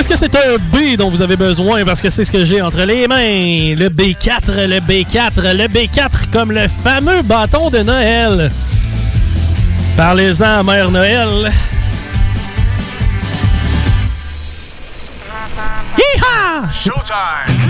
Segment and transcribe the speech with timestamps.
[0.00, 1.84] Est-ce que c'est un B dont vous avez besoin?
[1.84, 3.74] Parce que c'est ce que j'ai entre les mains.
[3.76, 8.50] Le B4, le B4, le B4 comme le fameux bâton de Noël.
[9.98, 11.52] Parlez-en à Mère Noël.
[15.98, 16.62] Hi-ha!
[16.72, 17.69] Showtime!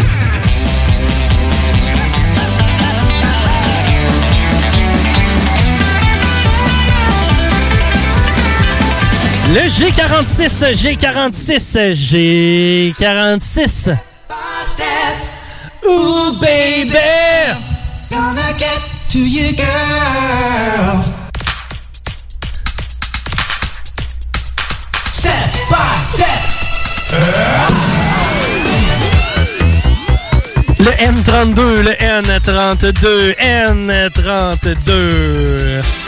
[9.53, 11.93] Le G46, G46,
[12.95, 13.99] G46.
[15.85, 16.95] Ooh, baby!
[18.11, 21.03] Gonna get to you, girl.
[25.11, 26.43] Step by step.
[30.79, 33.34] Le N32, le N32,
[34.70, 36.00] N32.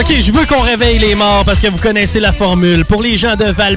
[0.00, 2.86] OK, je veux qu'on réveille les morts parce que vous connaissez la formule.
[2.86, 3.76] Pour les gens de val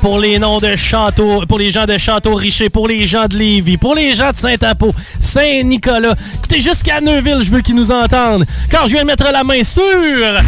[0.00, 3.76] pour les noms de Château, pour les gens de Château-Richer, pour les gens de Lévis,
[3.76, 6.16] pour les gens de Saint-Apo, Saint-Nicolas.
[6.34, 8.44] Écoutez, jusqu'à Neuville, je veux qu'ils nous entendent.
[8.68, 10.40] Car je viens de mettre la main sur les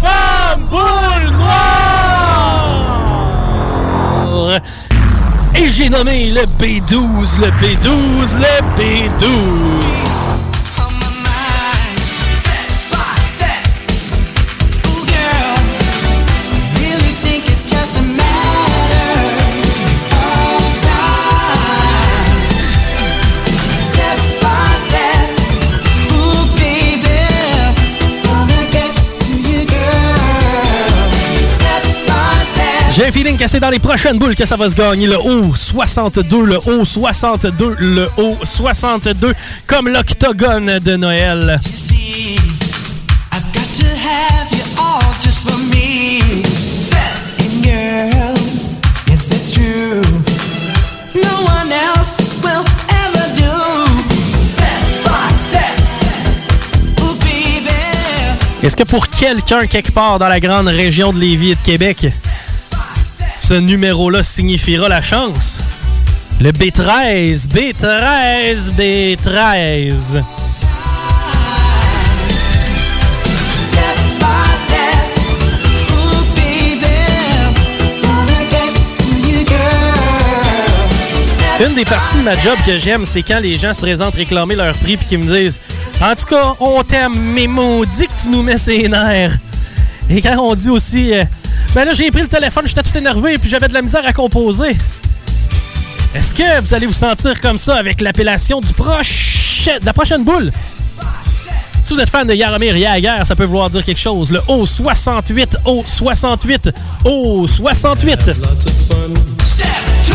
[0.00, 1.30] femmes boules
[4.40, 4.58] noires.
[5.54, 10.39] Et j'ai nommé le B12, le B12, le B12.
[32.92, 35.06] J'ai un feeling que c'est dans les prochaines boules que ça va se gagner.
[35.06, 39.32] Le haut 62, le haut 62, le haut 62,
[39.66, 41.60] comme l'octogone de Noël.
[58.62, 62.06] Est-ce que pour quelqu'un quelque part dans la grande région de Lévis et de Québec,
[63.50, 65.64] ce numéro-là signifiera la chance?
[66.40, 69.96] Le B13, B13, B13.
[69.98, 70.22] Step
[74.20, 75.02] by step.
[75.90, 76.78] Ooh, baby.
[78.00, 79.98] Gonna get to you, girl.
[81.26, 84.14] Step Une des parties de ma job que j'aime, c'est quand les gens se présentent
[84.14, 85.60] réclamer leur prix puis qu'ils me disent
[86.00, 89.36] En tout cas, on t'aime, mais maudit que tu nous mets ses nerfs.
[90.08, 91.24] Et quand on dit aussi euh,
[91.74, 94.12] Ben là, j'ai pris le téléphone, j'étais tout énervé puis j'avais de la misère à
[94.12, 94.76] composer.
[96.14, 99.68] Est-ce que vous allez vous sentir comme ça avec l'appellation du proche...
[99.80, 100.50] de la prochaine boule?
[101.84, 104.32] Si vous êtes fan de Yaromir Yager, ça peut vouloir dire quelque chose.
[104.32, 106.72] Le O68, O68,
[107.04, 108.20] O68.
[108.20, 108.34] Step
[110.06, 110.14] two.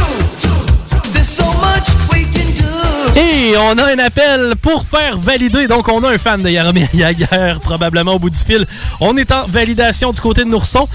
[1.13, 3.19] There's so much we can do.
[3.19, 5.67] Et on a un appel pour faire valider.
[5.67, 8.67] Donc, on a un fan de Yaromir Yager, probablement au bout du fil.
[8.99, 10.87] On est en validation du côté de Nourson.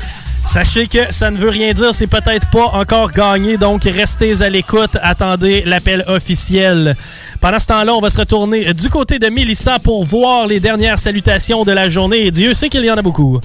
[0.47, 4.49] Sachez que ça ne veut rien dire, c'est peut-être pas encore gagné, donc restez à
[4.49, 6.97] l'écoute, attendez l'appel officiel.
[7.41, 10.99] Pendant ce temps-là, on va se retourner du côté de Mélissa pour voir les dernières
[10.99, 12.27] salutations de la journée.
[12.27, 13.41] Et Dieu sait qu'il y en a beaucoup.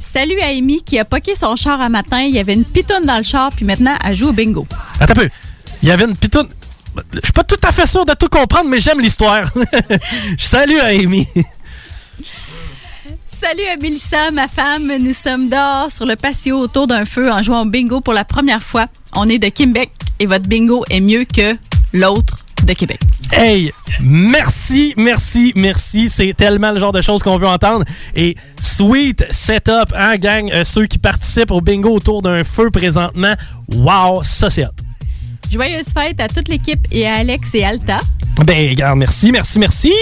[0.00, 2.20] Salut à Amy qui a poqué son char un matin.
[2.20, 4.66] Il y avait une pitonne dans le char, puis maintenant, elle joue au bingo.
[5.00, 5.28] Attends un peu.
[5.82, 6.48] Il y avait une pitoune.
[7.12, 9.50] Je suis pas tout à fait sûr de tout comprendre, mais j'aime l'histoire.
[10.38, 11.28] Salut à Amy.
[13.40, 14.90] Salut à Mélissa, ma femme.
[15.00, 18.24] Nous sommes dehors sur le patio autour d'un feu en jouant au bingo pour la
[18.24, 18.86] première fois.
[19.14, 21.56] On est de Québec et votre bingo est mieux que
[21.92, 22.98] l'autre de Québec.
[23.32, 26.08] Hey, merci, merci, merci.
[26.08, 27.84] C'est tellement le genre de choses qu'on veut entendre.
[28.16, 30.50] Et sweet setup, hein, gang?
[30.52, 33.34] Euh, ceux qui participent au bingo autour d'un feu présentement,
[33.72, 34.70] wow, ça c'est hot.
[35.50, 38.00] Joyeuse fête à toute l'équipe et à Alex et Alta.
[38.44, 39.92] Ben, regarde, merci, merci, merci.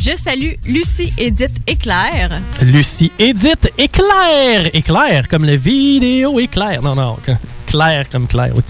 [0.00, 2.40] Je salue Lucie, Edith et Claire.
[2.62, 6.82] Lucie, Edith, éclair, éclair, comme la vidéo éclair.
[6.82, 7.16] Non, non,
[7.66, 8.62] clair comme clair, oui.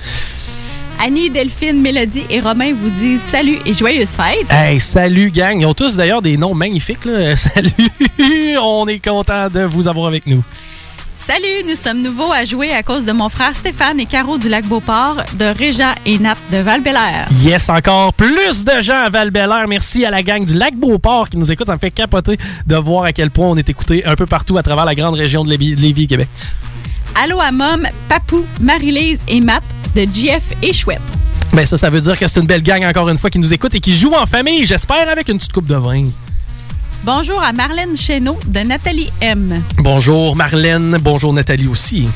[0.98, 4.50] Annie, Delphine, Mélodie et Romain vous disent salut et joyeuse fête.
[4.50, 5.60] Hey, salut gang.
[5.60, 7.04] Ils ont tous d'ailleurs des noms magnifiques.
[7.04, 7.36] Là.
[7.36, 10.42] Salut, on est content de vous avoir avec nous.
[11.26, 14.48] Salut, nous sommes nouveaux à jouer à cause de mon frère Stéphane et Caro du
[14.48, 17.26] Lac-Beauport, de Réja et Nat de val -Bélair.
[17.42, 19.66] Yes, encore plus de gens à val -Bélair.
[19.66, 21.66] Merci à la gang du Lac-Beauport qui nous écoute.
[21.66, 24.56] Ça me fait capoter de voir à quel point on est écouté un peu partout
[24.56, 26.28] à travers la grande région de Lévis, Lévis Québec.
[27.20, 29.64] Allô à Mom, Papou, Marie-Lise et Matt
[29.96, 31.00] de GF et Chouette.
[31.52, 33.52] Ben ça, ça veut dire que c'est une belle gang encore une fois qui nous
[33.52, 36.04] écoute et qui joue en famille, j'espère, avec une petite coupe de vin.
[37.04, 39.62] Bonjour à Marlène Chéneau de Nathalie M.
[39.78, 42.08] Bonjour Marlène, bonjour Nathalie aussi.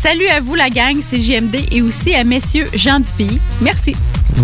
[0.00, 3.38] Salut à vous la gang, c'est JMD et aussi à messieurs Jean du Pays.
[3.60, 3.94] Merci.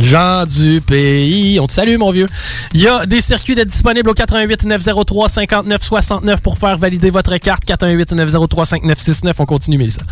[0.03, 1.59] Jean du pays.
[1.61, 2.29] On te salue, mon vieux.
[2.75, 7.37] Il y a des circuits disponibles au 88 903 59 69 pour faire valider votre
[7.39, 7.65] carte.
[7.65, 9.41] 418 903 5969.
[9.41, 10.03] On continue, Mélissa.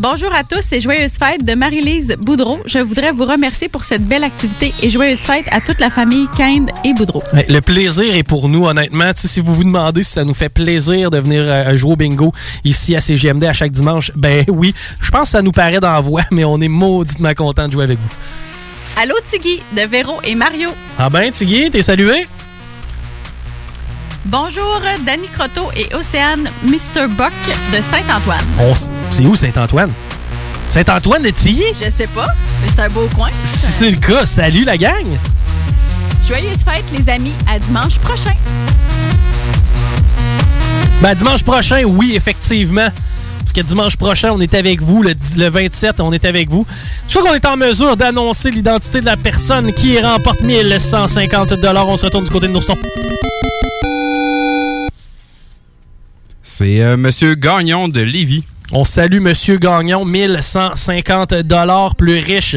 [0.00, 2.58] Bonjour à tous et joyeuses fêtes de Marie-Lise Boudreau.
[2.66, 6.26] Je voudrais vous remercier pour cette belle activité et joyeuses fêtes à toute la famille
[6.36, 7.22] Kind et Boudreau.
[7.32, 9.12] Le plaisir est pour nous, honnêtement.
[9.14, 12.32] Si vous vous demandez si ça nous fait plaisir de venir euh, jouer au bingo
[12.64, 15.92] ici à CGMD à chaque dimanche, ben oui, je pense que ça nous paraît dans
[15.92, 18.10] la voix, mais on est mauditement content de jouer avec vous.
[19.00, 20.70] Allô Tigui de Véro et Mario.
[20.98, 22.26] Ah ben, Tigui, t'es salué?
[24.26, 27.06] Bonjour Danny Croteau et Océane Mr.
[27.08, 27.32] Buck
[27.72, 28.44] de Saint-Antoine.
[29.10, 29.92] C'est où Saint-Antoine?
[30.70, 31.62] Saint-Antoine de Tilly?
[31.78, 32.26] Je sais pas,
[32.62, 33.28] mais c'est un beau coin.
[33.44, 35.04] Si c'est le cas, salut la gang!
[36.26, 38.32] Joyeuses fêtes les amis, à dimanche prochain.
[41.02, 42.88] Ben, dimanche prochain, oui, effectivement.
[43.40, 46.48] Parce que dimanche prochain, on est avec vous, le, dix- le 27, on est avec
[46.50, 46.66] vous.
[47.10, 51.96] Je crois qu'on est en mesure d'annoncer l'identité de la personne qui remporte 1150 On
[51.98, 52.74] se retourne du côté de Nourson.
[56.46, 58.44] C'est euh, Monsieur Gagnon de Lévis.
[58.70, 61.32] On salue Monsieur Gagnon, 1150
[61.96, 62.56] plus riche.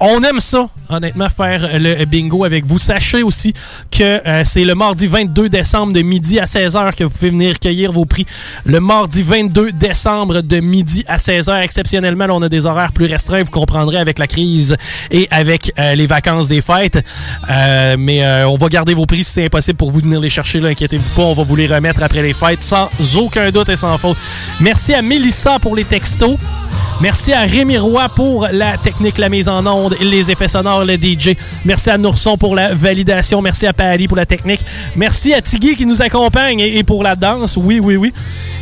[0.00, 2.78] On aime ça, honnêtement, faire le bingo avec vous.
[2.78, 3.52] Sachez aussi
[3.90, 7.58] que euh, c'est le mardi 22 décembre de midi à 16h que vous pouvez venir
[7.58, 8.26] cueillir vos prix.
[8.64, 11.62] Le mardi 22 décembre de midi à 16h.
[11.62, 14.76] Exceptionnellement, là, on a des horaires plus restreints, vous comprendrez, avec la crise
[15.10, 16.98] et avec euh, les vacances des fêtes.
[17.50, 20.28] Euh, mais on va garder vos prix si c'est impossible pour vous de venir les
[20.28, 20.64] chercher.
[20.64, 23.96] Inquiétez-vous pas, on va vous les remettre après les fêtes sans aucun doute et sans
[23.98, 24.16] faute.
[24.60, 26.36] Merci à Mélissa pour les textos.
[27.00, 30.94] Merci à Rémi Roy pour la technique, la mise en onde, les effets sonores, le
[30.94, 31.36] DJ.
[31.64, 33.42] Merci à Nourson pour la validation.
[33.42, 34.64] Merci à Paris pour la technique.
[34.96, 37.56] Merci à Tigui qui nous accompagne et, et pour la danse.
[37.56, 38.12] Oui, oui, oui.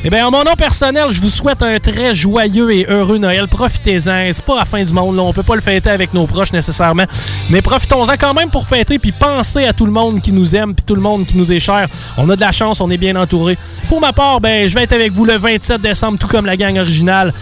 [0.04, 3.46] Eh bien, en mon nom personnel, je vous souhaite un très joyeux et heureux Noël.
[3.46, 4.30] Profitez-en.
[4.32, 5.14] C'est pas la fin du monde.
[5.14, 5.22] Là.
[5.22, 7.04] On peut pas le fêter avec nos proches nécessairement.
[7.50, 8.98] Mais profitons-en quand même pour fêter.
[8.98, 10.74] Puis pensez à tout le monde qui nous aime.
[10.74, 11.86] Puis tout le monde qui nous est cher.
[12.16, 12.80] On a de la chance.
[12.80, 13.56] On est bien entouré.
[13.88, 16.56] Pour ma part, ben, je vais être avec vous le 27 décembre, tout comme la
[16.56, 17.32] gang originale.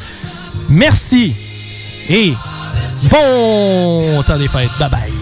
[0.68, 1.34] Merci
[2.10, 2.34] et
[3.10, 4.70] bon temps des fêtes.
[4.78, 5.12] Bye bye.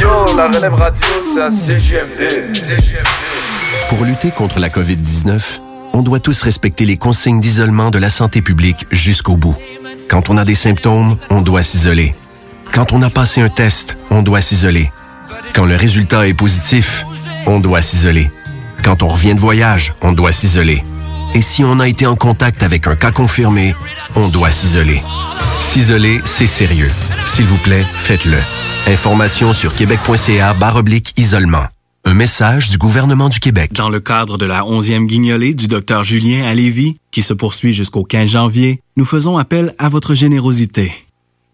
[0.00, 2.52] Yo, la relève radio, c'est à CGMD.
[3.88, 5.60] Pour lutter contre la COVID-19,
[5.92, 9.56] on doit tous respecter les consignes d'isolement de la santé publique jusqu'au bout.
[10.08, 12.14] Quand on a des symptômes, on doit s'isoler.
[12.72, 14.90] Quand on a passé un test, on doit s'isoler.
[15.54, 17.04] Quand le résultat est positif,
[17.46, 18.30] on doit s'isoler.
[18.82, 20.82] Quand on revient de voyage, on doit s'isoler.
[21.34, 23.74] Et si on a été en contact avec un cas confirmé,
[24.16, 25.02] on doit s'isoler.
[25.60, 26.90] S'isoler, c'est sérieux.
[27.26, 28.38] S'il vous plaît, faites-le.
[28.88, 31.66] Information sur québec.ca oblique isolement.
[32.04, 33.72] Un message du gouvernement du Québec.
[33.74, 37.72] Dans le cadre de la 11e guignolée du Dr Julien à Lévis, qui se poursuit
[37.72, 40.92] jusqu'au 15 janvier, nous faisons appel à votre générosité.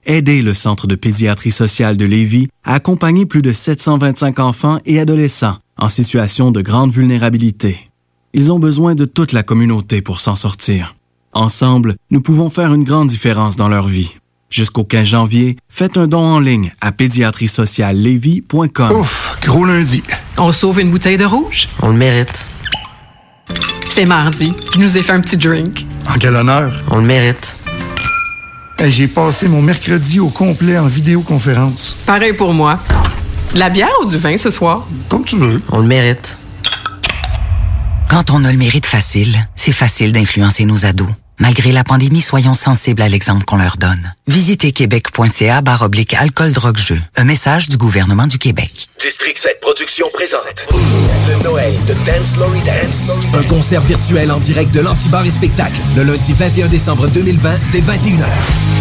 [0.04, 5.00] Aidez le Centre de pédiatrie sociale de Lévis à accompagner plus de 725 enfants et
[5.00, 7.90] adolescents en situation de grande vulnérabilité.
[8.32, 10.94] Ils ont besoin de toute la communauté pour s'en sortir.
[11.32, 14.10] Ensemble, nous pouvons faire une grande différence dans leur vie.
[14.50, 18.92] Jusqu'au 15 janvier, faites un don en ligne à pédiatriesociallevy.com.
[18.92, 20.02] Ouf, gros lundi.
[20.38, 21.68] On sauve une bouteille de rouge?
[21.82, 22.46] On le mérite.
[23.90, 24.54] C'est mardi.
[24.72, 25.84] Je nous ai fait un petit drink.
[26.08, 26.80] En quel honneur?
[26.90, 27.56] On le mérite.
[28.80, 31.96] Hey, J'ai passé mon mercredi au complet en vidéoconférence.
[32.06, 32.78] Pareil pour moi.
[33.54, 34.86] De la bière ou du vin ce soir?
[35.08, 35.60] Comme tu veux.
[35.72, 36.38] On le mérite.
[38.08, 41.08] Quand on a le mérite facile, c'est facile d'influencer nos ados.
[41.38, 44.14] Malgré la pandémie, soyons sensibles à l'exemple qu'on leur donne.
[44.26, 47.00] Visitez québec.ca barre oblique alcool drogue jeu.
[47.16, 48.88] Un message du gouvernement du Québec.
[48.98, 53.12] District 7 Productions présente le Noël de Dance Lory Dance.
[53.34, 57.80] Un concert virtuel en direct de l'Antibar et Spectacle le lundi 21 décembre 2020 dès
[57.80, 58.24] 21h.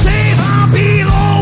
[0.04, 1.37] C'est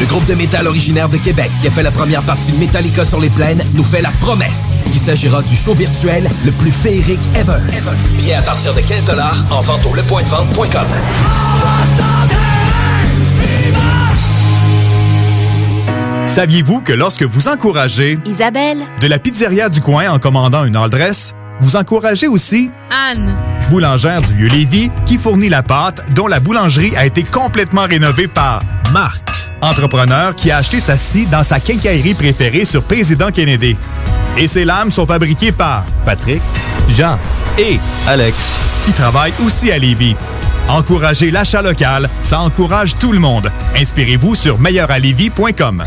[0.00, 3.04] Le groupe de métal originaire de Québec qui a fait la première partie de Metallica
[3.04, 7.20] sur les plaines nous fait la promesse qu'il s'agira du show virtuel le plus féerique
[7.36, 7.60] ever.
[8.16, 9.10] Bien à partir de 15
[9.50, 10.86] en vente au lepointdevente.com.
[16.26, 18.84] Saviez-vous que lorsque vous encouragez Isabelle.
[19.00, 23.36] de la pizzeria du coin en commandant une all dress, vous encouragez aussi Anne.
[23.68, 28.62] Boulangère du Vieux-Lévis qui fournit la pâte dont la boulangerie a été complètement rénovée par
[28.92, 33.76] Marc, entrepreneur qui a acheté sa scie dans sa quincaillerie préférée sur Président Kennedy.
[34.36, 36.42] Et ses lames sont fabriquées par Patrick,
[36.88, 37.18] Jean
[37.58, 38.36] et Alex
[38.84, 40.16] qui travaillent aussi à Lévis.
[40.68, 43.50] Encouragez l'achat local, ça encourage tout le monde.
[43.76, 45.84] Inspirez-vous sur meilleuralevis.com.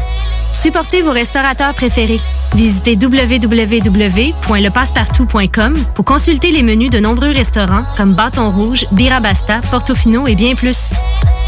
[0.63, 2.21] Supportez vos restaurateurs préférés.
[2.55, 10.35] Visitez www.lepassepartout.com pour consulter les menus de nombreux restaurants comme Bâton Rouge, Birabasta, Portofino et
[10.35, 10.93] bien plus.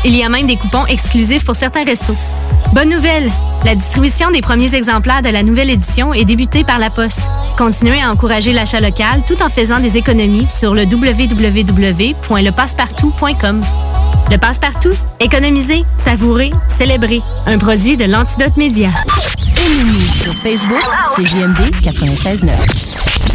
[0.03, 2.17] Il y a même des coupons exclusifs pour certains restos.
[2.73, 3.31] Bonne nouvelle!
[3.63, 7.29] La distribution des premiers exemplaires de la nouvelle édition est débutée par la Poste.
[7.57, 13.63] Continuez à encourager l'achat local tout en faisant des économies sur le www.lepassepartout.com.
[14.31, 17.21] Le Passe-Partout, économiser, savourer, célébrer.
[17.45, 18.89] Un produit de l'Antidote Média.
[19.57, 20.83] Aimez-nous sur Facebook,
[21.15, 23.34] c'est JMD 96.9.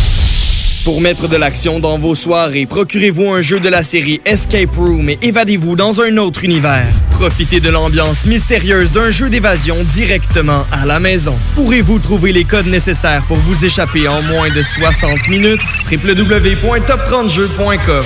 [0.83, 5.09] Pour mettre de l'action dans vos soirées, procurez-vous un jeu de la série Escape Room
[5.09, 6.87] et évadez-vous dans un autre univers.
[7.11, 11.37] Profitez de l'ambiance mystérieuse d'un jeu d'évasion directement à la maison.
[11.53, 15.61] Pourrez-vous trouver les codes nécessaires pour vous échapper en moins de 60 minutes?
[15.91, 18.03] www.top30jeux.com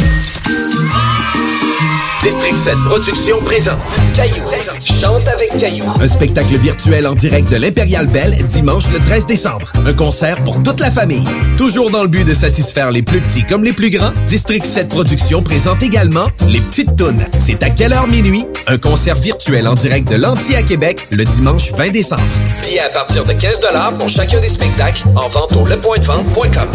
[2.26, 3.78] District 7 Productions présente
[4.16, 4.44] Caillou.
[4.82, 5.86] Chante avec Caillou.
[6.02, 9.72] Un spectacle virtuel en direct de l'Impérial Belle dimanche le 13 décembre.
[9.86, 11.24] Un concert pour toute la famille.
[11.56, 14.88] Toujours dans le but de satisfaire les plus petits comme les plus grands, District 7
[14.88, 17.24] Productions présente également Les Petites Tounes.
[17.38, 18.48] C'est à quelle heure minuit?
[18.66, 22.24] Un concert virtuel en direct de l'Anti à Québec le dimanche 20 décembre.
[22.64, 23.62] Billets à partir de 15
[24.00, 26.70] pour chacun des spectacles en vente au lepointdevente.com.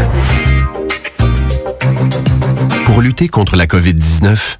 [2.85, 4.60] Pour lutter contre la COVID-19,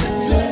[0.00, 0.49] Yeah.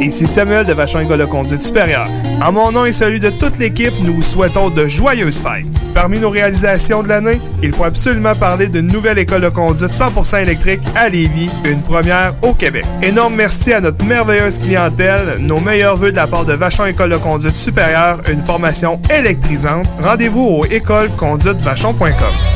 [0.00, 2.08] Ici Samuel de Vachon École de Conduite Supérieure.
[2.42, 5.66] En mon nom et celui de toute l'équipe, nous vous souhaitons de joyeuses fêtes.
[5.92, 10.40] Parmi nos réalisations de l'année, il faut absolument parler d'une nouvelle école de conduite 100%
[10.42, 12.86] électrique à Lévis, une première au Québec.
[13.02, 17.10] Énorme merci à notre merveilleuse clientèle, nos meilleurs voeux de la part de Vachon École
[17.10, 19.86] de Conduite Supérieure, une formation électrisante.
[20.02, 22.08] Rendez-vous au écoleconduitevachon.com.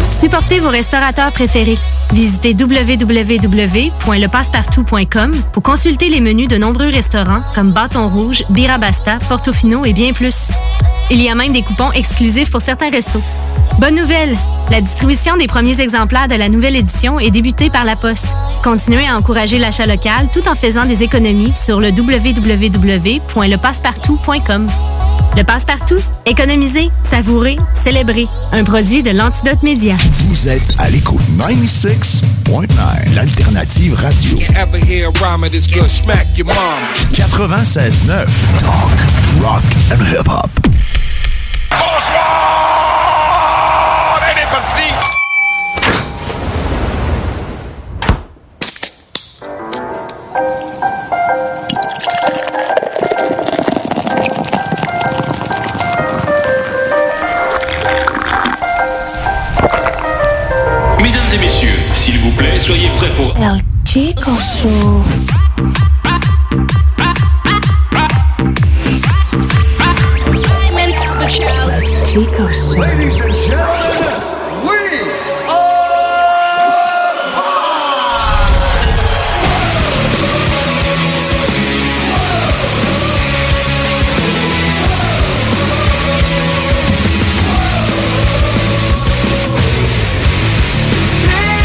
[0.09, 1.77] Supportez vos restaurateurs préférés.
[2.13, 9.93] Visitez www.lepassepartout.com pour consulter les menus de nombreux restaurants comme Bâton Rouge, Birabasta, Portofino et
[9.93, 10.51] bien plus.
[11.11, 13.23] Il y a même des coupons exclusifs pour certains restos.
[13.79, 14.37] Bonne nouvelle!
[14.71, 18.29] La distribution des premiers exemplaires de la nouvelle édition est débutée par la Poste.
[18.63, 24.69] Continuez à encourager l'achat local tout en faisant des économies sur le www.lepassepartout.com.
[25.37, 28.29] Le passe-partout, économiser, savourer, célébrer.
[28.53, 29.97] Un produit de l'Antidote Média.
[30.21, 34.39] Vous êtes à l'écoute 96.9, l'alternative radio.
[34.57, 36.55] Ever hear a rhyme of this good smack your mom?
[37.13, 38.27] 96.9,
[38.61, 38.93] talk,
[39.43, 40.51] rock and hip-hop.
[41.71, 43.01] Bonsoir!
[44.31, 44.84] Elle est partie!
[62.65, 63.35] Soyez prêts pour...
[63.37, 65.03] El Chico Show.
[72.07, 73.34] Chico Show.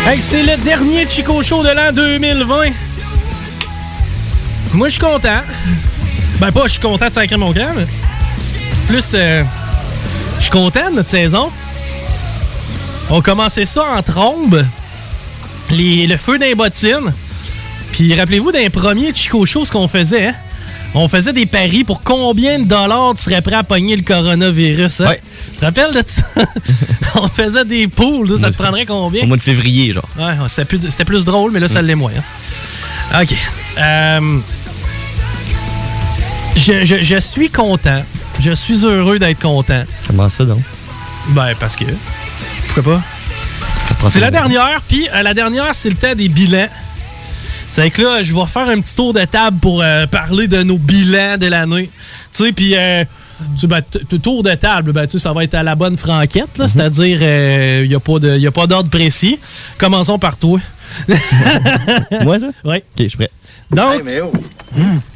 [0.05, 2.71] Hey, c'est le dernier Chico Show de l'an 2020.
[4.73, 5.41] Moi, je suis content.
[6.39, 7.73] Ben, pas je suis content de sacrer mon camp,
[8.87, 9.43] plus, euh,
[10.37, 11.51] je suis content de notre saison.
[13.09, 14.65] On commençait ça en trombe,
[15.69, 17.13] les- le feu bottines.
[17.91, 20.35] Puis Puis rappelez-vous d'un premier Chico Show, ce qu'on faisait, hein?
[20.95, 25.01] On faisait des paris pour combien de dollars tu serais prêt à pogner le coronavirus.
[25.01, 25.13] Hein?
[25.53, 26.23] Tu te rappelles de ça?
[27.15, 29.23] On faisait des poules, ça te prendrait combien?
[29.23, 30.07] Au mois de février, genre.
[30.17, 32.11] Ouais, c'était plus, drôle, mais là, ça l'est moins.
[33.13, 33.21] hein.
[33.21, 33.33] OK.
[33.77, 34.39] Euh,
[36.55, 38.03] je, je- je suis content.
[38.39, 39.83] Je suis heureux d'être content.
[40.07, 40.61] Comment ça, donc?
[41.29, 41.85] Ben, parce que.
[42.73, 43.01] Pourquoi pas?
[44.09, 46.67] C'est la dernière, puis euh, la dernière, c'est le temps des bilans.
[47.69, 50.63] C'est que là, je vais faire un petit tour de table pour euh, parler de
[50.63, 51.89] nos bilans de l'année.
[52.33, 52.75] Tu sais, puis.
[52.75, 53.05] euh,
[53.55, 53.81] tu sais, ben,
[54.21, 57.21] tour de table, ben, tu sais, ça va être à la bonne franquette, là, c'est-à-dire,
[57.83, 59.39] il n'y a pas de- y a pas d'ordre précis.
[59.77, 60.59] Commençons par toi.
[62.23, 62.47] Moi, ça?
[62.65, 62.77] Oui.
[62.79, 63.29] Ok, je suis prêt.
[63.71, 63.93] Donc.
[63.95, 64.33] Hey, mais oh,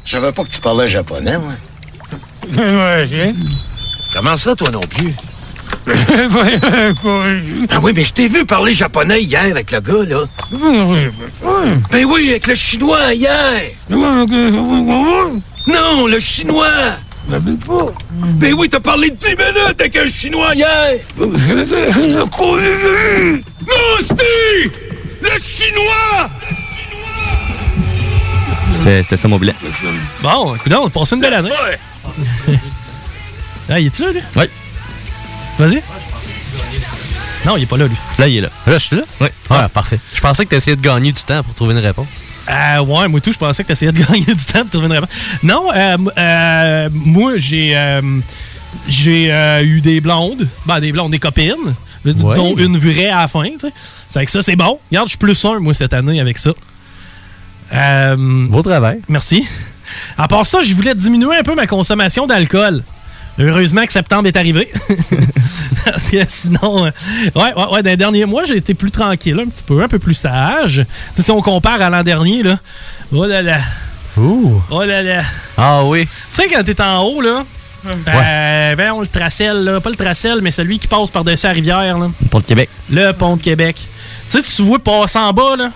[0.06, 1.52] je savais pas que tu parlais japonais, moi.
[4.14, 5.12] Comment ça, toi non plus?
[7.70, 10.20] ah oui, mais je t'ai vu parler japonais hier avec le gars, là.
[11.90, 13.60] Ben oui, avec le chinois hier.
[15.66, 16.68] Non, le chinois.
[18.38, 20.94] Ben oui, t'as parlé 10 minutes avec un chinois hier.
[23.66, 24.72] Non, Steve!
[25.22, 26.30] Le chinois!
[28.72, 29.54] C'était ça mon bilan.
[30.22, 31.50] Bon, écoute, on passe une belle année.
[33.70, 34.20] ah, il est-tu là, lui?
[34.36, 34.44] Oui.
[35.58, 35.82] Vas-y.
[37.46, 37.96] Non, il est pas là, lui.
[38.18, 38.48] Là, il est là.
[38.66, 39.02] Là, je suis là?
[39.20, 39.28] Oui.
[39.50, 40.00] Ah, parfait.
[40.14, 42.24] Je pensais que tu essayais de gagner du temps pour trouver une réponse.
[42.48, 44.86] Euh, ouais, moi tout, je pensais que tu essayais de gagner du temps pour trouver
[44.86, 45.10] une réponse.
[45.42, 48.00] Non, euh, euh, moi, j'ai euh,
[48.88, 50.48] j'ai euh, eu des blondes.
[50.66, 51.74] Ben, des blondes, des copines.
[52.04, 53.72] Dont une vraie à la fin, tu sais.
[54.08, 54.78] C'est avec ça, c'est bon.
[54.90, 56.52] Regarde, je suis plus un, moi, cette année, avec ça.
[57.72, 59.00] Euh, Beau travail.
[59.08, 59.46] Merci.
[60.18, 62.84] À part ça, je voulais diminuer un peu ma consommation d'alcool.
[63.38, 64.70] Heureusement que septembre est arrivé.
[65.84, 66.90] Parce que sinon, euh,
[67.34, 69.88] ouais, ouais, ouais, dans les derniers mois, j'ai été plus tranquille, un petit peu, un
[69.88, 70.84] peu plus sage.
[70.86, 72.58] Tu sais, si on compare à l'an dernier, là.
[73.12, 73.58] Oh là là.
[74.16, 74.62] Ouh.
[74.70, 75.22] Oh là là.
[75.56, 76.06] Ah oui.
[76.06, 77.44] Tu sais, quand t'es en haut, là.
[77.86, 79.80] Euh, ben, on le tracelle, là.
[79.80, 82.10] Pas le tracelle, mais celui qui passe par-dessus la rivière, là.
[82.30, 82.70] Pont de Québec.
[82.90, 83.76] Le pont de Québec.
[83.76, 83.86] Tu
[84.28, 85.70] sais, si tu vois passer en bas, là.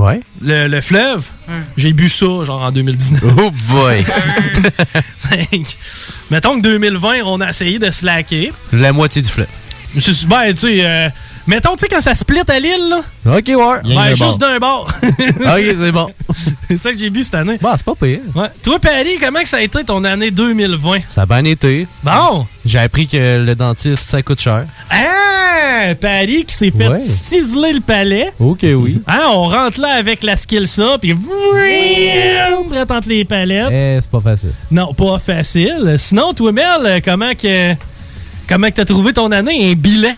[0.00, 0.20] Ouais.
[0.40, 1.28] Le, le fleuve,
[1.76, 3.22] j'ai bu ça, genre en 2019.
[3.38, 4.04] Oh boy.
[5.18, 5.76] Cinq.
[6.30, 8.50] Mettons que 2020, on a essayé de slacker.
[8.72, 9.46] La moitié du fleuve.
[9.98, 11.08] C'est- Ben, tu sais, euh,
[11.50, 13.00] mettons, tu sais, quand ça split à l'île, là.
[13.36, 13.96] Ok, ouais.
[13.96, 14.88] Ouais, juste d'un bord.
[15.02, 16.06] ok, c'est bon.
[16.68, 17.58] c'est ça que j'ai bu cette année.
[17.60, 18.20] Bah, c'est pas pire.
[18.34, 18.48] Ouais.
[18.62, 21.00] Toi, Paris, comment que ça a été ton année 2020?
[21.08, 21.86] Ça a bien été.
[22.02, 22.46] Bon.
[22.64, 24.64] J'ai appris que le dentiste, ça coûte cher.
[24.90, 25.94] Ah!
[26.00, 27.00] Paris qui s'est fait Ouais.
[27.00, 28.32] ciseler le palais.
[28.38, 29.00] Ok, oui.
[29.06, 31.14] Hein, on rentre là avec la skill ça, puis
[32.68, 33.68] prête entre les palettes.
[33.72, 34.52] Eh, c'est pas facile.
[34.70, 35.94] Non, pas facile.
[35.98, 37.72] Sinon, toi, Mel, comment que
[38.48, 39.70] comment que t'as trouvé ton année?
[39.70, 40.12] Un bilan?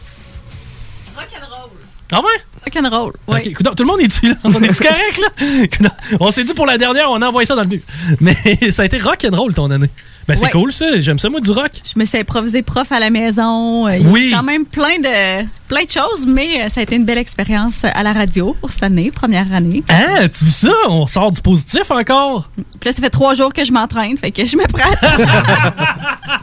[1.30, 1.70] Rock'n'roll.
[2.14, 2.42] Ah ouais?
[2.66, 3.38] Rock'n'roll, oui.
[3.46, 4.34] Ok, coudonc, tout le monde est dessus, là?
[4.44, 5.90] On est-tu correct, là?
[6.20, 7.82] On s'est dit pour la dernière, on a envoyé ça dans le but.
[8.20, 8.36] Mais
[8.70, 9.88] ça a été rock'n'roll ton année.
[10.28, 10.50] Ben, c'est Ouais.
[10.52, 11.00] cool, ça.
[11.00, 11.70] J'aime ça, moi, du rock.
[11.84, 13.88] Je me suis improvisé prof à la maison.
[13.88, 16.82] Euh, Il y a quand même plein de, plein de choses, mais euh, ça a
[16.84, 19.82] été une belle expérience à la radio pour cette année, première année.
[19.88, 20.72] Ah, tu vois ça?
[20.88, 22.48] On sort du positif encore?
[22.56, 24.96] Puis là, ça fait trois jours que je m'entraîne, fait que je me prête.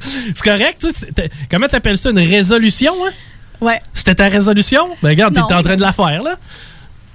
[0.00, 1.08] C'est correct, tu sais.
[1.50, 2.10] Comment t'appelles ça?
[2.10, 3.10] Une résolution, hein?
[3.60, 3.80] Ouais.
[3.92, 4.88] C'était ta résolution?
[5.02, 6.36] Ben, regarde, t'es en train de la faire, là.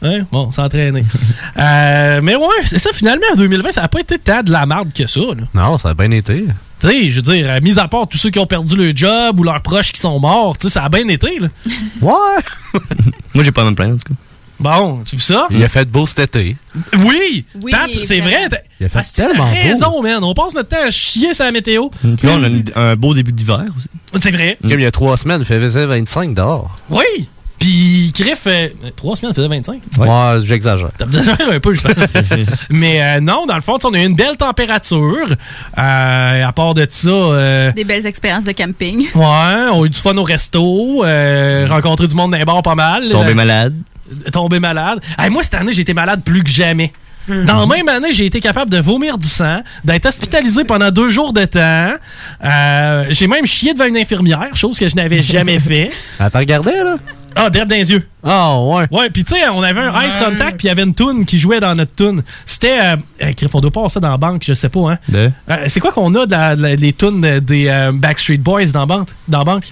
[0.03, 0.25] Hein?
[0.32, 1.06] Bon, s'entraîner.
[1.58, 4.65] euh, mais ouais, c'est ça, finalement, en 2020, ça n'a pas été tant de la
[4.65, 5.43] merde que ça, là.
[5.53, 6.45] Non, ça a bien été.
[6.79, 8.93] Tu sais, je veux dire, euh, mis à part tous ceux qui ont perdu le
[8.93, 11.47] job ou leurs proches qui sont morts, tu sais, ça a bien été, là.
[12.01, 12.82] Ouais.
[13.34, 14.19] Moi, j'ai pas à me plaindre, en tout cas.
[14.63, 15.47] Bon, tu vois ça?
[15.52, 16.56] Il a fait beau cet été.
[16.99, 17.45] Oui!
[17.62, 18.47] Oui, Pat, c'est vrai.
[18.80, 19.69] Il a fait Ah, c'est tellement t'as beau.
[19.69, 20.23] raison, man.
[20.23, 21.89] On passe notre temps à chier sur la météo.
[21.89, 23.88] Puis là, on a un beau début d'hiver aussi.
[24.21, 24.58] C'est vrai.
[24.62, 26.80] Comme il y a trois semaines, il faisait 25 dehors.
[26.89, 27.28] Oui!
[27.63, 29.82] Puis, Griff, euh, trois semaines, ça faisait 25.
[29.97, 30.89] Moi, j'exagère.
[30.97, 31.93] T'as besoin un peu, je pense.
[32.69, 35.28] Mais euh, non, dans le fond, on a eu une belle température.
[35.78, 39.08] Euh, à part de ça, euh, Des belles expériences de camping.
[39.15, 42.62] ouais, on a eu du fun au resto, euh, rencontré du monde dans les bars
[42.63, 43.08] pas mal.
[43.10, 43.76] Tombé Euh, malade.
[44.34, 44.99] Tombé malade.
[45.17, 46.91] Hey, moi, cette année, j'ai été malade plus que jamais.
[47.30, 51.08] Dans la même année, j'ai été capable de vomir du sang, d'être hospitalisé pendant deux
[51.08, 51.93] jours de temps.
[52.43, 55.89] Euh, j'ai même chié devant une infirmière, chose que je n'avais jamais fait.
[56.19, 56.97] Elle t'a regardé, là?
[57.36, 58.08] Ah, direct dans les yeux.
[58.24, 58.86] Ah, ouais.
[58.91, 61.26] Ouais, puis tu sais, on avait un ice contact, puis il y avait une toune
[61.26, 62.24] qui jouait dans notre toune.
[62.46, 62.80] C'était.
[62.82, 64.98] Euh, euh, Griff, on doit pas avoir ça dans la banque, je sais pas, hein.
[65.10, 65.32] De?
[65.50, 68.38] Euh, c'est quoi qu'on a de la- de la- les tunes euh, des euh, Backstreet
[68.38, 69.10] Boys dans la banque?
[69.28, 69.65] Dans la banque?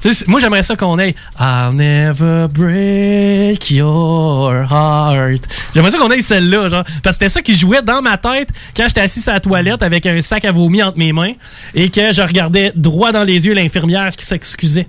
[0.00, 5.42] Tu sais, c'est- moi, j'aimerais ça qu'on ait I'll never break your heart.
[5.74, 6.84] J'aimerais ça qu'on ait celle-là, genre.
[7.02, 9.82] Parce que c'était ça qui jouait dans ma tête quand j'étais assis à la toilette
[9.82, 11.32] avec un sac à vomi entre mes mains
[11.74, 14.86] et que je regardais droit dans les yeux l'infirmière qui s'excusait.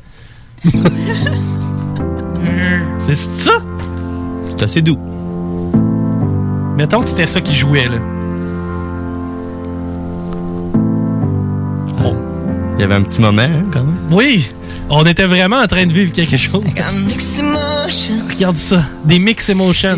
[3.00, 3.52] c'est ça?
[4.50, 5.00] C'est assez doux.
[6.78, 7.98] Mettons que c'était ça qui jouait, là.
[12.78, 13.98] Il y avait un petit moment, hein, quand même.
[14.10, 14.50] Oui,
[14.90, 16.64] on était vraiment en train de vivre quelque chose.
[18.34, 19.98] Regarde ça, des mix emotions.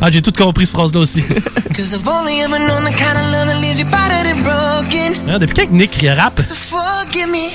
[0.00, 1.22] Ah, j'ai tout compris, cette phrase-là aussi.
[5.28, 6.40] Ah, depuis quand Nick rappe?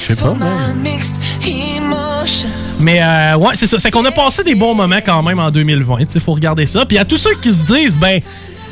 [0.01, 0.33] Je sais pas,
[2.83, 3.77] Mais euh, ouais, c'est ça.
[3.79, 5.97] C'est qu'on a passé des bons moments quand même en 2020.
[6.15, 6.85] Il faut regarder ça.
[6.85, 8.19] Puis à tous ceux qui se disent, ben,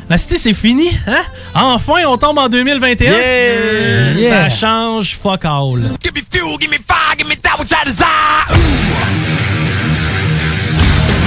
[0.10, 1.22] la cité c'est fini, hein?
[1.54, 3.12] Enfin, on tombe en 2021.
[3.12, 4.12] Yeah!
[4.14, 4.50] Yeah!
[4.50, 5.82] Ça change fuck all.
[6.02, 9.69] Give me fuel, give me fire, give me that which I desire.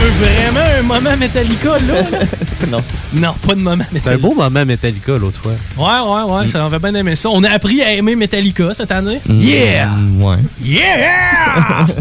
[0.02, 2.02] Veux vraiment un moment Metallica, là?
[2.70, 2.82] non.
[3.14, 5.52] Non, pas de moment C'était un beau moment Metallica l'autre fois.
[5.76, 7.28] Ouais, ouais, ouais, ça on va bien aimer ça.
[7.30, 9.20] On a appris à aimer Metallica cette année.
[9.28, 9.88] Yeah!
[10.20, 10.36] Ouais.
[10.62, 11.86] Yeah!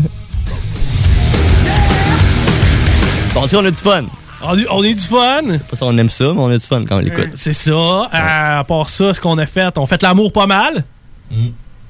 [3.33, 4.03] Bon, tu on a du fun.
[4.43, 5.41] On, est- on est du fun.
[5.69, 7.29] Pas ça, on aime ça, mais on a du fun quand on l'écoute.
[7.35, 7.71] C'est ça.
[7.71, 10.83] Euh, à part ça, ce qu'on a fait, on fait l'amour pas mal.
[11.31, 11.47] Hmm?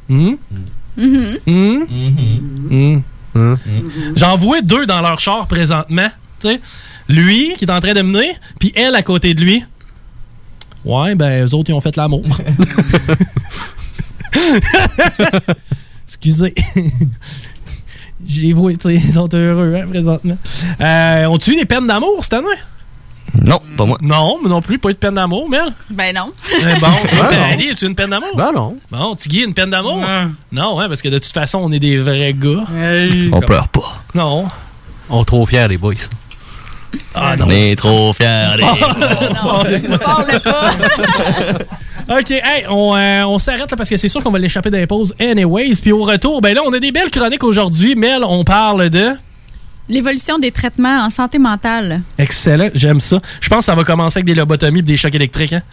[0.08, 0.38] Mhm.
[1.48, 3.00] Hmm?
[3.34, 3.56] Hmm.
[4.16, 6.10] J'en vois deux dans leur char présentement.
[6.40, 6.60] tu sais.
[7.08, 9.64] Lui, qui est en train de mener, puis elle à côté de lui.
[10.86, 12.24] Ouais, ben, eux autres, ils ont fait l'amour.
[16.08, 16.54] Excusez.
[18.28, 20.38] Je les vois, tu sais, ils sont heureux, hein, présentement.
[20.80, 22.48] Euh, Ont-tu eu des peines d'amour cette année?
[23.46, 23.98] Non, pas moi.
[24.02, 25.74] Non, mais non plus, pas eu de peine d'amour, Mel.
[25.90, 26.32] Ben non.
[26.60, 27.44] Eh bon, toi, Ben ben.
[27.54, 28.36] Ali, as-tu une peine d'amour?
[28.36, 28.76] Ben non.
[28.92, 30.04] Bon, Tiggy, une peine d'amour?
[30.52, 32.66] Non, ouais, parce que de toute façon, on est des vrais gars.
[33.32, 34.04] On pleure pas.
[34.14, 34.48] Non.
[35.10, 35.94] On est trop fiers, les boys.
[37.16, 37.46] Ah non.
[37.48, 38.58] On est trop fiers.
[38.58, 38.66] les-
[42.10, 44.78] OK, hey, on, euh, on s'arrête là parce que c'est sûr qu'on va l'échapper dans
[44.78, 45.76] les pauses anyways.
[45.82, 47.96] Puis au retour, ben là, on a des belles chroniques aujourd'hui.
[47.96, 49.12] Mel, on parle de...
[49.92, 52.02] L'évolution des traitements en santé mentale.
[52.18, 53.20] Excellent, j'aime ça.
[53.42, 55.52] Je pense que ça va commencer avec des lobotomies et des chocs électriques.
[55.52, 55.64] Hein?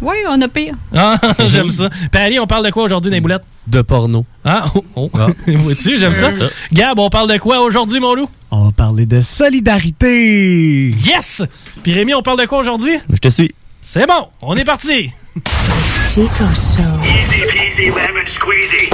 [0.00, 0.74] Oui, on a pire.
[0.94, 1.16] Ah,
[1.48, 1.90] j'aime ça.
[2.12, 3.42] Puis on parle de quoi aujourd'hui dans les boulettes?
[3.66, 4.24] De porno.
[4.44, 5.10] Ah, oh, oh.
[5.48, 6.30] Vois-tu, j'aime ça.
[6.30, 6.44] Ça.
[6.72, 8.30] Gab, on parle de quoi aujourd'hui, mon loup?
[8.52, 10.90] On va parler de solidarité.
[10.90, 11.42] Yes!
[11.82, 12.96] Puis Rémi, on parle de quoi aujourd'hui?
[13.12, 13.52] Je te suis.
[13.82, 15.10] C'est bon, on est parti!
[16.14, 17.02] Chico Show.
[17.02, 18.88] Easy peasy lemon squeezy.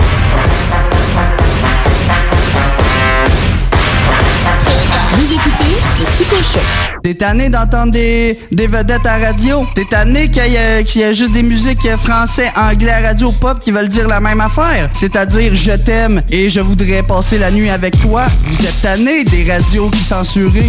[5.13, 6.61] Vous écoutez le Chico Show.
[7.03, 9.67] T'es tanné d'entendre des, des vedettes à radio?
[9.75, 13.71] T'es tanné qu'il y, y ait juste des musiques français, anglais à radio pop qui
[13.71, 14.89] veulent dire la même affaire?
[14.93, 18.25] C'est-à-dire je t'aime et je voudrais passer la nuit avec toi.
[18.45, 20.53] Vous êtes tanné des radios qui censurent.
[20.53, 20.65] Ben,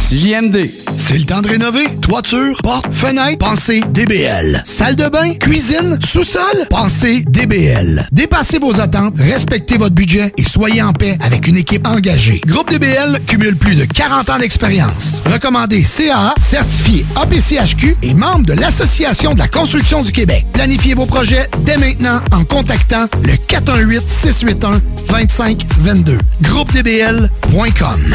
[0.00, 0.70] c'est JMD.
[0.96, 1.84] C'est le temps de rénover.
[2.00, 4.62] Toiture, porte, fenêtre, pensez DBL.
[4.64, 8.08] Salle de bain, cuisine, sous-sol, pensez DBL.
[8.10, 12.40] Dépassez vos attentes, respectez votre budget et soyez en paix avec une équipe engagée.
[12.46, 15.22] Groupe DBL cumule plus de 40 ans d'expérience.
[15.26, 20.46] Recommandé CAA, certifié APCHQ et membre de l'Association de la construction du Québec.
[20.52, 26.18] Planifiez vos projets dès maintenant en contactant le 418-681-2522.
[26.42, 28.14] GroupeDBL.com.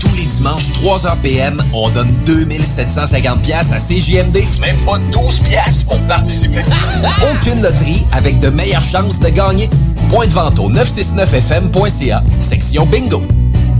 [0.00, 4.44] Tous les dimanches, 3h PM, on donne 2750 pièces à CJMD.
[4.60, 6.62] Même pas 12 pièces pour participer.
[7.32, 9.68] Aucune loterie avec de meilleures chances de gagner.
[10.08, 13.22] Point de vente au 969fm.ca, section bingo.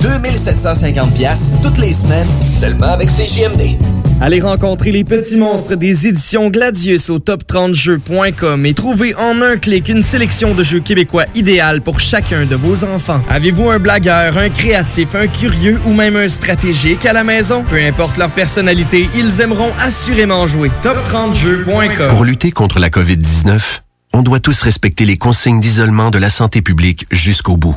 [0.07, 3.77] 2750 pièces toutes les semaines, seulement avec CJMD.
[4.21, 9.89] Allez rencontrer les petits monstres des éditions Gladius au top30jeux.com et trouvez en un clic
[9.89, 13.21] une sélection de jeux québécois idéal pour chacun de vos enfants.
[13.29, 17.65] Avez-vous un blagueur, un créatif, un curieux ou même un stratégique à la maison?
[17.65, 20.71] Peu importe leur personnalité, ils aimeront assurément jouer.
[20.83, 23.61] top30jeux.com Pour lutter contre la COVID-19,
[24.15, 27.77] on doit tous respecter les consignes d'isolement de la santé publique jusqu'au bout.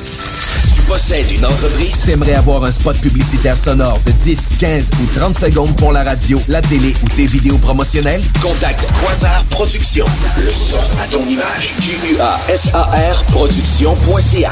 [0.91, 2.01] Possèdes une entreprise?
[2.05, 6.37] T'aimerais avoir un spot publicitaire sonore de 10, 15 ou 30 secondes pour la radio,
[6.49, 8.21] la télé ou tes vidéos promotionnelles?
[8.41, 10.03] Contacte Quasar Productions.
[10.37, 11.75] Le son à ton image.
[11.79, 14.51] Q-U-A-S-A-R Productions.ca.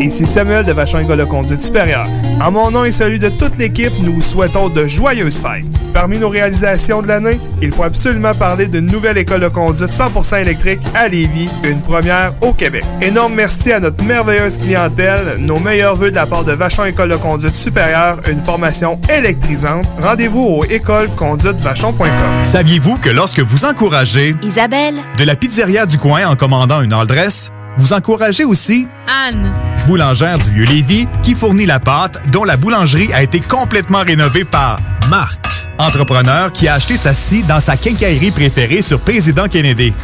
[0.00, 2.08] Ici Samuel de Vachon École de Conduite Supérieure.
[2.40, 5.66] En mon nom et celui de toute l'équipe, nous vous souhaitons de joyeuses fêtes.
[5.92, 10.40] Parmi nos réalisations de l'année, il faut absolument parler d'une nouvelle école de conduite 100%
[10.42, 12.84] électrique à Lévis, une première au Québec.
[13.02, 17.10] Énorme merci à notre merveilleuse clientèle, nos meilleurs voeux de la part de Vachon École
[17.10, 19.84] de Conduite Supérieure, une formation électrisante.
[20.00, 22.44] Rendez-vous au écoleconduitevachon.com.
[22.44, 24.94] Saviez-vous que lorsque vous encouragez Isabelle.
[25.18, 29.54] de la pizzeria du coin en commandant une all dress, vous encouragez aussi Anne.
[29.86, 34.80] Boulangère du Vieux-Lévis qui fournit la pâte dont la boulangerie a été complètement rénovée par
[35.08, 35.40] Marc,
[35.78, 39.94] entrepreneur qui a acheté sa scie dans sa quincaillerie préférée sur Président Kennedy.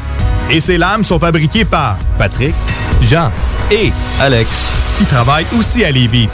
[0.50, 2.54] Et ses lames sont fabriquées par Patrick,
[3.02, 3.30] Jean
[3.70, 4.48] et Alex
[4.98, 6.28] qui travaillent aussi à Lévis.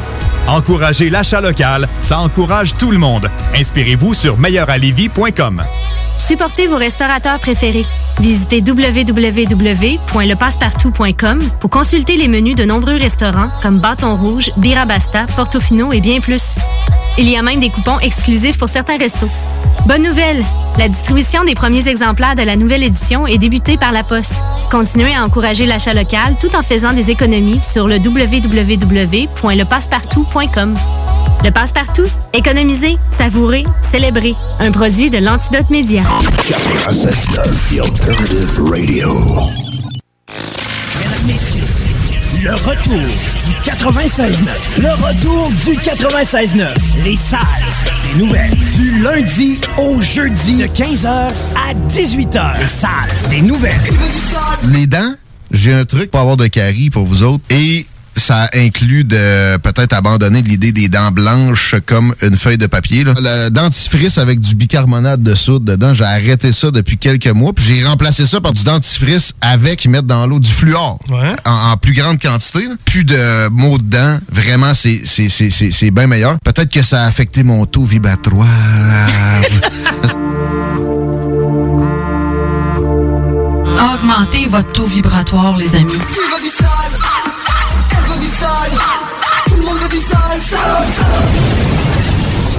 [0.47, 3.31] Encouragez l'achat local, ça encourage tout le monde.
[3.55, 5.63] Inspirez-vous sur meilleuralevis.com.
[6.17, 7.87] Supportez vos restaurateurs préférés.
[8.21, 16.01] Visitez www.lepassepartout.com pour consulter les menus de nombreux restaurants comme Bâton Rouge, Birabasta, Portofino et
[16.01, 16.59] bien plus.
[17.19, 19.31] Il y a même des coupons exclusifs pour certains restos.
[19.87, 20.45] Bonne nouvelle!
[20.79, 24.43] La distribution des premiers exemplaires de la nouvelle édition est débutée par la Poste.
[24.71, 30.77] Continuez à encourager l'achat local tout en faisant des économies sur le www.lepassepartout.com.
[31.43, 34.35] Le passe-partout, économiser, savourer, célébrer.
[34.59, 36.03] Un produit de l'Antidote Média.
[36.45, 39.09] 96.9, The Alternative Radio.
[42.43, 44.81] Le retour du 96.9.
[44.81, 46.69] Le retour du 96.9.
[47.05, 47.41] Les salles
[48.03, 48.57] des nouvelles.
[48.77, 52.59] Du lundi au jeudi de 15h à 18h.
[52.59, 52.91] Les salles
[53.29, 53.79] des nouvelles.
[54.65, 55.15] Les dents,
[55.51, 57.45] j'ai un truc pour avoir de caries pour vous autres.
[57.51, 57.87] Et
[58.31, 63.03] ça inclut de peut-être abandonner l'idée des dents blanches comme une feuille de papier.
[63.03, 63.13] Là.
[63.19, 67.53] Le dentifrice avec du bicarbonate de soude dedans, j'ai arrêté ça depuis quelques mois.
[67.53, 71.01] Puis j'ai remplacé ça par du dentifrice avec, ils mettent dans l'eau du fluor
[71.45, 72.67] en, en plus grande quantité.
[72.69, 72.75] là.
[72.85, 74.21] Plus de mots de dents.
[74.31, 76.39] Vraiment, c'est c'est- c'est- c'est- c'est bien meilleur.
[76.45, 78.47] Peut-être que ça a affecté mon taux vibratoire.
[83.93, 85.95] Augmentez votre taux vibratoire, les amis.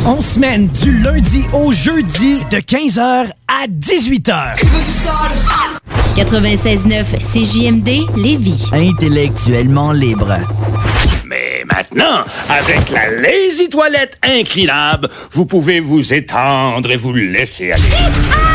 [0.05, 4.55] On semaine du lundi au jeudi de 15h à 18h.
[6.15, 8.69] 96.9 CJMD Lévis.
[8.71, 10.37] Intellectuellement libre.
[11.25, 18.50] Mais maintenant, avec la Lazy Toilette inclinable, vous pouvez vous étendre et vous laisser aller.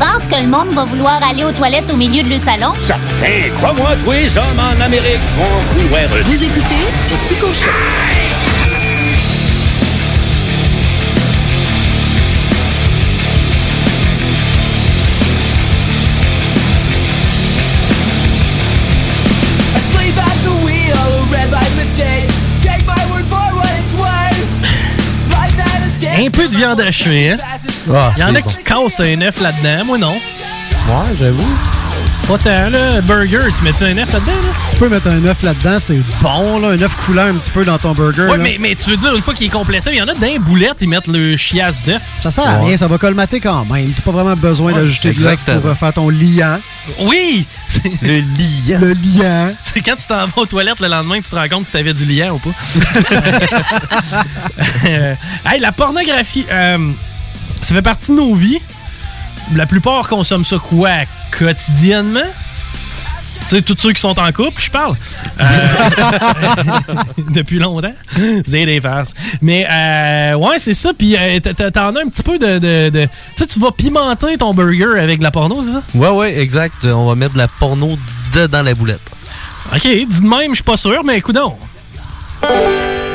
[0.00, 2.72] Tu penses que le monde va vouloir aller aux toilettes au milieu de le salon?
[2.78, 6.24] Certains, crois-moi, tous les hommes en Amérique vont vouloir...
[6.24, 6.86] Vous écoutez
[7.22, 8.29] Chico Show.
[26.20, 27.34] Un peu de viande hachée, hein?
[27.94, 28.48] Ah, Il y en a bon.
[28.50, 30.12] qui cassent un œuf là-dedans, moi non.
[30.14, 31.48] Ouais, j'avoue.
[32.28, 33.00] Pas tant, là.
[33.00, 34.48] Burger, tu mets-tu un œuf là-dedans, là?
[34.70, 36.68] Tu peux mettre un œuf là-dedans, c'est bon, là.
[36.68, 38.22] Un œuf coulant un petit peu dans ton burger.
[38.26, 38.44] Ouais, là.
[38.44, 40.26] mais, mais tu veux dire, une fois qu'il est complété, il y en a dans
[40.26, 42.02] les boulettes, ils mettent le chiasse d'œuf.
[42.20, 43.90] Ça sert à rien, ça va colmater quand même.
[43.92, 46.60] T'as pas vraiment besoin Ouais, d'ajouter de l'œuf pour euh, faire ton liant.
[47.00, 47.46] Oui!
[48.02, 48.80] Le liant.
[48.80, 49.54] Le liant.
[49.62, 51.72] C'est quand tu t'en vas aux toilettes le lendemain que tu te rends compte si
[51.72, 52.50] t'avais du liant ou pas.
[54.86, 55.14] Euh,
[55.46, 56.92] hey, la pornographie, euh,
[57.62, 58.60] ça fait partie de nos vies.
[59.54, 60.90] La plupart consomment ça quoi
[61.36, 62.20] quotidiennement?
[63.48, 64.94] Tu sais, tous ceux qui sont en couple, je parle.
[65.40, 65.44] Euh,
[67.30, 67.92] depuis longtemps.
[68.16, 69.12] Vous avez des farces.
[69.42, 70.90] Mais, euh, ouais, c'est ça.
[70.96, 72.58] Puis, euh, t'en as un petit peu de.
[72.58, 75.82] de- de- Tu sais, tu vas pimenter ton burger avec de la porno, c'est ça?
[75.94, 76.84] Ouais, ouais, exact.
[76.84, 77.98] On va mettre de la porno
[78.34, 79.00] dedans la boulette.
[79.74, 81.56] Ok, dis de même, je suis pas sûr, mais écoute donc.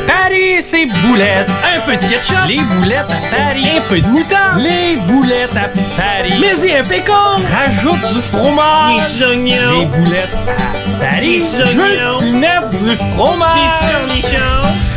[0.08, 1.50] Paris, c'est boulettes.
[1.76, 2.48] Un peu de ketchup.
[2.48, 3.68] Les boulettes à Paris.
[3.78, 4.60] Un peu de moutarde.
[4.60, 6.34] Les boulettes à Paris.
[6.40, 7.36] Mais y un pécan.
[7.52, 9.14] Rajoute du fromage.
[9.18, 9.80] Des oignons.
[9.80, 11.44] Les boulettes à Paris.
[11.44, 12.40] Des oignons.
[12.40, 13.56] Mettre du fromage?
[13.56, 14.95] Des petits cornichons.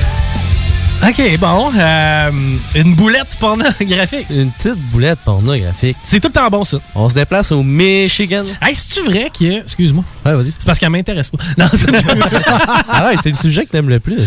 [1.00, 1.70] Ok, bon.
[1.78, 2.30] euh,
[2.74, 4.26] une boulette pornographique.
[4.30, 5.96] Une petite boulette pornographique.
[6.02, 6.78] C'est tout le temps bon, ça.
[6.94, 8.44] On se déplace au Michigan.
[8.60, 9.60] Hey, c'est-tu vrai qu'il y a...
[9.60, 10.02] Excuse-moi.
[10.26, 10.52] Ouais, vas-y.
[10.58, 11.38] C'est parce qu'elle m'intéresse pas.
[11.56, 11.86] Non, c'est
[12.88, 14.20] Ah ouais, c'est le sujet que t'aimes le plus.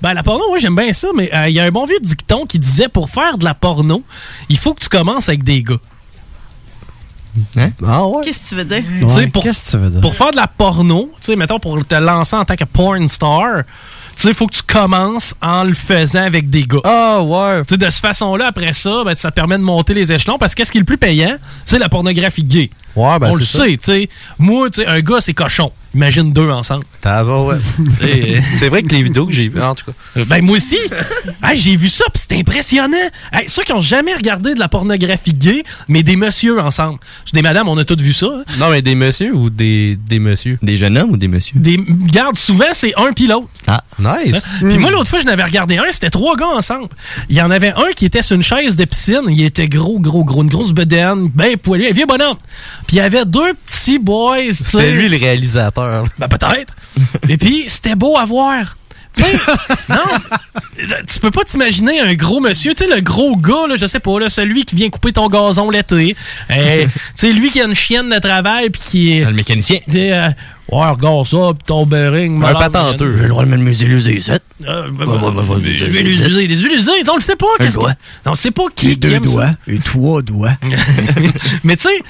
[0.00, 2.00] Ben, la porno, moi, j'aime bien ça, mais euh, il y a un bon vieux
[2.00, 4.02] dicton qui disait pour faire de la porno,
[4.48, 5.76] il faut que tu commences avec des gars.
[7.58, 7.70] Hein?
[7.86, 8.24] Ah ouais?
[8.24, 8.82] Qu'est-ce que tu veux dire?
[9.00, 9.44] Tu sais, pour,
[10.00, 13.06] Pour faire de la porno, tu sais, mettons, pour te lancer en tant que porn
[13.08, 13.64] star,
[14.16, 16.80] tu sais, il faut que tu commences en le faisant avec des gars.
[16.84, 17.60] Ah ouais.
[17.64, 20.38] Tu sais, de cette façon-là, après ça, ben, ça te permet de monter les échelons
[20.38, 21.36] parce que qu'est-ce qui est le plus payant?
[21.64, 22.70] C'est la pornographie gay.
[22.94, 23.64] Ouais, ben, On le ça.
[23.64, 24.08] sait, tu sais.
[24.38, 25.70] Moi, tu sais, un gars, c'est cochon.
[25.96, 26.84] Imagine deux ensemble.
[27.02, 27.56] Ça va, ouais.
[28.54, 30.24] C'est vrai que les vidéos que j'ai vues, en tout cas.
[30.26, 30.76] Ben moi aussi.
[31.42, 32.96] Hey, j'ai vu ça, puis c'est impressionnant.
[33.32, 36.98] Hey, ceux qui ont jamais regardé de la pornographie gay, mais des messieurs ensemble.
[37.32, 38.26] Des madames, on a tous vu ça.
[38.26, 38.44] hein.
[38.58, 40.58] Non, mais des messieurs ou des, des messieurs?
[40.62, 41.58] Des jeunes hommes ou des messieurs?
[41.58, 41.80] Des
[42.12, 43.48] garde souvent c'est un puis l'autre.
[43.66, 44.44] Ah, nice.
[44.60, 46.88] Puis moi l'autre fois, je n'avais regardé un, c'était trois gars ensemble.
[47.30, 49.98] Il y en avait un qui était sur une chaise de piscine, il était gros
[49.98, 52.36] gros gros, une grosse bedaine, ben poilu, un vieux bonhomme.
[52.86, 54.52] Puis il y avait deux petits boys.
[54.52, 55.85] C'était lui le réalisateur.
[55.88, 56.02] Là.
[56.18, 56.74] Ben peut-être.
[57.28, 58.76] Et puis, c'était beau à voir.
[59.88, 59.96] Non,
[61.06, 63.98] tu peux pas t'imaginer un gros monsieur, tu sais, le gros gars, là, je sais
[63.98, 66.14] pas, là, celui qui vient couper ton gazon l'été.
[66.50, 69.24] Euh, tu sais, lui qui a une chienne de travail, puis qui est.
[69.24, 69.78] le mécanicien.
[69.94, 70.28] Euh,
[70.70, 72.44] ouais, regarde ça, puis ton bearing.
[72.44, 73.16] Un patenteux.
[73.16, 74.38] J'ai le droit de mettre mes huiles usées, ça.
[74.60, 77.46] Les usées, les huiles usées, on le sait pas.
[77.58, 77.94] Un doigt.
[77.94, 78.88] que- On sait pas qui.
[78.88, 80.52] Les deux doigts et trois doigts.
[81.64, 82.02] Mais tu sais,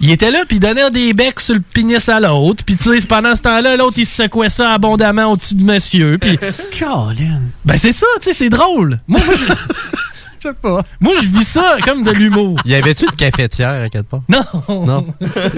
[0.00, 2.64] il était là, puis il donnait des becs sur le pénis à l'autre.
[2.64, 6.18] Puis tu sais, pendant ce temps-là, l'autre, il se secouait ça abondamment au-dessus de monsieur.
[6.18, 6.38] Puis.
[6.78, 7.40] Colin.
[7.64, 9.00] Ben c'est ça, tu sais, c'est drôle.
[9.06, 9.54] Moi, moi, je...
[10.42, 10.82] Je sais pas.
[11.00, 12.58] Moi, je vis ça comme de l'humour.
[12.64, 14.22] Y avait-tu une cafetière à quelque part?
[14.26, 14.86] Non.
[14.86, 15.06] Non.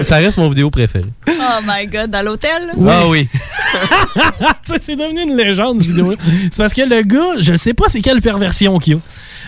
[0.03, 1.05] Ça reste mon vidéo préférée.
[1.29, 2.73] Oh my god, dans l'hôtel?
[2.85, 3.29] Ah oui.
[4.63, 6.15] Ça, c'est devenu une légende, cette vidéo
[6.51, 8.97] C'est parce que le gars, je sais pas c'est quelle perversion qu'il a.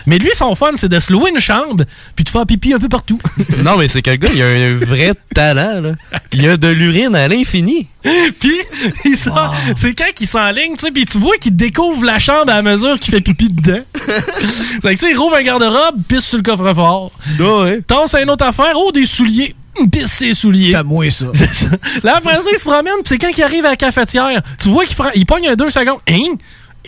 [0.06, 1.84] Mais lui, son fun, c'est de se louer une chambre
[2.14, 3.18] puis de faire pipi un peu partout.
[3.64, 5.92] Non, mais c'est que le gars, il a un vrai talent, là.
[6.32, 7.88] Il a de l'urine à l'infini.
[8.40, 8.54] puis,
[9.04, 12.52] il sort- c'est quand qu'il s'enligne, tu sais, puis tu vois qu'il découvre la chambre
[12.52, 13.80] à mesure qu'il fait pipi dedans.
[13.94, 17.10] fait que, tu sais, il rouvre un garde-robe, pisse sur le coffre-fort.
[17.40, 17.82] ouais.
[17.82, 19.54] Tasse à une autre affaire, oh, des souliers.
[19.90, 20.72] Pisse ses souliers.
[20.72, 21.26] T'as moins ça.
[21.34, 21.66] C'est ça.
[22.02, 24.42] Là, après ça, il se promène, puis c'est quand il arrive à la cafetière.
[24.62, 25.98] Tu vois qu'il fra- il pogne un deux secondes.
[26.08, 26.36] Hein?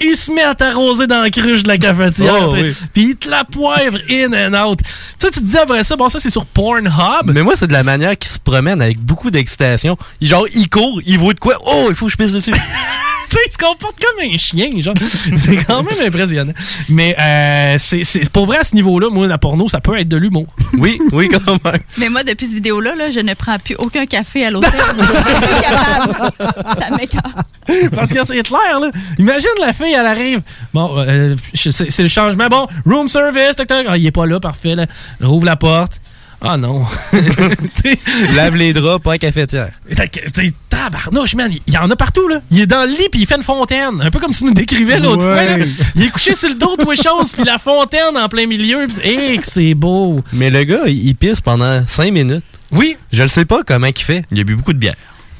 [0.01, 2.51] Il se met à t'arroser dans la cruche de la cafetière.
[2.51, 2.55] Oh.
[2.93, 4.79] Puis il te la poivre in and out.
[4.79, 7.33] Tu sais, tu te dis après ça, bon, ça, c'est sur Pornhub.
[7.33, 9.97] Mais moi, c'est de la manière qu'il se promène avec beaucoup d'excitation.
[10.21, 11.55] Genre, il court, il voit de quoi.
[11.67, 12.55] Oh, il faut que je pisse dessus.
[13.31, 14.95] tu sais, il se comporte comme un chien, genre.
[15.37, 16.53] c'est quand même impressionnant.
[16.89, 20.09] Mais euh, c'est, c'est pour vrai à ce niveau-là, moi, la porno, ça peut être
[20.09, 20.47] de l'humour.
[20.79, 21.81] Oui, oui, quand même.
[21.97, 24.71] Mais moi, depuis cette vidéo-là, là, je ne prends plus aucun café à l'hôtel.
[24.71, 26.33] je suis plus capable.
[26.79, 27.91] Ça m'écoeure.
[27.95, 28.91] Parce que c'est clair, là.
[29.19, 30.43] Imagine la fille, elle arrive.
[30.75, 32.49] Bon, euh, c'est, le changement.
[32.49, 33.71] Bon, room service, tac.
[33.89, 34.87] Ah, il est pas là, parfait, là.
[35.21, 36.01] Rouvre la porte.
[36.41, 36.85] Ah non.
[38.37, 39.71] Lave les draps, pas à cafetière.
[39.89, 41.51] Fait que, tu sais, tabarnouche, man.
[41.67, 42.41] Il y en a partout, là.
[42.51, 44.01] Il est dans le lit, puis il fait une fontaine.
[44.01, 45.47] Un peu comme tu nous décrivais l'autre Ouais.
[45.47, 45.65] fois, là.
[45.97, 48.87] Il est couché sur le dos, toi, chose, puis la fontaine en plein milieu.
[48.87, 50.21] Puis, hey, que c'est beau.
[50.33, 52.45] Mais le gars, il pisse pendant 5 minutes.
[52.71, 52.97] Oui.
[53.13, 54.25] Je le sais pas comment il fait.
[54.31, 54.95] Il a bu beaucoup de bière.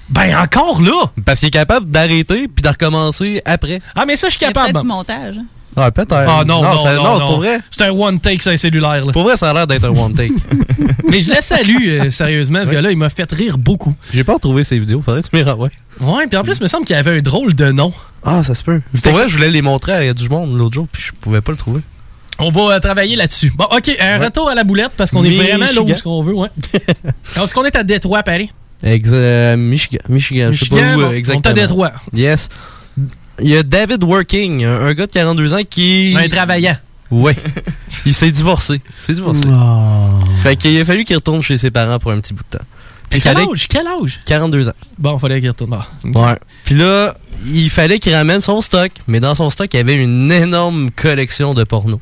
[0.09, 1.11] Ben, encore là.
[1.25, 3.81] Parce qu'il est capable d'arrêter puis de recommencer après.
[3.95, 4.73] Ah, mais ça, je suis Il y a capable.
[4.73, 5.35] peut-être du montage.
[5.79, 6.13] Ah, peut-être.
[6.13, 7.27] Ah non, non, ça- non, non.
[7.27, 7.59] pour vrai.
[7.71, 9.05] C'est un one take, c'est un cellulaire.
[9.07, 9.13] Là.
[9.13, 10.33] Pour vrai, ça a l'air d'être un one take.
[11.09, 13.95] Mais je le salue, euh, sérieusement, ce gars-là, il m'a fait rire beaucoup.
[14.13, 15.71] J'ai pas retrouvé ses vidéos, faudrait que tu m'y renvoies.
[16.01, 17.93] Ouais, puis en plus, il me semble qu'il avait un drôle de nom.
[18.25, 18.81] Ah, ça se peut.
[19.03, 21.53] Pour vrai, je voulais les montrer à du monde l'autre jour, puis je pouvais pas
[21.53, 21.81] le trouver.
[22.41, 23.53] On va euh, travailler là-dessus.
[23.57, 26.23] Bon, OK, un retour à la boulette, parce qu'on est vraiment là où ce qu'on
[26.23, 26.49] veut, ouais.
[27.37, 28.51] Est-ce qu'on est à Détroit, Paris?
[28.83, 31.43] Ex euh, Michigan, Michigan, je sais pas où bon, euh, on exactement.
[31.43, 31.93] est à Détroit.
[32.13, 32.49] Yes.
[33.41, 36.15] Il y a David Working, un, gars de 42 ans qui...
[36.19, 36.77] Un travaillant.
[37.11, 37.37] Ouais.
[38.07, 38.81] il s'est divorcé.
[38.99, 39.45] Il s'est divorcé.
[40.43, 42.65] Fait qu'il a fallu qu'il retourne chez ses parents pour un petit bout de temps.
[43.09, 43.69] Puis Quel fallait- âge?
[43.69, 44.21] Quel âge?
[44.27, 44.73] 42 ans.
[44.99, 45.79] Bon, il fallait qu'il retourne.
[45.81, 45.87] Ah.
[46.05, 46.39] Ouais.
[46.65, 47.17] Puis là,
[47.47, 48.91] il fallait qu'il ramène son stock.
[49.07, 52.01] Mais dans son stock, il y avait une énorme collection de porno.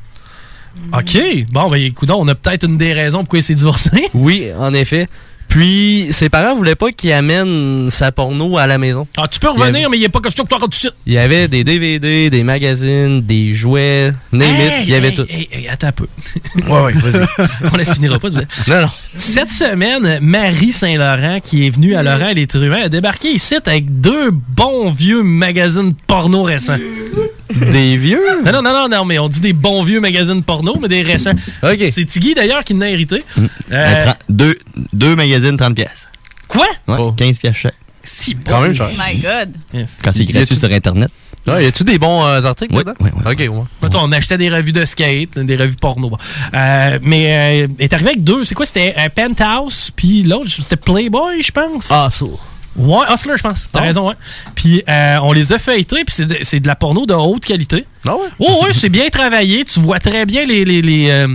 [0.93, 1.17] OK.
[1.51, 4.09] Bon, ben écoute, on a peut-être une des raisons pourquoi il s'est divorcé.
[4.13, 5.07] Oui, en effet.
[5.47, 9.07] Puis, ses parents voulaient pas qu'il amène sa porno à la maison.
[9.17, 10.65] Ah, tu peux Il revenir, avait- mais il n'y a pas question que tu rentres
[10.65, 10.93] tout de suite.
[11.05, 15.07] Il y avait des DVD, des magazines, des jouets, name it, Hey, il y avait
[15.09, 15.25] hey, tout.
[15.29, 16.07] hey, hey, attends un peu.
[16.67, 17.25] Ouais, ouais, vas-y.
[17.73, 18.29] On ne finira pas.
[18.29, 18.89] Non, non.
[19.15, 23.55] Cette semaine, Marie Saint-Laurent, qui est venue à Laurent et les Truands, a débarqué ici
[23.65, 26.77] avec deux bons vieux magazines porno récents.
[27.71, 28.19] Des vieux?
[28.45, 31.01] Non, non, non, non, non, mais on dit des bons vieux magazines porno, mais des
[31.01, 31.31] récents.
[31.63, 31.77] OK.
[31.91, 33.23] C'est Tiggy, d'ailleurs, qui l'a hérité.
[33.37, 33.45] Mm.
[33.71, 34.57] Euh, deux,
[34.93, 36.07] deux magazines, 30 pièces.
[36.47, 36.65] Quoi?
[36.87, 37.73] Ouais, 15 pièces chaque.
[38.03, 38.89] Si, Quand même cher.
[38.89, 39.85] Oh my God.
[40.03, 41.09] Quand c'est gratuit sur Internet.
[41.45, 42.93] Ouais, y a-tu des bons euh, articles Oui, dedans?
[42.99, 43.21] oui, oui.
[43.25, 43.63] Ok, ouais.
[43.81, 46.09] Mettons, on achetait des revues de skate, des revues porno.
[46.09, 46.17] bon.
[46.53, 48.43] Euh, mais euh, est arrivé avec deux.
[48.43, 48.65] C'est quoi?
[48.65, 51.87] C'était un Penthouse, puis l'autre, c'était Playboy, je pense.
[51.91, 52.25] Ah, ça.
[52.75, 53.69] Ouais, Hustler, je pense.
[53.71, 53.83] T'as Ah.
[53.83, 54.15] raison, ouais.
[54.55, 57.43] Puis euh, on les a feuilletés, puis c'est de, c'est de la porno de haute
[57.45, 57.85] qualité.
[58.05, 58.27] Ah ouais?
[58.39, 59.63] Oh, ouais, c'est bien travaillé.
[59.65, 61.27] Tu vois très bien les, les, les, euh,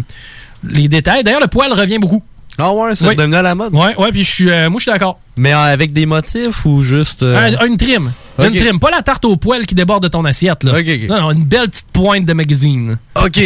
[0.62, 1.24] les détails.
[1.24, 2.22] D'ailleurs, le poil revient beaucoup.
[2.59, 3.16] Ah ouais, c'est Oui.
[3.16, 3.74] devenu à la mode.
[3.74, 5.18] Ouais, ouais, puis je suis, euh, moi, je suis d'accord.
[5.36, 7.22] Mais euh, avec des motifs ou juste.
[7.22, 8.12] euh, Un- une trim.
[8.38, 8.78] Une trim.
[8.78, 10.72] Pas la tarte au poil qui déborde de ton assiette, là.
[11.09, 12.98] Non, non, une belle petite pointe de magazine.
[13.14, 13.40] Ok.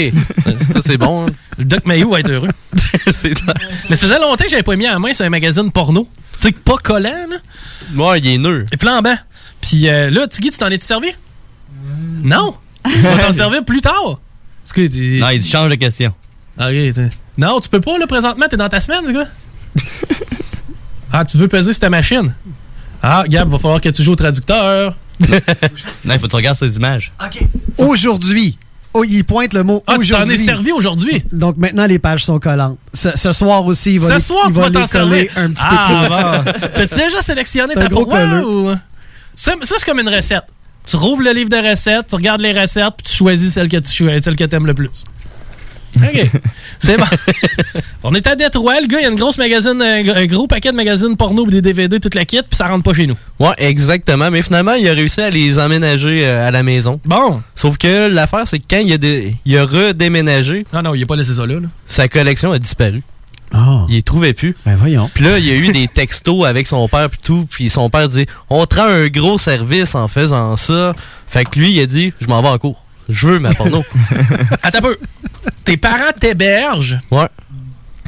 [0.72, 1.26] ça, c'est bon.
[1.26, 1.32] hein.
[1.58, 2.48] Le Doc Mayou va être heureux.
[3.88, 6.06] Mais ça faisait longtemps que j'avais pas mis à la main sur un magazine porno.
[6.40, 7.36] Tu sais, pas collant, là.
[8.04, 8.66] Ouais, il est nœud.
[8.72, 9.16] Et flambant.
[9.60, 11.08] Puis euh, là, Tiggy, tu t'en es-tu servi?
[12.22, 12.54] Non.
[12.86, 14.20] Tu vas t'en servir plus tard.
[14.62, 16.12] Parce que Non, il change de question.
[16.58, 19.28] Ah, ok, t'es- non, tu peux pas, là, présentement, t'es dans ta semaine, ce gars.
[21.12, 22.34] ah, tu veux peser sur ta machine?
[23.02, 24.94] Ah, Gab, va falloir que tu joues au traducteur.
[25.20, 25.28] Non,
[26.14, 27.12] il faut que tu regardes ces images.
[27.78, 28.58] Aujourd'hui.
[28.94, 30.34] Oh, il pointe le mot Ah, tu t'en aujourd'hui.
[30.34, 31.22] es servi aujourd'hui?
[31.30, 32.78] Donc maintenant, les pages sont collantes.
[32.94, 34.86] Ce, ce soir aussi, il va Ce les, soir, il tu va vas t'en les
[34.86, 35.34] servir.
[35.34, 36.60] coller un petit ah, peu plus.
[36.62, 36.68] bon.
[36.74, 38.46] T'as-tu déjà sélectionné ta colleux.
[38.46, 38.74] ou...
[39.34, 40.44] Ça, ça, c'est comme une recette.
[40.86, 43.76] Tu rouvres le livre de recettes, tu regardes les recettes, puis tu choisis celle que
[43.76, 45.04] tu celle que aimes le plus.
[45.96, 46.30] OK.
[46.80, 47.04] C'est bon.
[48.02, 50.46] On est à Détroit, le gars, il y a une grosse magazine, un un gros
[50.46, 53.16] paquet de magazines porno des DVD, toute la kit, puis ça rentre pas chez nous.
[53.40, 54.30] Ouais, exactement.
[54.30, 57.00] Mais finalement, il a réussi à les emménager euh, à la maison.
[57.04, 57.40] Bon.
[57.54, 61.02] Sauf que l'affaire, c'est que quand il a, dé- il a redéménagé, Ah non, il
[61.02, 61.54] a pas laissé ça là.
[61.60, 61.68] là.
[61.86, 63.02] sa collection a disparu.
[63.52, 63.86] Ah.
[63.88, 64.56] Il les trouvait plus.
[64.66, 65.08] Ben voyons.
[65.14, 67.88] Puis là, il y a eu des textos avec son père puis tout, puis son
[67.90, 70.94] père dit "On te rend un gros service en faisant ça."
[71.28, 72.82] Fait que lui, il a dit "Je m'en vais en cours.
[73.08, 73.84] Je veux ma porno."
[74.62, 74.98] Attends un peu.
[75.64, 77.00] Tes parents t'hébergent.
[77.10, 77.28] Ouais.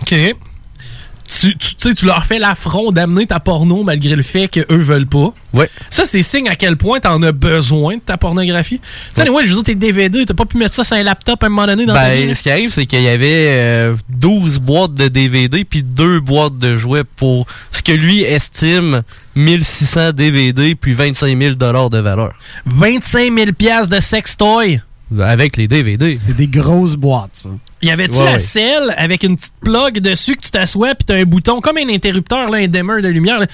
[0.01, 0.15] OK.
[1.29, 5.07] Tu, tu, sais, tu leur fais l'affront d'amener ta porno malgré le fait qu'eux veulent
[5.07, 5.35] pas.
[5.53, 5.69] Ouais.
[5.91, 8.81] Ça, c'est signe à quel point t'en as besoin de ta pornographie.
[9.15, 11.03] Tu sais, ouais, je veux dire, tes DVD, t'as pas pu mettre ça sur un
[11.03, 13.97] laptop à un moment donné dans Ben, ce qui arrive, c'est qu'il y avait euh,
[14.09, 19.03] 12 boîtes de DVD puis deux boîtes de jouets pour ce que lui estime
[19.37, 22.33] 1600 DVD puis 25 000 dollars de valeur.
[22.65, 24.81] 25 000 piastres de sextoy.
[25.23, 26.19] Avec les DVD.
[26.27, 27.49] C'est des grosses boîtes, ça.
[27.81, 28.39] Y avait-tu Ouais, la ouais.
[28.39, 31.89] selle avec une petite plug dessus que tu t'assois puis t'as un bouton comme un
[31.89, 33.39] interrupteur, là, un dimmer de lumière.
[33.41, 33.47] là?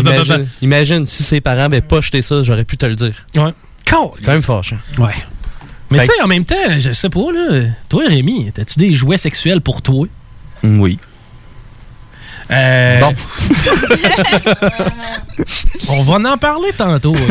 [0.00, 3.14] Imagine, imagine si ses parents avaient pas jeté ça, j'aurais pu te le dire.
[3.36, 3.52] Ouais.
[3.84, 3.92] C'est
[4.24, 4.78] quand même fâchant.
[4.98, 5.14] Ouais.
[5.90, 7.62] Mais tu sais, en même temps, je sais pas, là.
[7.88, 10.06] Toi, Rémi, t'as-tu des jouets sexuels pour toi?
[10.64, 10.98] Oui.
[12.50, 13.12] Euh, Bon.
[15.88, 17.14] On va en parler tantôt.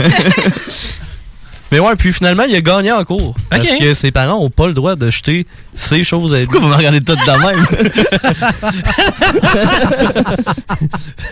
[1.75, 3.35] Mais ouais, puis finalement, il a gagné en cours.
[3.49, 6.45] Parce que ses parents ont pas le droit de jeter ces choses à lui.
[6.45, 7.65] Pourquoi vous me regardez tout de même?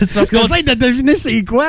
[0.00, 1.64] C'est parce qu'on essaie de deviner c'est quoi.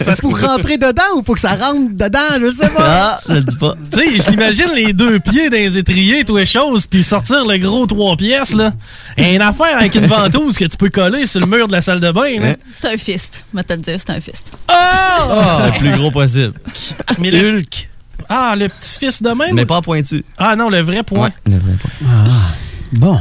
[0.00, 2.84] C'est pour rentrer dedans ou pour que ça rentre dedans, je sais pas.
[2.86, 3.74] Ah, je le dis pas.
[3.92, 7.44] tu sais, je l'imagine les deux pieds dans les étriers, tout les choses, puis sortir
[7.44, 8.72] le gros trois pièces, là.
[9.16, 11.82] Et une affaire avec une ventouse que tu peux coller sur le mur de la
[11.82, 12.54] salle de bain, là.
[12.70, 13.42] C'est un fist.
[13.52, 14.52] Je vais te le dire, c'est un fist.
[14.70, 15.32] Oh!
[15.66, 16.52] Le plus gros possible.
[17.18, 17.64] Mais le-
[18.28, 19.54] Ah, le petit fils de même?
[19.54, 20.24] Mais pas pointu.
[20.38, 21.26] Ah non, le vrai point.
[21.28, 22.08] Ouais, le vrai point.
[22.92, 23.18] Bon.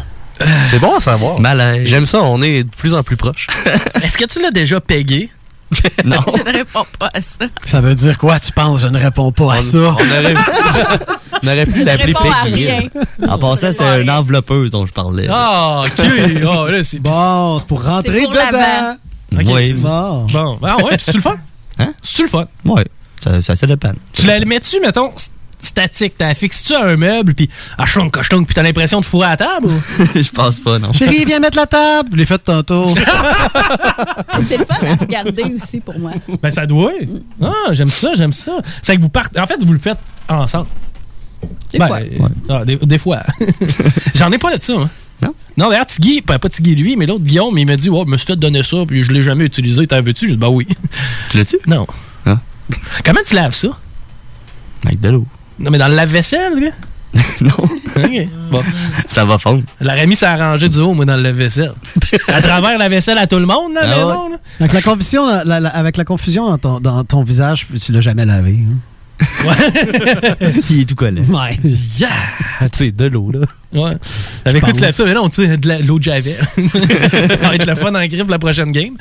[0.70, 1.40] C'est bon à savoir.
[1.40, 1.88] Malaise.
[1.88, 3.48] J'aime ça, on est de plus en plus proches.
[4.04, 5.30] Est-ce que tu l'as déjà pégué?
[6.06, 6.18] Non.
[6.36, 7.46] Je ne réponds pas à ça.
[7.66, 8.82] Ça veut dire quoi, tu penses?
[8.82, 9.78] Je ne réponds pas à ça.
[9.78, 10.36] On aurait,
[11.44, 12.66] on aurait pu l'appeler Peggy.
[12.68, 12.82] rien.
[13.28, 15.26] En passant, c'était une enveloppeuse dont je parlais.
[15.32, 16.06] Ah, ok.
[16.48, 18.42] Ah, là, c'est Bon, c'est pour rentrer pour dedans.
[18.52, 18.98] l'avant.
[19.34, 19.74] Ok, Oui.
[19.74, 20.28] Bon.
[20.32, 21.38] Bon, ah ouais, pis c'est-tu le fun?
[21.80, 21.94] Hein?
[22.04, 22.46] C'est-tu le fun?
[22.66, 22.86] Ouais.
[23.24, 23.92] Ça, ça, ça dépend.
[24.14, 28.46] Tu la mets-tu, mettons, st- statique, t'as fixes-tu à un meuble, puis ah, chlonk, chlonk,
[28.46, 29.68] puis t'as l'impression de fourrer à la table?
[29.68, 29.82] ou?
[30.16, 30.92] je pense pas, non.
[30.92, 32.10] Chérie, viens mettre la table.
[32.14, 32.94] Je l'ai fait tantôt.
[34.48, 36.12] C'est le fun à regarder aussi pour moi.
[36.42, 36.92] Ben, ça doit.
[37.42, 38.58] Ah, j'aime ça, j'aime ça.
[38.82, 39.40] C'est que vous partez.
[39.40, 39.98] En fait, vous le faites
[40.28, 40.68] ensemble.
[41.72, 42.00] Des Ben, fois.
[42.00, 43.22] euh, ah, des, des fois.
[44.16, 44.90] J'en ai pas de ça, hein.
[45.22, 45.34] Non?
[45.56, 48.12] Non, d'ailleurs, Tiggy, pas, pas Tiggy lui, mais l'autre Guillaume, il m'a dit, oh, je
[48.12, 50.28] me suis fait donner ça, puis je l'ai jamais utilisé, t'en veux-tu?
[50.28, 50.68] J'ai dit, bah oui.
[51.30, 51.58] Tu l'as-tu?
[51.68, 51.88] Non.
[53.06, 53.70] Comment tu laves ça?
[54.86, 55.26] Avec de l'eau.
[55.60, 57.20] Non, mais dans le lave-vaisselle, gars?
[57.46, 58.28] OK.
[58.52, 58.64] Bon.
[59.08, 59.64] Ça va fondre.
[59.80, 61.74] La Rémi s'est arrangé du haut, moi, dans le lave-vaisselle.
[62.28, 64.30] à travers la vaisselle à tout le monde, la Ah maison.
[64.30, 64.38] là.
[64.60, 67.92] Avec la confusion, la- la- la- avec la confusion dans ton, dans ton visage, tu
[67.92, 68.58] l'as jamais lavé.
[68.60, 68.78] hein?
[70.70, 71.22] Il est tout collé.
[71.22, 71.58] Ouais.
[72.00, 72.10] Yeah!
[72.72, 73.40] Tu sais, de l'eau, là.
[73.74, 73.94] Ouais.
[74.46, 74.80] Avec pense.
[74.82, 75.06] l'as ça?
[75.06, 76.36] Mais non, tu sais, de la- l'eau de Javel.
[76.58, 78.92] ça va être le fun en griffe la prochaine game.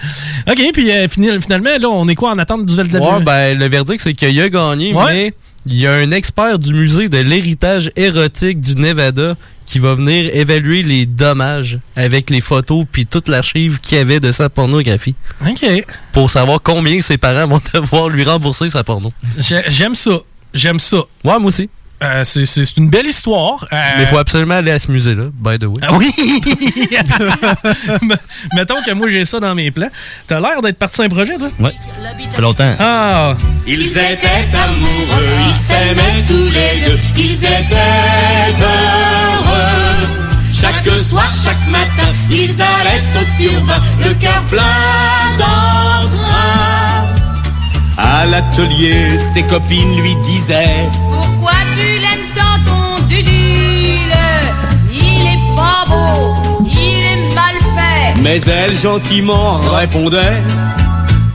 [0.49, 3.59] OK, puis euh, finalement, là, on est quoi en attente du de la Ouais, ben,
[3.59, 5.05] le verdict, c'est qu'il a gagné, Ouais.
[5.13, 5.35] mais
[5.67, 10.29] il y a un expert du musée de l'héritage érotique du Nevada qui va venir
[10.35, 15.15] évaluer les dommages avec les photos puis toute l'archive qu'il y avait de sa pornographie.
[15.49, 15.65] OK.
[16.13, 19.13] Pour savoir combien ses parents vont devoir lui rembourser sa porno.
[19.39, 20.19] J'ai- J'aime ça.
[20.53, 20.97] J'aime ça.
[21.25, 21.71] Ouais, moi aussi.
[22.03, 23.65] Euh, c'est- une belle histoire.
[23.73, 25.77] Euh, Mais il faut absolument aller à ce musée-là, by the way.
[25.83, 26.13] Ah oui!
[28.55, 29.89] Mettons que moi j'ai ça dans mes plans.
[30.27, 31.49] T'as l'air d'être parti sur un projet, toi?
[31.61, 31.71] Ouais.
[31.71, 32.75] Ça fait longtemps.
[32.79, 33.35] Ah!
[33.67, 40.09] Ils étaient amoureux, ils s'aimaient tous les deux, ils étaient heureux.
[40.53, 47.05] Chaque soir, chaque matin, ils allaient au turbin, le cœur plein d'entrain.
[47.99, 50.89] À l'atelier, ses copines lui disaient
[58.23, 60.41] Mais elle gentiment répondait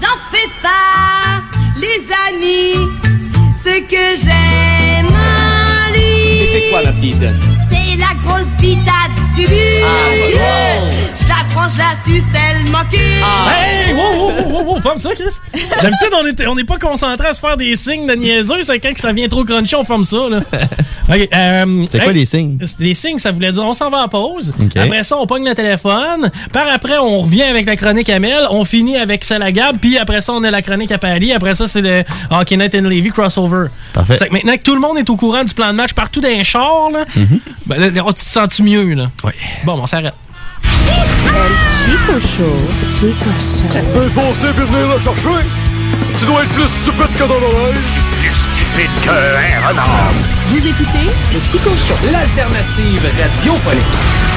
[0.01, 1.43] En fais pas,
[1.75, 2.75] les amis,
[3.63, 5.13] ce que j'aime.
[5.93, 7.25] Et c'est quoi la petite?
[7.69, 9.06] C'est la grosse bitate du
[9.39, 12.99] Ah, Je la prends, je la suce, elle m'encule.
[12.99, 13.93] Hey!
[13.93, 15.37] Wow, wow, wow, wow, wow, ferme ça, Chris!
[15.81, 18.63] D'habitude, on n'est on n'est pas concentré à se faire des signes de niaiseux.
[18.63, 20.39] C'est quand que ça vient trop crunchy, on ferme ça, là.
[21.09, 22.57] Euh, C'était quoi les signes?
[22.79, 24.51] Les signes, ça voulait dire on s'en va en pause.
[24.75, 26.29] Après ça, on pogne le téléphone.
[26.51, 28.45] Par après, on revient avec la chronique à Mel.
[28.49, 29.77] On finit avec celle à Gab.
[29.77, 31.31] Puis après ça, on a la chronique à Paris.
[31.31, 33.67] Après ça, c'est le Hockey Night and Levy crossover.
[33.93, 34.17] Parfait.
[34.17, 36.27] Que maintenant que tout le monde est au courant du plan de match partout dans
[36.27, 37.39] les chars, là, Mhm.
[37.67, 39.09] ben là, là, tu te sens-tu mieux, là?
[39.27, 39.33] Oui.
[39.65, 40.13] Bon, on s'arrête.
[41.83, 42.57] Chico Show.
[42.97, 43.79] Chico Show.
[43.93, 45.45] peux foncer puis venir le chercher.
[46.17, 47.75] Tu dois être plus stupide que dans l'oreille.
[48.21, 50.11] Plus stupide qu'un renard.
[50.47, 51.95] Vous écoutez le Chico Show.
[52.09, 54.36] L'alternative radiophonique.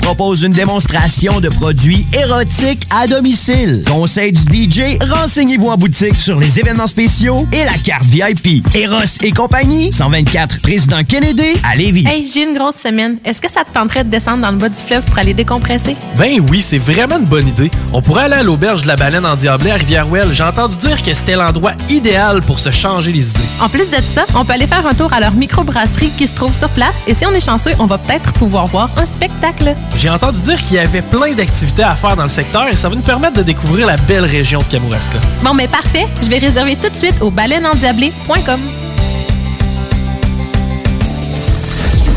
[0.00, 3.84] propose une démonstration de produits érotiques à domicile.
[3.86, 8.66] Conseil du DJ, renseignez-vous en boutique sur les événements spéciaux et la carte VIP.
[8.74, 12.06] Eros et compagnie, 124 Président Kennedy à Lévis.
[12.06, 13.18] Hey, j'ai une grosse semaine.
[13.24, 15.96] Est-ce que ça te tenterait de descendre dans le bas du fleuve pour aller décompresser?
[16.16, 17.70] Ben oui, c'est vraiment une bonne idée.
[17.92, 20.32] On pourrait aller à l'auberge de la baleine en Diablé à Rivière-Ouelle.
[20.32, 23.40] J'ai entendu dire que c'était l'endroit idéal pour se changer les idées.
[23.60, 26.34] En plus de ça, on peut aller faire un tour à leur microbrasserie qui se
[26.34, 29.74] trouve sur place et si on est chanceux, on va peut-être pouvoir voir un spectacle.
[29.96, 32.88] J'ai entendu dire qu'il y avait plein d'activités à faire dans le secteur et ça
[32.88, 35.18] va nous permettre de découvrir la belle région de Kamouraska.
[35.42, 36.06] Bon, mais parfait.
[36.22, 38.60] Je vais réserver tout de suite au baleineendiablé.com.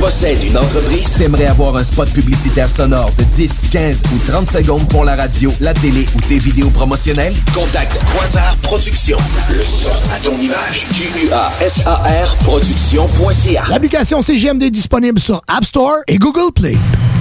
[0.03, 4.85] possèdes une entreprise, t'aimerais avoir un spot publicitaire sonore de 10, 15 ou 30 secondes
[4.89, 7.33] pour la radio, la télé ou tes vidéos promotionnelles?
[7.53, 9.17] Contacte Quasar Productions.
[9.49, 10.87] Le son à ton image.
[10.93, 13.63] Q-U-A-S-A-R Production.ca.
[13.69, 16.75] L'application CGMD est disponible sur App Store et Google Play.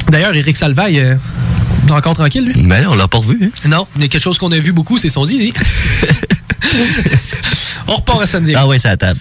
[0.09, 1.15] D'ailleurs, Eric Salvaille, euh,
[1.89, 2.63] encore tranquille, lui?
[2.63, 3.39] Ben, on l'a pas revu.
[3.45, 3.69] Hein?
[3.69, 5.53] Non, il y a quelque chose qu'on a vu beaucoup, c'est son zizi.
[7.87, 8.55] on repart à samedi.
[8.57, 9.21] Ah ouais, c'est à table.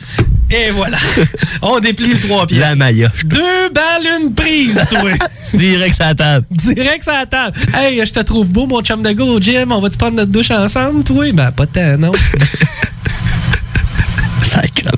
[0.52, 0.98] Et voilà.
[1.62, 2.60] On déplie le trois pieds.
[2.60, 3.10] La Maya.
[3.24, 5.12] Deux balles, une prise, toi.
[5.54, 6.46] Direct à la table.
[6.52, 7.58] Direct à la table.
[7.74, 9.72] Hey, je te trouve beau, mon chum de go gym.
[9.72, 11.32] On va-tu prendre notre douche ensemble, toi?
[11.32, 12.12] Ben, pas tant, non.
[14.44, 14.92] Sacrement.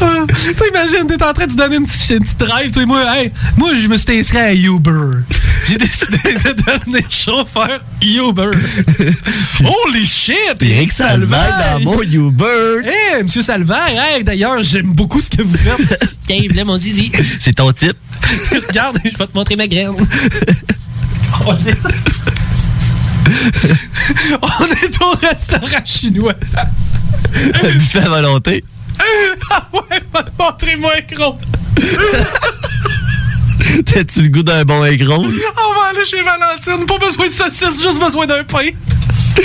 [0.00, 2.70] Ah, T'imagines, t'es en train de te donner une petite, une petite drive.
[2.70, 5.18] tu sais, Moi, hey, moi, je me suis inscrit à Uber.
[5.66, 8.50] J'ai décidé de devenir chauffeur Uber.
[9.64, 10.56] Holy shit!
[10.60, 12.82] Eric Salvaire dans mon Uber.
[12.84, 16.16] Hey, monsieur Salvaire, hey, d'ailleurs, j'aime beaucoup ce que vous faites.
[16.26, 17.10] Tiens, là, mon zizi.
[17.40, 17.96] C'est ton type.
[18.68, 19.92] Regarde, je vais te montrer ma graine.
[21.46, 21.52] Oh.
[24.42, 26.34] On est au restaurant chinois.
[27.34, 28.64] Un buffet à volonté.
[29.50, 31.36] Ah ouais, va te montrer mon écran.
[33.86, 35.18] T'as-tu le goût d'un bon écran?
[35.18, 35.30] On va
[35.90, 36.86] aller chez Valentine.
[36.86, 38.68] Pas besoin de saucisse, juste besoin d'un pain.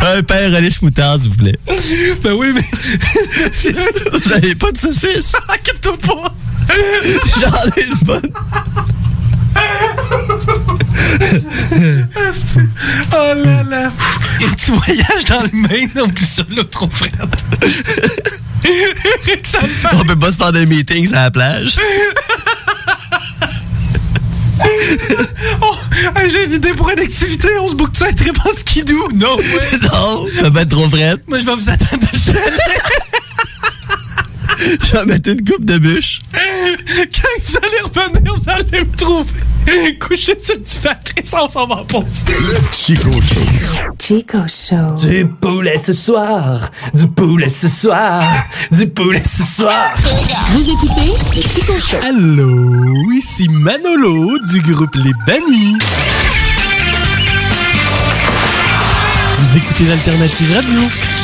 [0.00, 1.56] Un pain relish moutarde, s'il vous plaît.
[2.22, 2.64] Ben oui, mais.
[4.12, 5.32] Vous avez pas de saucisse?
[5.48, 6.34] Inquiète-toi pas.
[7.40, 8.32] J'en ai bonne.
[12.28, 12.60] Asti.
[13.12, 13.92] oh là là.
[14.42, 17.12] Un petit voyage dans le Maine, plus ça, là, trop frère.
[19.92, 21.76] On peut pas se faire des meetings à la plage.
[25.62, 25.74] Oh,
[26.28, 27.48] j'ai une idée pour une activité.
[27.60, 29.08] On se boucle ça à très bon skidoo.
[29.14, 29.78] Non, ouais.
[29.92, 31.22] non, ça va être trop frette.
[31.28, 33.15] Moi, je vais vous attendre à
[34.60, 34.78] le chalet.
[34.82, 36.20] Je vais mettre une coupe de bûche.
[36.32, 39.30] Quand vous allez revenir, vous allez me trouver.
[39.98, 40.90] Couché sur le divan.
[41.24, 42.24] Ça, on s'en va en pause.
[42.72, 43.40] Chico Show.
[43.98, 44.96] Chico Show.
[45.06, 46.70] Du poulet ce soir.
[46.94, 48.22] Du poulet ce soir.
[48.70, 49.94] Du poulet ce soir.
[50.50, 51.96] Vous écoutez le Chico Show.
[52.06, 55.78] Allô, ici Manolo du groupe Les Bannis.
[59.38, 61.15] Vous écoutez l'Alternative Radio.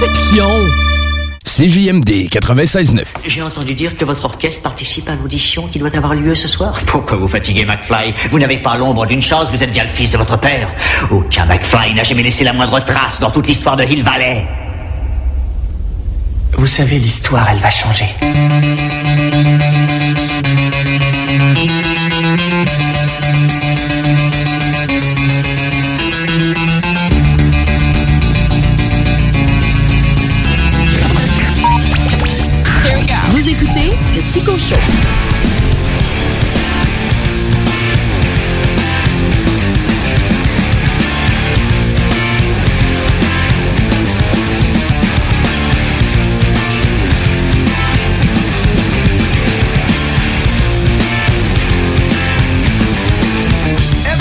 [0.00, 0.48] Perception.
[1.44, 3.04] CJMD 96.9.
[3.26, 6.80] J'ai entendu dire que votre orchestre participe à l'audition qui doit avoir lieu ce soir.
[6.86, 8.14] Pourquoi vous fatiguez McFly?
[8.30, 10.72] Vous n'avez pas l'ombre d'une chance, vous êtes bien le fils de votre père.
[11.10, 14.48] Aucun McFly n'a jamais laissé la moindre trace dans toute l'histoire de Hill Valley.
[16.56, 18.06] Vous savez, l'histoire, elle va changer.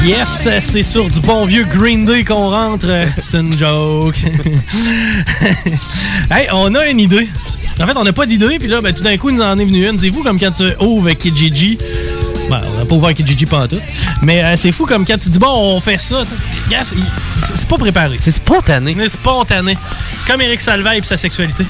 [0.03, 2.87] Yes, c'est sur du bon vieux Green Day qu'on rentre.
[3.21, 4.17] C'est une joke.
[6.31, 7.29] hey, on a une idée.
[7.81, 9.57] En fait, on n'a pas d'idée, puis là, ben, tout d'un coup, il nous en
[9.57, 9.97] est venu une.
[9.97, 11.77] C'est fou comme quand tu ouvres avec Kijiji.
[12.49, 13.79] Ben, on n'a pas ouvert avec Kijiji pas en tout.
[14.21, 16.23] Mais euh, c'est fou comme quand tu dis, bon, on fait ça.
[16.69, 16.93] Yes,
[17.35, 18.17] C'est pas préparé.
[18.19, 18.95] C'est spontané.
[18.99, 19.77] C'est spontané.
[20.27, 21.63] Comme Eric Salvaille et sa sexualité.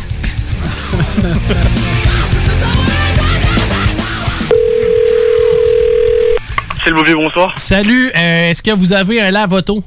[6.83, 7.53] C'est le mauvais bonsoir.
[7.59, 9.83] Salut, euh, est-ce que vous avez un lave-auto?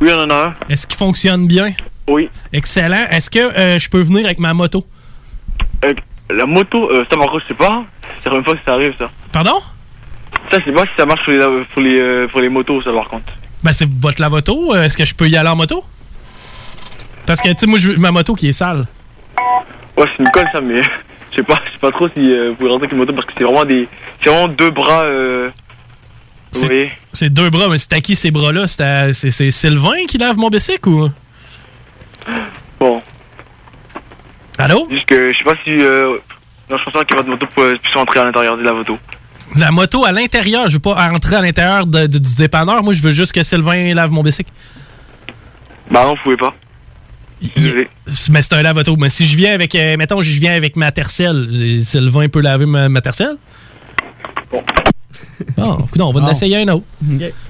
[0.00, 0.54] Oui, on en a un.
[0.70, 1.72] Est-ce qu'il fonctionne bien?
[2.08, 2.30] Oui.
[2.54, 3.04] Excellent.
[3.10, 4.86] Est-ce que euh, je peux venir avec ma moto?
[5.84, 5.94] Euh,
[6.30, 7.84] la moto, euh, ça par contre, je sais pas.
[8.18, 9.10] C'est la première fois que ça arrive, ça.
[9.32, 9.60] Pardon?
[10.50, 12.82] Ça, je sais pas si ça marche pour les, pour les, euh, pour les motos,
[12.82, 13.32] ça, par contre.
[13.62, 14.74] Ben, c'est votre lave-auto.
[14.74, 15.84] Euh, Est-ce que je peux y aller en moto?
[17.26, 18.86] Parce que, tu sais, moi, je ma moto qui est sale.
[19.96, 20.82] Ouais, c'est une colle, ça, mais
[21.30, 23.12] je sais pas, je sais pas trop si euh, vous pouvez rentrer avec une moto
[23.12, 23.88] parce que c'est vraiment des.
[24.22, 25.50] C'est vraiment deux bras, euh.
[26.54, 26.90] Vous voyez?
[27.12, 28.66] C'est deux bras, mais c'est à qui ces bras-là?
[28.66, 31.10] C'est Sylvain qui lave mon bicycle ou?
[34.58, 34.88] Allô?
[34.90, 35.70] Juste que je sais pas si.
[35.70, 36.18] Euh...
[36.68, 38.98] Non, je pense pas que votre moto puisse puisse rentrer à l'intérieur de la moto.
[39.56, 42.82] La moto à l'intérieur, je veux pas entrer à l'intérieur de- de- du dépanneur.
[42.82, 44.50] Moi, je veux juste que Sylvain lave mon bicycle.
[45.90, 46.54] Bah non, vous pouvez pas.
[48.30, 48.96] Mais c'est un lave-auto.
[48.98, 52.40] Mais si je viens avec, euh, mettons, je viens avec ma tercelle, euh, Sylvain peut
[52.42, 53.36] laver ma, ma tercelle?
[54.50, 54.62] Bon.
[55.56, 56.30] Bon, écoute, on va en Bon.
[56.30, 56.84] essayer un autre.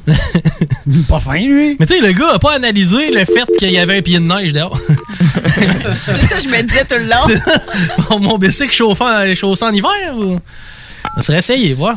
[1.08, 1.76] Pas fin, lui.
[1.78, 4.18] Mais tu sais, le gars a pas analysé le fait qu'il y avait un pied
[4.18, 4.78] de neige dehors.
[4.78, 7.40] C'est ça, je me disais tout le long.
[8.10, 10.14] mon, mon bicycle chauffant, chaussant en hiver?
[10.16, 10.38] Ou...
[11.16, 11.96] Ça serait essayé, voir.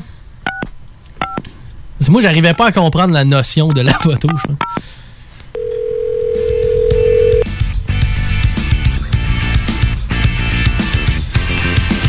[1.19, 4.53] Parce que Moi, j'arrivais pas à comprendre la notion de la photo, je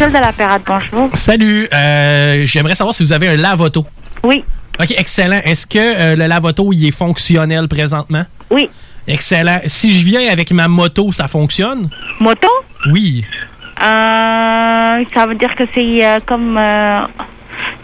[0.09, 1.11] de la parade, bonjour.
[1.15, 3.87] Salut, euh, j'aimerais savoir si vous avez un lave-auto.
[4.25, 4.43] Oui.
[4.81, 5.41] OK, excellent.
[5.45, 8.25] Est-ce que euh, le lave-auto, il est fonctionnel présentement?
[8.51, 8.69] Oui.
[9.07, 9.61] Excellent.
[9.67, 11.89] Si je viens avec ma moto, ça fonctionne?
[12.21, 12.49] Moto?
[12.91, 13.25] Oui.
[13.81, 16.57] euh, Ça veut dire que c'est euh, comme...
[16.59, 17.01] euh,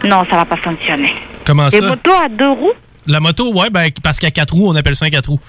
[0.03, 1.13] Non, ça va pas fonctionner.
[1.45, 1.85] Comment Les ça?
[1.87, 2.73] motos à deux roues?
[3.07, 5.39] La moto, ouais, ben, parce qu'à quatre roues, on appelle ça un quatre roues.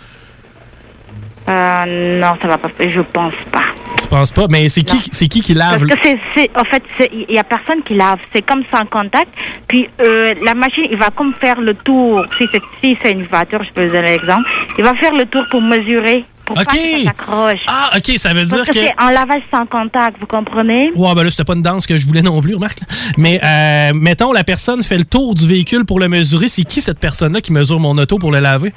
[1.50, 2.68] Euh, Non, ça va pas.
[2.78, 3.60] Je pense pas.
[4.00, 4.46] Tu penses pas?
[4.48, 5.86] Mais c'est qui, c'est qui qui lave?
[5.86, 6.82] Parce que c'est, c'est- en fait,
[7.12, 8.18] il y a personne qui lave.
[8.34, 9.28] C'est comme sans contact.
[9.68, 12.24] Puis euh, la machine, il va comme faire le tour.
[12.38, 14.48] Si c'est, si c'est une voiture, je peux vous donner l'exemple.
[14.78, 16.64] Il va faire le tour pour mesurer, pour OK.
[16.64, 17.60] pas que ça s'accroche.
[17.66, 18.78] Ah, OK, ça veut dire Parce que, que...
[18.80, 20.90] c'est un lavage sans contact, vous comprenez?
[20.94, 22.80] Ouais, ben là, c'était pas une danse que je voulais non plus, remarque.
[22.80, 22.86] là.
[23.18, 26.48] Mais, euh, mettons, la personne fait le tour du véhicule pour le mesurer.
[26.48, 28.72] C'est qui cette personne-là qui mesure mon auto pour le laver?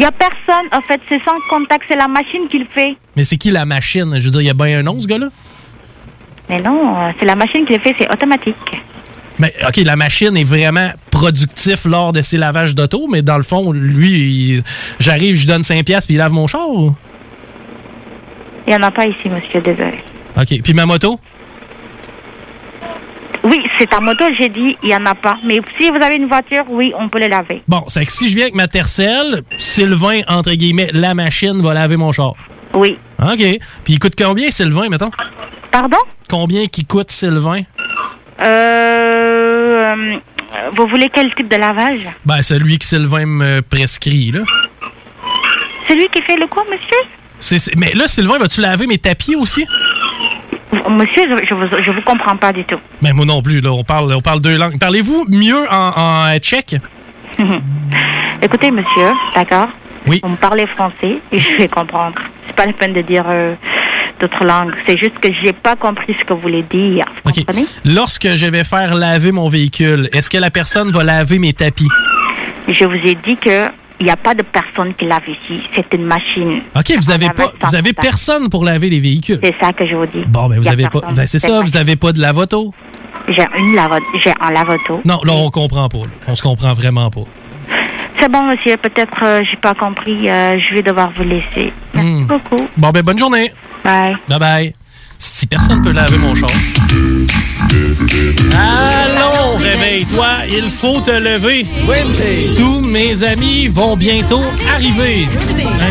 [0.00, 0.66] Il y a personne.
[0.72, 1.84] En fait, c'est sans contact.
[1.86, 2.96] C'est la machine qui le fait.
[3.16, 4.18] Mais c'est qui la machine?
[4.18, 5.28] Je veux dire, il y a bien un nom, ce gars-là?
[6.48, 7.94] Mais non, euh, c'est la machine qui le fait.
[7.98, 8.56] C'est automatique.
[9.38, 13.42] Mais, OK, la machine est vraiment productif lors de ses lavages d'auto, mais dans le
[13.42, 14.62] fond, lui,
[14.98, 16.66] j'arrive, je donne 5 piastres puis il lave mon char.
[16.70, 16.94] ou?
[18.66, 19.60] Il n'y en a pas ici, monsieur.
[19.60, 19.98] Désolé.
[20.34, 20.62] OK.
[20.64, 21.20] Puis ma moto?
[23.42, 24.24] Oui, c'est ta moto.
[24.38, 25.38] J'ai dit, il n'y en a pas.
[25.44, 27.62] Mais si vous avez une voiture, oui, on peut le laver.
[27.68, 31.72] Bon, c'est que si je viens avec ma tercelle, Sylvain, entre guillemets, la machine va
[31.74, 32.34] laver mon char.
[32.74, 32.98] Oui.
[33.18, 33.38] OK.
[33.84, 35.10] Puis il coûte combien, Sylvain, mettons?
[35.70, 35.96] Pardon?
[36.28, 37.62] Combien qui coûte Sylvain?
[38.40, 38.44] Euh,
[39.84, 40.16] euh,
[40.76, 42.00] vous voulez quel type de lavage?
[42.24, 44.40] Ben, celui que Sylvain me prescrit, là.
[45.88, 46.98] Celui qui fait le quoi, monsieur?
[47.38, 49.66] C'est- mais là, Sylvain, vas-tu laver mes tapis aussi?
[50.72, 52.78] Monsieur, je, je vous, je vous comprends pas du tout.
[53.02, 53.72] Ben, moi non plus, là.
[53.72, 54.78] On parle, on parle deux langues.
[54.78, 56.76] Parlez-vous mieux en, en euh, tchèque?
[58.42, 59.68] Écoutez, monsieur, d'accord?
[60.06, 60.20] Oui.
[60.22, 62.14] Vous me parlez français et je vais comprendre.
[62.46, 63.54] C'est pas la peine de dire euh,
[64.20, 64.72] d'autres langues.
[64.86, 67.04] C'est juste que j'ai pas compris ce que vous voulez dire.
[67.24, 67.66] Vous comprenez?
[67.84, 71.88] Lorsque je vais faire laver mon véhicule, est-ce que la personne va laver mes tapis?
[72.68, 73.66] Je vous ai dit que
[74.00, 75.62] il n'y a pas de personne qui lave ici.
[75.76, 76.62] C'est une machine.
[76.74, 79.38] OK, vous avez Un pas, vous avez personne pour laver les véhicules.
[79.42, 80.24] C'est ça que je vous dis.
[80.26, 81.00] Bon, ben, vous avez pas.
[81.14, 82.72] Ben, c'est ça, vous avez pas de lave-auto?
[83.28, 85.00] J'ai une lave, j'ai un lave-auto.
[85.04, 85.98] Non, là, on comprend pas.
[85.98, 86.04] là.
[86.26, 87.20] On se comprend vraiment pas.
[88.18, 88.76] C'est bon, monsieur.
[88.76, 90.28] Peut-être euh, j'ai pas compris.
[90.28, 91.72] euh, je vais devoir vous laisser.
[91.94, 92.26] Merci Hmm.
[92.26, 92.66] beaucoup.
[92.76, 93.52] Bon, ben, bonne journée.
[93.84, 94.16] Bye.
[94.28, 94.74] Bye bye.
[95.20, 96.48] Si personne peut laver mon char.
[98.54, 101.66] Allons, réveille-toi, il faut te lever.
[102.56, 104.40] Tous mes amis vont bientôt
[104.74, 105.28] arriver.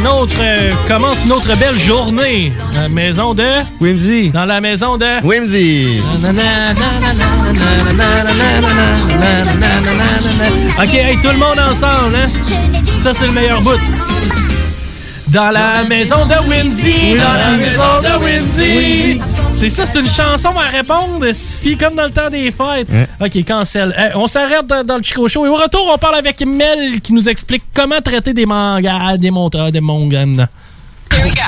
[0.02, 2.52] Un autre euh, commence une autre belle journée.
[2.74, 3.48] Dans la maison de?
[3.80, 4.30] Whimsy.
[4.32, 5.24] Dans la maison de?
[5.24, 6.02] Whimsy.
[10.80, 12.30] OK, hey, tout le monde ensemble, hein?
[13.04, 13.80] Ça, c'est le meilleur bout.
[15.32, 19.22] Dans la maison de Winzy, dans la maison de Winzy.
[19.54, 22.90] C'est ça, c'est une chanson à répondre, suffit comme dans le temps des fêtes.
[23.22, 23.94] OK, cancel.
[23.98, 27.00] Euh, on s'arrête dans, dans le Chico Show et au retour, on parle avec Mel
[27.02, 30.48] qui nous explique comment traiter des mangas, des monteurs, des mangas.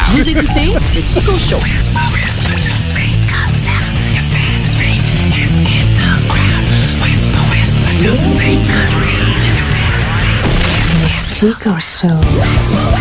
[0.09, 1.57] Vous écoutez le Chico Show.
[11.33, 13.00] Chico Show.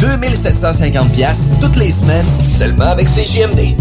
[0.00, 3.76] 2750 pièces toutes les semaines, seulement avec CJMD.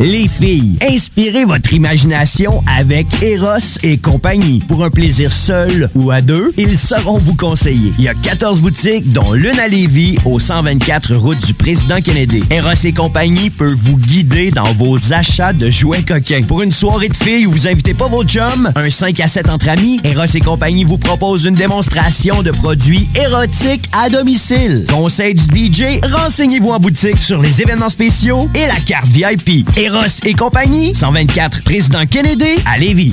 [0.00, 4.60] Les filles, inspirez votre imagination avec Eros et compagnie.
[4.66, 7.92] Pour un plaisir seul ou à deux, ils sauront vous conseiller.
[7.98, 12.42] Il y a 14 boutiques, dont l'une à Lévis, au 124 route du Président Kennedy.
[12.50, 16.42] Eros et compagnie peut vous guider dans vos achats de jouets coquins.
[16.42, 19.50] Pour une soirée de filles où vous invitez pas vos chums, un 5 à 7
[19.50, 24.86] entre amis, Eros et compagnie vous propose une démonstration de produits érotiques à domicile.
[24.88, 29.68] Conseil du DJ, renseignez-vous en boutique sur les événements spéciaux et la carte VIP.
[29.76, 33.12] Eros et compagnie, 124 Président Kennedy à Lévis.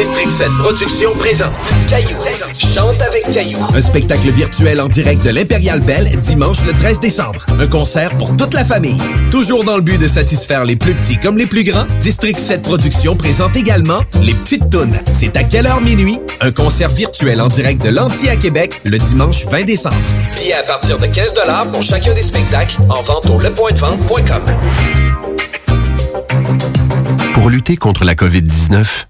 [0.00, 1.52] District 7 Productions présente
[1.86, 2.16] Caillou.
[2.54, 3.58] Chante avec Caillou.
[3.74, 7.44] Un spectacle virtuel en direct de l'Impérial Belle dimanche le 13 décembre.
[7.58, 8.96] Un concert pour toute la famille.
[9.30, 12.62] Toujours dans le but de satisfaire les plus petits comme les plus grands, District 7
[12.62, 14.96] Productions présente également Les Petites Tounes.
[15.12, 16.18] C'est à quelle heure minuit?
[16.40, 19.96] Un concert virtuel en direct de l'Anti à Québec le dimanche 20 décembre.
[20.34, 21.34] Billets à partir de 15
[21.72, 24.42] pour chacun des spectacles en vente au lepointdevente.com.
[27.34, 29.09] Pour lutter contre la COVID-19,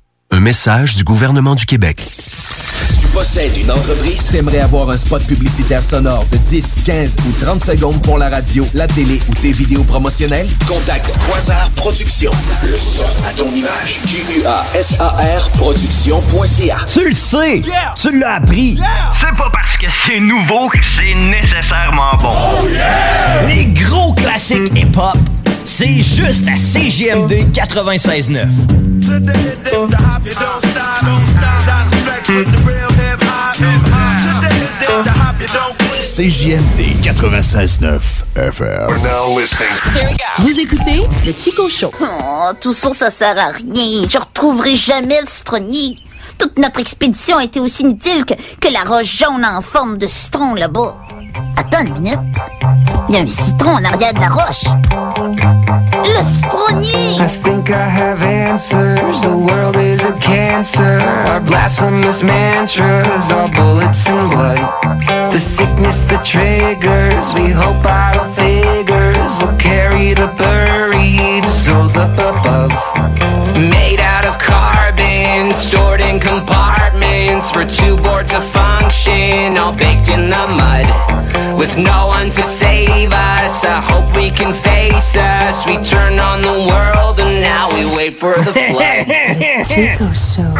[0.33, 2.07] Un message du gouvernement du Québec.
[2.99, 7.61] Tu possèdes une entreprise, t'aimerais avoir un spot publicitaire sonore de 10, 15 ou 30
[7.61, 10.47] secondes pour la radio, la télé ou tes vidéos promotionnelles?
[10.67, 12.31] Contacte Quasar Productions.
[12.63, 13.99] Le son à ton image.
[14.07, 16.77] Q-U-A-S-A-R Productions.ca.
[16.87, 17.61] Tu le sais!
[17.95, 18.79] Tu l'as appris!
[19.19, 22.35] C'est pas parce que c'est nouveau que c'est nécessairement bon.
[23.49, 25.17] Les gros classiques hip-hop,
[25.65, 28.47] c'est juste à CGMD 96.9.
[35.99, 37.99] CJMD 96.9
[38.35, 38.89] FM.
[40.39, 41.91] Vous écoutez le Chico Show.
[42.01, 44.07] Oh, tout ça, ça sert à rien.
[44.07, 45.97] Je retrouverai jamais le citronnier.
[46.37, 50.07] Toute notre expédition a été aussi inutile que, que la roche jaune en forme de
[50.07, 50.97] citron là-bas.
[51.57, 52.19] Attends une minute.
[53.09, 54.65] Il y a un citron en arrière de la roche.
[56.03, 57.19] Le citronnier!
[57.19, 59.21] I think I have answers.
[59.21, 61.01] The world is a cancer.
[61.27, 65.31] Our blasphemous mantras are bullets and blood.
[65.31, 67.33] The sickness that triggers.
[67.33, 72.71] We hope idle figures will carry the buried souls up above.
[73.55, 76.60] Made out of carbon, stored in compartments.
[77.53, 81.57] Rules we're too bored to function, all baked in the mud.
[81.57, 85.65] With no one to save us, I hope we can face us.
[85.65, 89.05] We turn on the world and now we wait for the flood.
[89.67, 90.53] Chico Show.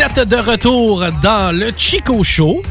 [0.00, 2.62] De retour dans le Chico Show,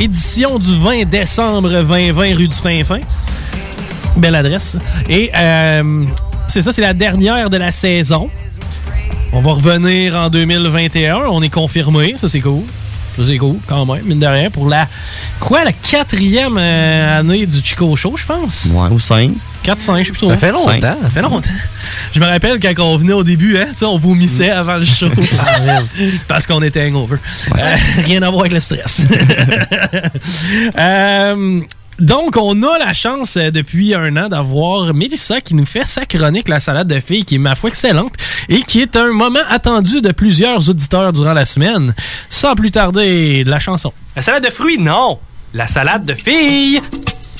[0.00, 2.98] édition du 20 décembre 2020 rue du Fin-Fin.
[4.16, 4.78] Belle adresse.
[5.08, 6.04] Et euh,
[6.48, 8.28] c'est ça, c'est la dernière de la saison.
[9.32, 12.64] On va revenir en 2021, on est confirmé, ça c'est cool.
[13.16, 14.86] C'est cool, quand même, mine de rien, pour la,
[15.38, 18.66] quoi, la quatrième euh, année du Chico Show, je pense?
[18.72, 19.32] Ouais, ou 5.
[19.62, 20.30] 4, 5, je sais plus trop.
[20.30, 20.72] Ça fait longtemps.
[20.72, 20.82] Cinq.
[20.82, 21.50] Ça fait longtemps.
[22.14, 24.84] Je me rappelle quand on venait au début, hein, tu sais, on vomissait avant le
[24.84, 25.08] show.
[26.28, 27.18] parce qu'on était hangover.
[27.56, 29.02] Euh, rien à voir avec le stress.
[30.78, 31.60] Euh,
[31.98, 36.04] donc, on a la chance euh, depuis un an d'avoir Mélissa qui nous fait sa
[36.04, 38.14] chronique La salade de filles, qui est ma foi excellente
[38.48, 41.94] et qui est un moment attendu de plusieurs auditeurs durant la semaine.
[42.28, 43.92] Sans plus tarder, la chanson.
[44.16, 45.18] La salade de fruits, non.
[45.54, 46.80] La salade de filles.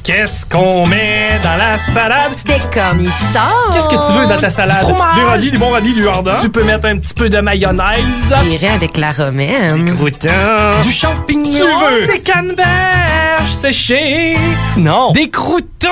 [0.04, 2.32] Qu'est-ce qu'on met dans la salade?
[2.44, 3.38] Des cornichons.
[3.72, 4.84] Qu'est-ce que tu veux dans ta salade?
[4.84, 5.14] Du fromage.
[5.14, 6.34] Du radis, du bon radis, du jardin?
[6.42, 8.34] Tu peux mettre un petit peu de mayonnaise.
[8.50, 9.84] J'irai avec la romaine.
[9.84, 10.82] Des croûtons.
[10.82, 11.52] Du champignon.
[11.52, 12.06] Tu veux?
[12.14, 14.36] Des canneberges séchées.
[14.76, 15.12] Non.
[15.12, 15.88] Des croûtons.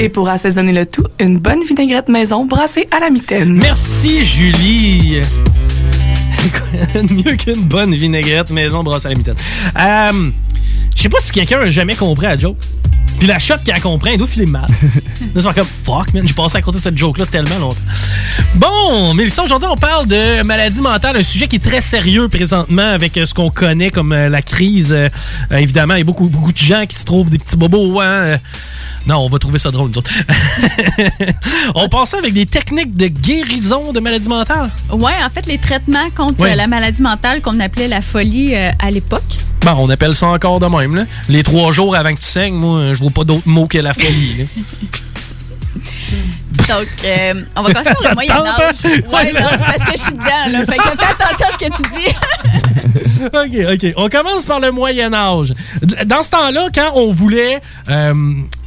[0.00, 3.52] Et pour assaisonner le tout, une bonne vinaigrette maison brassée à la mitaine.
[3.52, 5.20] Merci, Julie.
[6.94, 9.36] Mieux qu'une bonne vinaigrette maison brosse à la mitaine.
[9.78, 10.30] Euh,
[10.96, 12.56] Je sais pas si quelqu'un a jamais compris la joke.
[13.18, 14.66] Puis la shot qui a compris, elle doit filer mal.
[15.34, 17.76] Là, c'est comme fuck, man, j'ai passé à côté de cette joke-là tellement longtemps.
[18.54, 22.82] Bon, Mélissa, aujourd'hui, on parle de maladie mentale, un sujet qui est très sérieux présentement
[22.92, 24.92] avec euh, ce qu'on connaît comme euh, la crise.
[24.92, 25.08] Euh,
[25.50, 28.38] évidemment, il y a beaucoup, beaucoup de gens qui se trouvent des petits bobos, hein.
[29.06, 30.10] Non, on va trouver ça drôle, nous autres.
[31.74, 34.70] on pensait avec des techniques de guérison de maladie mentale.
[34.92, 36.54] Oui, en fait, les traitements contre Ouais.
[36.54, 39.22] la maladie mentale qu'on appelait la folie euh, à l'époque.
[39.62, 40.94] Bon, on appelle ça encore de même.
[40.96, 41.04] Là.
[41.28, 43.92] Les trois jours avant que tu saignes, moi, je vois pas d'autre mot que la
[43.94, 44.38] folie.
[44.38, 44.44] là.
[46.68, 48.74] Donc, euh, on va commencer par le Moyen Âge.
[48.84, 48.88] hein?
[49.12, 50.24] Ouais, non, c'est parce que je suis dedans.
[50.52, 50.58] Là.
[50.66, 52.14] Fait que fais attention à ce que tu dis.
[53.24, 53.92] OK, OK.
[53.96, 55.52] On commence par le Moyen Âge.
[56.06, 58.12] Dans ce temps-là, quand on voulait euh,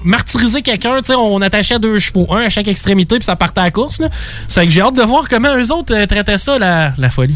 [0.04, 3.62] martyriser quelqu'un, tu sais, on attachait deux chevaux, un à chaque extrémité, puis ça partait
[3.62, 4.00] à la course.
[4.00, 4.10] là.
[4.48, 7.36] C'est que j'ai hâte de voir comment eux autres euh, traitaient ça, la, la folie.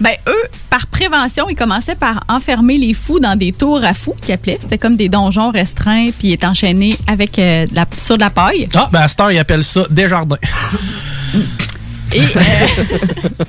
[0.00, 4.14] Ben, eux, par prévention, ils commençaient par enfermer les fous dans des tours à fous,
[4.22, 4.56] qu'ils appelaient.
[4.60, 8.20] C'était comme des donjons restreints, puis ils étaient enchaînés avec, euh, de la, sur de
[8.20, 8.68] la paille.
[8.74, 10.38] Ah, ben à cette heure, ils appellent ça Desjardins.
[12.12, 12.24] Et euh,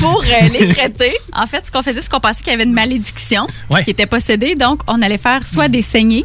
[0.00, 2.64] pour euh, les traiter, en fait, ce qu'on faisait, c'est qu'on pensait qu'il y avait
[2.64, 3.84] une malédiction Ouais.
[3.84, 4.54] qui était possédée.
[4.54, 6.24] Donc, on allait faire soit des saignées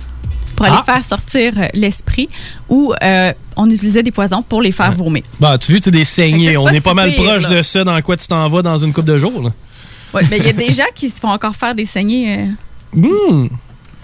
[0.57, 0.83] pour aller Ah.
[0.83, 2.27] faire sortir euh, l'esprit
[2.67, 5.23] ou euh, on utilisait des poisons pour les faire vomir.
[5.39, 6.57] Bah, tu vois, tu des saignées.
[6.57, 9.05] On est pas mal proche de ça dans quoi tu t'en vas dans une coupe
[9.05, 9.51] de jours.
[10.13, 12.39] Oui, mais il y a des gens qui se font encore faire des saignées.
[12.39, 12.45] euh,
[12.93, 13.49] Mmh.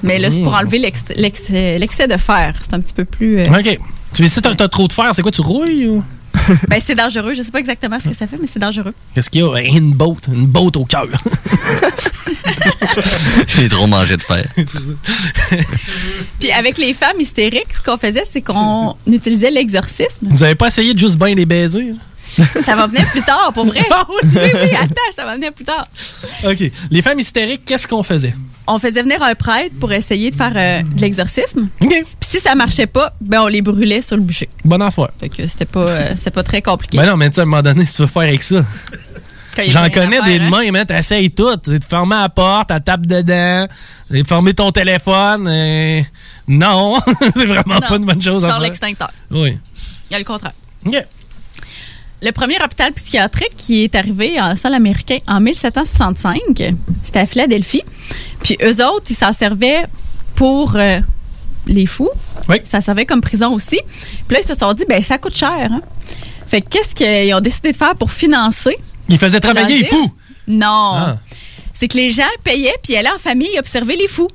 [0.03, 0.55] mais là, c'est pour Mmh.
[0.55, 2.53] enlever l'ex- l'excès de fer.
[2.61, 3.39] C'est un petit peu plus.
[3.39, 3.79] euh, OK.
[4.13, 6.03] Tu sais, t'as trop de fer, c'est quoi, tu rouilles ou?
[6.67, 7.33] ben, c'est dangereux.
[7.33, 8.93] Je sais pas exactement ce que ça fait, mais c'est dangereux.
[9.13, 9.59] Qu'est-ce qu'il y a?
[9.61, 10.17] Une boat.
[10.33, 11.07] Une boat au cœur.
[13.47, 14.45] J'ai trop mangé de fer.
[16.39, 20.27] Puis avec les femmes hystériques, ce qu'on faisait, c'est qu'on utilisait l'exorcisme.
[20.29, 21.93] Vous avez pas essayé de juste bien les baiser?
[21.93, 22.45] là?
[22.65, 23.85] Ça va venir plus tard, pour vrai.
[24.09, 25.87] oui, oui, attends, ça va venir plus tard.
[26.45, 26.71] OK.
[26.89, 28.33] Les femmes hystériques, qu'est-ce qu'on faisait?
[28.65, 31.67] On faisait venir un prêtre pour essayer de faire euh, de l'exorcisme.
[31.81, 31.89] OK.
[31.89, 34.47] Puis si ça marchait pas, ben on les brûlait sur le bûcher.
[34.63, 35.09] Bonne affaire.
[35.19, 36.97] Fait que c'était pas, euh, c'était pas très compliqué.
[36.97, 38.63] Ben non, mais tu sais, à un moment donné, si tu veux faire avec ça.
[39.55, 40.49] Quand il y a J'en rien à connais faire, des hein.
[40.49, 41.57] de même, hein, t'essayes tout.
[41.57, 43.67] Tu fermes la porte, tu tapes dedans,
[44.09, 45.43] tu fermer ton téléphone.
[46.47, 46.97] Non,
[47.35, 48.63] c'est vraiment Non, pas une bonne chose à Sors faire.
[48.63, 49.11] l'extincteur.
[49.29, 49.57] Oui.
[50.09, 50.53] Il y a le contraire.
[50.85, 50.95] OK.
[52.23, 56.73] Le premier hôpital psychiatrique qui est arrivé en sol américain en 1765,
[57.03, 57.83] c'était à Philadelphie.
[58.41, 59.83] Puis eux autres, ils s'en servaient
[60.33, 60.99] pour euh,
[61.67, 62.09] les fous.
[62.63, 63.77] Ça servait comme prison aussi.
[64.27, 65.67] Puis là, ils se sont dit, ben ça coûte cher.
[65.69, 65.81] hein.
[66.47, 68.75] Fait que qu'est-ce qu'ils ont décidé de faire pour financer?
[69.09, 70.13] Ils faisaient travailler les fous.
[70.47, 70.67] Non.
[70.95, 71.17] Ah.
[71.73, 74.29] C'est que les gens payaient puis allaient en famille observer les fous.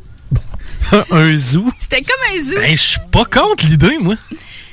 [1.10, 1.64] un zoo?
[1.80, 2.60] C'était comme un zoo.
[2.60, 4.16] Ben, je suis pas contre l'idée, moi.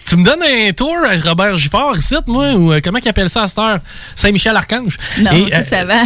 [0.08, 3.30] Tu me donnes un tour à Robert Giffard ici, moi, ou euh, comment qu'il appelle
[3.30, 3.80] ça à cette heure?
[4.16, 4.98] Saint-Michel-Archange.
[5.20, 6.04] Non, Et, ça, euh, ça va.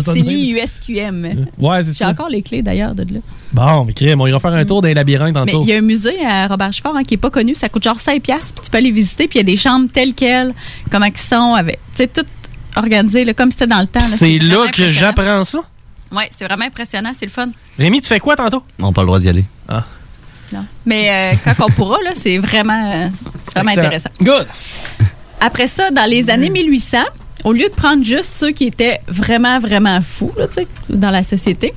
[0.00, 1.46] ça, c'est- l'IUSQM.
[1.58, 2.08] Ouais, c'est J'ai ça.
[2.10, 3.20] encore les clés d'ailleurs de là.
[3.52, 5.78] Bon, mais crème, on ira faire un tour dans les labyrinthes en il y a
[5.78, 8.54] un musée à Robert Giffard hein, qui est pas connu, ça coûte genre 5 piastres,
[8.54, 10.54] puis tu peux aller visiter, puis il y a des chambres telles quelles,
[10.90, 12.24] comment ils sont, avec, tu sais, tout
[12.76, 13.98] organisé, là, comme c'était dans le temps.
[14.00, 15.58] C'est là que j'apprends ça.
[16.12, 17.50] Ouais, c'est vraiment impressionnant, c'est le fun.
[17.78, 18.62] Rémi, tu fais quoi tantôt?
[18.80, 19.44] On n'a pas le droit d'y aller.
[19.68, 19.84] Ah.
[20.52, 20.64] Non.
[20.84, 23.08] Mais euh, quand on pourra, là, c'est vraiment, euh,
[23.54, 24.10] vraiment intéressant.
[24.20, 24.46] Good.
[25.40, 26.98] Après ça, dans les années 1800,
[27.44, 30.46] au lieu de prendre juste ceux qui étaient vraiment, vraiment fous là,
[30.88, 31.72] dans la société,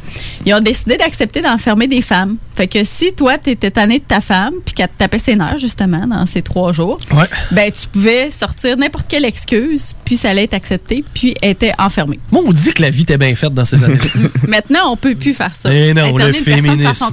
[0.46, 2.38] ils ont décidé d'accepter d'enfermer des femmes.
[2.56, 5.36] Fait que si toi, tu étais tanné de ta femme, puis qu'elle te tapait ses
[5.36, 7.26] nerfs, justement, dans ces trois jours, Ouais.
[7.52, 11.74] ben tu pouvais sortir n'importe quelle excuse, puis ça allait être accepté, puis elle était
[11.80, 12.20] enfermée.
[12.32, 13.98] Moi, on dit que la vie était bien faite dans ces années.
[14.48, 15.74] Maintenant, on peut plus faire ça.
[15.74, 17.06] Eh non, le féminisme.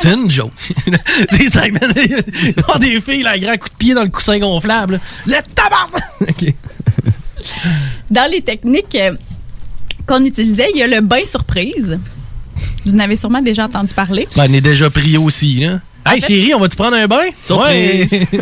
[0.00, 0.52] C'est une joke.
[2.80, 5.00] Des filles, là, grand coup de pied dans le coussin gonflable.
[5.26, 5.88] Le tabac!
[6.20, 6.54] OK.
[8.10, 9.12] Dans les techniques euh,
[10.06, 11.98] qu'on utilisait, il y a le bain surprise.
[12.84, 14.26] Vous en avez sûrement déjà entendu parler.
[14.36, 15.80] Ben, on est déjà pris aussi, là.
[16.06, 17.24] Hey, fait- chérie, on va-tu prendre un bain?
[17.42, 18.12] Surprise!
[18.12, 18.28] Ouais.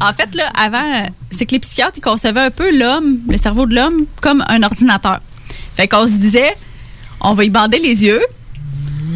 [0.00, 3.66] En fait, là, avant, c'est que les psychiatres, ils concevaient un peu l'homme, le cerveau
[3.66, 5.20] de l'homme, comme un ordinateur.
[5.76, 6.56] Fait qu'on se disait,
[7.20, 8.20] on va y bander les yeux,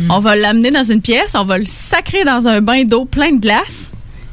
[0.09, 3.33] on va l'amener dans une pièce, on va le sacrer dans un bain d'eau plein
[3.33, 3.87] de glace,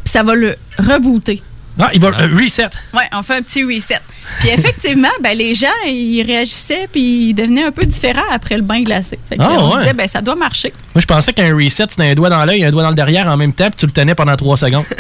[0.04, 1.42] puis ça va le rebooter.
[1.80, 2.70] Ah, il va euh, reset.
[2.94, 4.00] Ouais, on fait un petit reset.
[4.40, 8.62] Puis effectivement, ben, les gens, ils réagissaient, puis ils devenaient un peu différents après le
[8.62, 9.20] bain glacé.
[9.28, 10.72] Fait que, Ah, on se disait, ben, ça doit marcher.
[10.94, 12.96] Moi, je pensais qu'un reset, c'était un doigt dans l'œil et un doigt dans le
[12.96, 14.86] derrière en même temps, puis tu le tenais pendant trois secondes.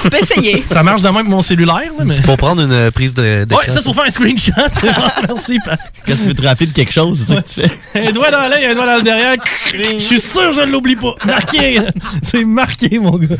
[0.00, 0.64] Tu peux essayer.
[0.66, 2.14] Ça marche de même avec mon cellulaire, là, mais.
[2.14, 3.46] C'est pour prendre une euh, prise de.
[3.50, 4.52] Ouais, ça, c'est pour faire un screenshot.
[5.28, 5.78] Merci, Pat.
[6.06, 8.08] Quand tu veux te rappeler de quelque chose, c'est ça que tu fais.
[8.08, 9.36] Un doigt dans l'œil, un doigt dans le derrière.
[9.74, 11.14] Je suis sûr que je ne l'oublie pas.
[11.26, 11.80] Marqué.
[12.22, 13.36] C'est marqué, mon gars.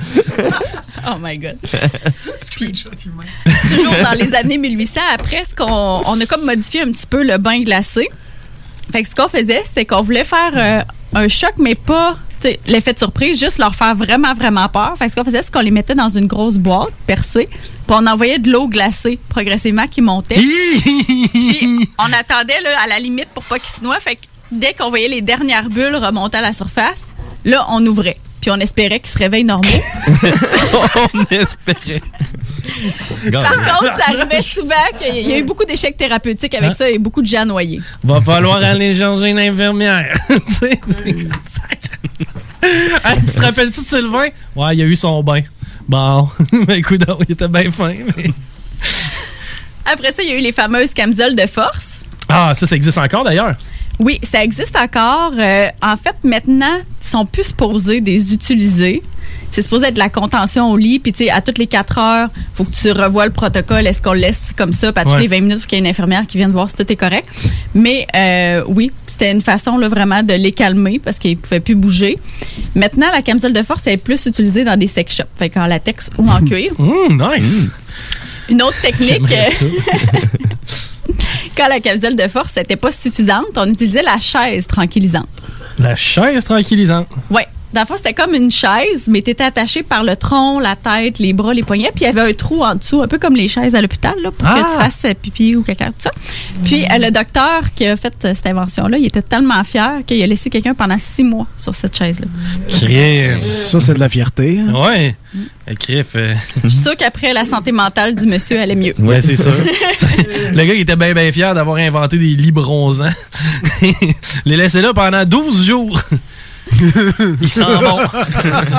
[1.09, 1.59] Oh my God.
[2.57, 7.07] Puis, toujours dans les années 1800, après, ce qu'on, on a comme modifié un petit
[7.07, 8.09] peu le bain glacé.
[8.93, 10.83] Fait que ce qu'on faisait, c'était qu'on voulait faire euh,
[11.15, 12.17] un choc, mais pas
[12.67, 14.95] l'effet de surprise, juste leur faire vraiment, vraiment peur.
[14.97, 17.91] Fait que ce qu'on faisait, c'est qu'on les mettait dans une grosse boîte percée, puis
[17.91, 20.37] on envoyait de l'eau glacée progressivement qui montait.
[20.37, 24.01] puis on attendait là, à la limite pour pas qu'ils se noient.
[24.01, 27.07] Fait que dès qu'on voyait les dernières bulles remonter à la surface,
[27.45, 28.17] là, on ouvrait.
[28.41, 29.69] Puis on espérait qu'ils se réveillent normaux.
[31.15, 32.03] on espérait.
[33.33, 36.75] Par contre, ça arrivait souvent qu'il y a eu beaucoup d'échecs thérapeutiques avec Hein?
[36.75, 37.81] ça et beaucoup de gens noyés.
[38.05, 40.15] Va falloir aller changer une infirmière.
[40.29, 40.81] Tu sais,
[42.63, 44.29] hey, tu te rappelles-tu de Sylvain?
[44.55, 45.41] Ouais, il a eu son bain.
[45.89, 47.95] Bon, ben écoute, il était bien fin.
[48.17, 48.31] mais-
[49.87, 52.01] Après ça, il y a eu les fameuses camisoles de force.
[52.29, 53.57] Ah, ça, ça existe encore d'ailleurs?
[53.99, 55.33] Oui, ça existe encore.
[55.39, 59.03] Euh, en fait, maintenant, ils sont plus supposés des utiliser.
[59.51, 61.99] C'est supposé être de la contention au lit, puis tu sais, à toutes les 4
[61.99, 63.87] heures, faut que tu revoies le protocole.
[63.87, 64.93] Est-ce qu'on le laisse comme ça?
[64.93, 65.21] Puis à toutes Ouais.
[65.23, 66.91] les 20 minutes, il faut qu'il y ait une infirmière qui vienne voir si tout
[66.91, 67.29] est correct.
[67.75, 71.61] Mais euh, oui, c'était une façon là, vraiment de les calmer parce qu'ils ne pouvaient
[71.61, 72.17] plus bouger.
[72.75, 75.67] Maintenant, la camisole de force elle est plus utilisée dans des sex shops, fait qu'en
[75.67, 76.73] latex ou en cuir.
[76.79, 77.67] Mmh, nice.
[78.49, 79.23] Une autre technique,
[81.57, 85.29] quand la camisole de force n'était pas suffisante, on utilisait la chaise tranquillisante.
[85.79, 87.09] La chaise tranquillisante.
[87.31, 87.43] Oui.
[87.73, 90.75] Dans le fond, c'était comme une chaise, mais tu étais attaché par le tronc, la
[90.77, 93.19] tête, les bras, les poignets, puis il y avait un trou en dessous, un peu
[93.19, 94.67] comme les chaises à l'hôpital, là, pour que Ah!
[94.73, 96.11] tu fasses euh, pipi ou caca, tout ça.
[96.65, 100.21] Puis euh, le docteur qui a fait euh, cette invention-là, il était tellement fier qu'il
[100.23, 102.27] a laissé quelqu'un pendant six mois sur cette chaise-là.
[103.63, 104.59] Ça, c'est de la fierté.
[104.61, 104.73] hein?
[104.75, 105.15] Ouais.
[105.69, 106.09] Le crif.
[106.17, 106.35] euh,
[106.65, 108.95] Je suis sûre qu'après, la santé mentale du monsieur allait mieux.
[108.99, 109.55] Ouais, c'est sûr.
[110.53, 113.05] le gars, il était bien, bien fier d'avoir inventé des lits bronzants.
[114.45, 116.01] Les laisser là pendant 12 jours.
[117.41, 117.99] il sent bon.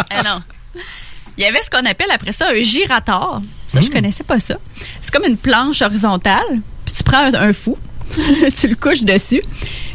[0.10, 0.42] Ah non.
[1.38, 3.42] Il y avait ce qu'on appelle après ça un girator.
[3.68, 3.94] Ça, je Hmm.
[3.94, 4.56] connaissais pas ça.
[5.02, 6.60] C'est comme une planche horizontale.
[6.86, 7.78] Puis tu prends un, un fou,
[8.60, 9.42] tu le couches dessus,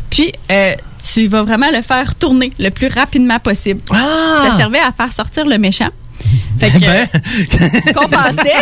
[0.08, 0.74] puis euh,
[1.12, 3.80] tu vas vraiment le faire tourner le plus rapidement possible.
[3.90, 5.90] Ça servait à faire sortir le méchant.
[6.58, 7.06] Fait que, Ben.
[7.12, 8.54] ce qu'on pensait,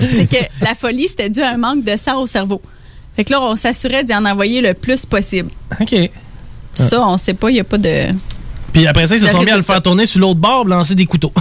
[0.00, 2.60] c'est que la folie, c'était dû à un manque de sang au cerveau.
[3.14, 5.50] Fait que là, on s'assurait d'y en envoyer le plus possible.
[5.80, 5.94] OK.
[6.74, 8.08] Ça, on sait pas, il n'y a pas de...
[8.76, 10.94] Puis après ça, ils se sont mis à le faire tourner sur l'autre bord, lancer
[10.94, 11.32] des couteaux.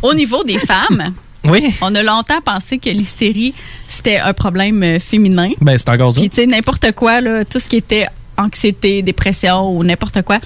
[0.00, 1.12] Au niveau des femmes,
[1.44, 1.74] Oui.
[1.82, 3.52] on a longtemps pensé que l'hystérie,
[3.86, 5.50] c'était un problème euh, féminin.
[5.60, 6.20] Ben, c'est encore ça.
[6.20, 8.06] Puis, tu sais, n'importe quoi, là, tout ce qui était
[8.38, 10.38] anxiété, dépression ou n'importe quoi,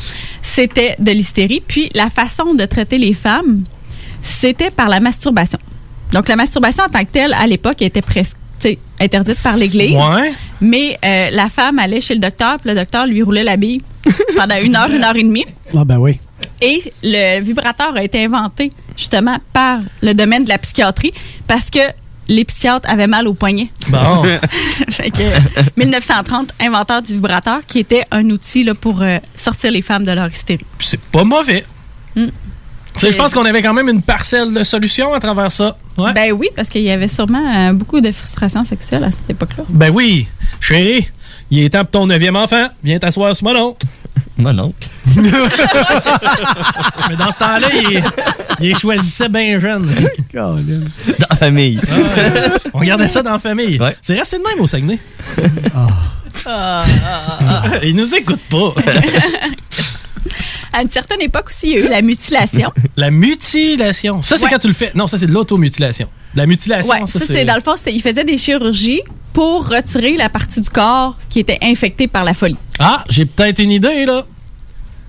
[0.43, 1.63] c'était de l'hystérie.
[1.65, 3.63] Puis, la façon de traiter les femmes,
[4.23, 5.61] c'était par la masturbation.
[6.13, 8.35] Donc, la masturbation en tant que telle, à l'époque, était presque
[8.99, 9.95] interdite par l'Église.
[9.95, 10.33] Ouais.
[10.61, 13.83] Mais euh, la femme allait chez le docteur, puis le docteur lui roulait la bille
[14.37, 15.47] pendant une heure, une heure et demie.
[15.77, 16.19] Ah, ben oui.
[16.61, 21.13] Et le vibrateur a été inventé justement par le domaine de la psychiatrie
[21.47, 21.79] parce que
[22.29, 23.69] les psychiatres avaient mal au poignet.
[23.89, 24.23] Bon.
[24.91, 25.23] Fait que,
[25.77, 30.13] 1930, inventeur du vibrateur, qui était un outil là, pour euh, sortir les femmes de
[30.13, 30.65] leur hystérie.
[30.79, 31.65] C'est pas mauvais.
[32.15, 32.27] Mm.
[32.95, 35.79] Tu sais, Je pense qu'on avait quand même une parcelle de solution à travers ça.
[35.97, 36.13] Ouais.
[36.13, 39.65] Ben oui, parce qu'il y avait sûrement euh, beaucoup de frustration sexuelle à cette époque-là.
[39.69, 40.27] Ben oui,
[40.61, 41.09] chérie,
[41.51, 42.69] il est temps pour ton neuvième enfant.
[42.83, 43.87] Viens t'asseoir sur mon oncle.
[44.39, 44.89] Mon oncle.
[45.17, 45.31] Mais
[47.17, 48.03] dans ce temps-là, il,
[48.61, 49.91] il choisissait bien jeune.
[50.33, 50.57] Dans
[51.31, 51.81] la famille.
[52.73, 53.79] On regardait ça dans la famille.
[54.01, 54.99] C'est resté de même au Saguenay.
[56.47, 56.83] Ah.
[57.83, 58.75] il nous écoute pas.
[60.73, 62.73] À une certaine époque aussi, il y a eu la mutilation.
[62.97, 64.23] La mutilation.
[64.23, 64.51] Ça, c'est Ouais.
[64.51, 64.93] quand tu le fais.
[64.95, 66.09] Non, ça, c'est de l'automutilation.
[66.35, 69.01] La mutilation, Ouais, ça, c'est dans le fond, c'était- il faisait des chirurgies
[69.33, 72.59] pour retirer la partie du corps qui était infectée par la folie.
[72.79, 74.25] Ah, j'ai peut-être une idée, là.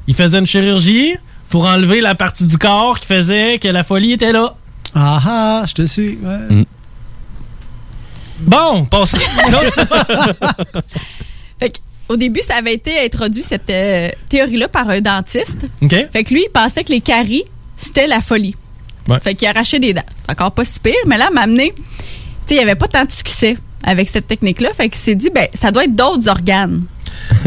[0.07, 1.15] Il faisait une chirurgie
[1.49, 4.55] pour enlever la partie du corps qui faisait que la folie était là.
[4.95, 6.17] Ah ah, je te suis.
[6.23, 6.65] ouais.
[8.39, 9.17] Bon, passons.
[11.59, 11.77] Fait que,
[12.09, 15.67] au début, ça avait été introduit, cette euh, théorie-là, par un dentiste.
[15.81, 15.95] OK.
[16.11, 17.45] Fait que lui, il pensait que les caries,
[17.77, 18.55] c'était la folie.
[19.07, 19.19] Ouais.
[19.19, 20.03] Fait qu'il arrachait des dents.
[20.25, 21.73] C'est encore pas si pire, mais là, m'a amené.
[21.75, 21.83] Tu
[22.47, 24.73] sais, il n'y avait pas tant de succès avec cette technique-là.
[24.73, 26.83] Fait qu'il s'est dit, ben, ça doit être d'autres organes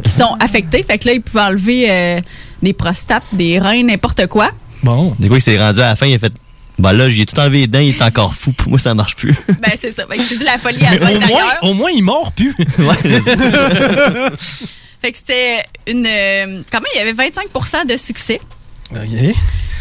[0.02, 0.82] qui sont affectés.
[0.84, 2.20] Fait que là, il pouvait enlever euh,
[2.62, 4.50] des prostates, des reins, n'importe quoi.
[4.84, 5.14] Bon.
[5.18, 6.32] Du coup, il s'est rendu à la fin, il a fait.
[6.82, 8.52] Bah là, j'ai tout enlevé les dents, il est encore fou.
[8.52, 9.34] Pour moi, ça marche plus.
[9.60, 10.02] Ben, c'est ça.
[10.18, 11.58] C'est dit, la folie à Mais au moins, l'intérieur.
[11.62, 12.54] au moins, il mord plus.
[15.00, 16.06] Fait que c'était une.
[16.06, 18.40] euh, quand même, il y avait 25% de succès
[18.92, 18.98] OK.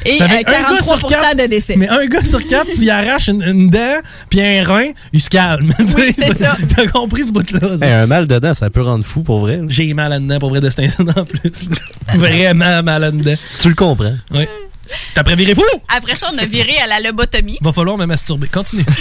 [0.05, 1.37] et Ça euh, fait un gars 43 sur quatre.
[1.37, 1.75] de décès.
[1.75, 3.99] Mais un gars sur quatre, tu y arraches une, une dent
[4.29, 5.73] puis un rein, il se calme.
[5.97, 6.55] Oui, c'est ça.
[6.75, 7.77] T'as compris ce bout-là?
[7.81, 9.59] Hey, un mal dedans, ça peut rendre fou pour vrai.
[9.67, 11.51] J'ai mal à dedans pour vrai de cet incident en plus.
[12.15, 13.35] Vraiment mal à dedans.
[13.59, 14.15] Tu le comprends.
[14.31, 14.45] Oui.
[15.13, 15.63] T'as préviré fou?
[15.95, 17.57] Après ça, on a viré à la lobotomie.
[17.61, 18.47] Va falloir me masturber.
[18.47, 18.83] Continue.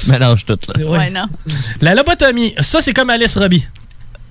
[0.00, 0.84] tu mélanges tout, là.
[0.86, 1.26] Ouais, non.
[1.80, 3.66] La lobotomie, ça, c'est comme Alice Robbie.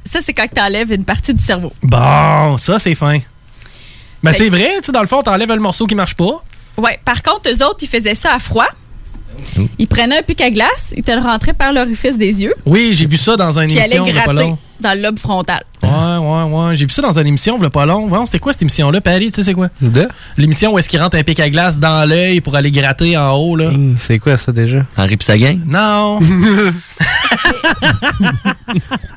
[0.06, 1.72] Ça, c'est quand tu enlèves une partie du cerveau.
[1.82, 3.20] Bon, ça, c'est fin.
[4.22, 6.44] Ben, Fait- c'est vrai, tu sais, dans le fond, t'enlèves le morceau qui marche pas.
[6.78, 7.00] Ouais.
[7.04, 8.68] Par contre, eux autres, ils faisaient ça à froid.
[9.80, 12.92] Ils prenaient un pic à glace, ils te le rentraient par l'orifice des yeux, Oui,
[12.94, 14.14] j'ai vu ça dans une puis ils allaient émission.
[14.22, 14.58] gratter long.
[14.84, 15.64] Dans le lobe frontal.
[15.82, 16.76] Ouais, ouais, ouais.
[16.76, 18.08] J'ai vu ça dans une émission, a pas long.
[18.08, 19.28] Voyons, c'était quoi cette émission-là, Paris?
[19.28, 19.70] Tu sais, c'est quoi?
[19.82, 20.08] De?
[20.38, 23.32] L'émission où est-ce qu'il rentre un pic à glace dans l'œil pour aller gratter en
[23.36, 23.72] haut, là.
[24.00, 24.86] C'est quoi ça déjà?
[24.98, 25.60] Henri pis sa gang?
[25.66, 26.20] Non.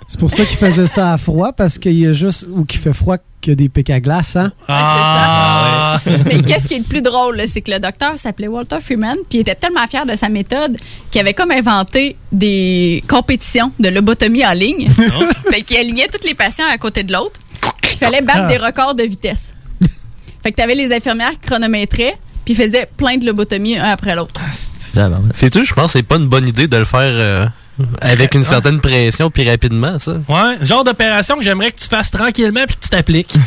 [0.09, 2.81] C'est pour ça qu'il faisait ça à froid, parce qu'il y a juste ou qu'il
[2.81, 4.53] fait froid qu'il y a des pics à glace, hein?
[4.67, 6.01] Ah!
[6.07, 9.17] Mais qu'est-ce qui est le plus drôle, là, c'est que le docteur s'appelait Walter Freeman,
[9.29, 10.77] puis il était tellement fier de sa méthode
[11.11, 14.89] qu'il avait comme inventé des compétitions de lobotomie en ligne.
[15.57, 17.41] Fait qu'il alignait tous les patients à côté de l'autre.
[17.93, 18.49] Il fallait battre Ah.
[18.49, 19.53] des records de vitesse.
[20.43, 24.15] fait que t'avais les infirmières qui chronométraient, puis ils faisaient plein de lobotomies un après
[24.15, 24.41] l'autre.
[25.35, 27.47] Sais-tu, je pense que c'est pas une bonne idée de le faire euh,
[28.01, 30.17] avec une certaine pression puis rapidement, ça.
[30.29, 33.35] Ouais, genre d'opération que j'aimerais que tu fasses tranquillement puis que tu t'appliques.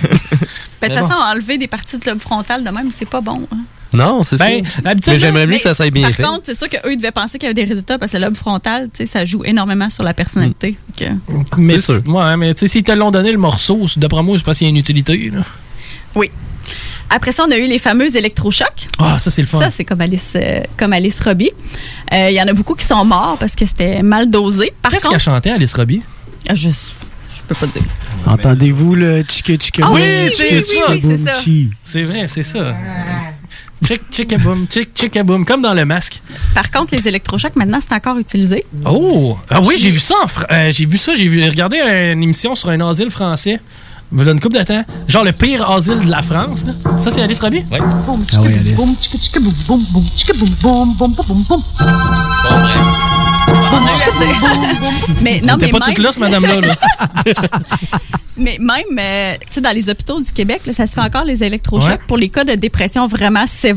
[0.82, 1.10] Ben, de toute bon.
[1.10, 3.46] façon, enlever des parties de lobe frontal de même, c'est pas bon.
[3.52, 3.58] hein.
[3.94, 4.82] Non, c'est Ben, ça.
[5.08, 6.24] Mais j'aimerais mieux que ça soit bien Par fait.
[6.24, 8.26] contre, c'est sûr qu'eux, ils devaient penser qu'il y avait des résultats parce que le
[8.26, 10.78] lobe frontal, tu sais, ça joue énormément sur la personnalité.
[10.90, 10.94] Mm.
[10.96, 12.08] Que- Mais C'est sûr.
[12.08, 14.66] Ouais, mais tu sais, s'ils te l'ont donné le morceau, d'après moi, c'est parce qu'il
[14.66, 15.32] y a une utilité.
[15.34, 15.42] Là.
[16.16, 16.30] Oui.
[17.10, 18.88] Après ça, on a eu les fameux électrochocs.
[19.00, 19.60] Ah, ça, c'est le fun.
[19.60, 21.50] Ça, c'est comme Alice, euh, comme Alice Robbie.
[22.14, 24.72] Euh, Il y en a beaucoup qui sont morts parce que c'était mal dosé.
[24.84, 26.04] Par Qu'est-ce qu'elle chantait, Alice Robbie?
[26.48, 27.88] Ah, je, je peux pas te dire.
[28.28, 30.94] Entendez-vous le chica chica Ah oui, c'est ça.
[31.82, 32.76] C'est vrai, c'est ça.
[33.86, 36.22] Chick, chick, boom, chick, chick, boom, comme dans le masque.
[36.54, 38.66] Par contre, les électrochocs, maintenant, c'est encore utilisé.
[38.86, 39.38] Oh!
[39.50, 40.16] Ah oui, j'ai vu ça
[40.52, 43.60] euh, j'ai vu ça, j'ai vu regardé une émission sur un asile français.
[44.12, 44.84] Il y a une couple de temps.
[45.08, 46.66] Genre le pire asile de la France.
[46.66, 46.74] là.
[46.98, 47.64] Ça, c'est Alice Robbie?
[47.72, 47.78] Oui.
[47.80, 48.80] Ah oui, Alice.
[53.72, 55.22] On a eu assez.
[55.22, 56.62] mais non, T'es mais pas même, toute là, ce madame-là.
[56.62, 56.76] là.
[58.38, 61.24] mais même, euh, tu sais, dans les hôpitaux du Québec, là, ça se fait encore
[61.24, 62.00] les électrochocs Ouais.
[62.08, 63.74] pour les cas de dépression vraiment Tu sais,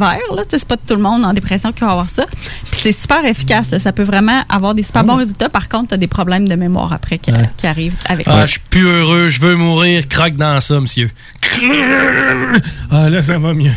[0.52, 2.24] c'est pas tout le monde en dépression qui va avoir ça.
[2.70, 3.70] Puis c'est super efficace.
[3.70, 3.78] là.
[3.80, 5.48] Ça peut vraiment avoir des super bons résultats.
[5.48, 7.50] Par contre, t'as des problèmes de mémoire après qui, Ouais.
[7.56, 8.46] qui arrivent avec Ah, ça.
[8.46, 10.08] je suis plus heureux, je veux mourir.
[10.08, 11.10] Croque dans ça, monsieur.
[12.90, 13.70] Ah, là, ça va mieux.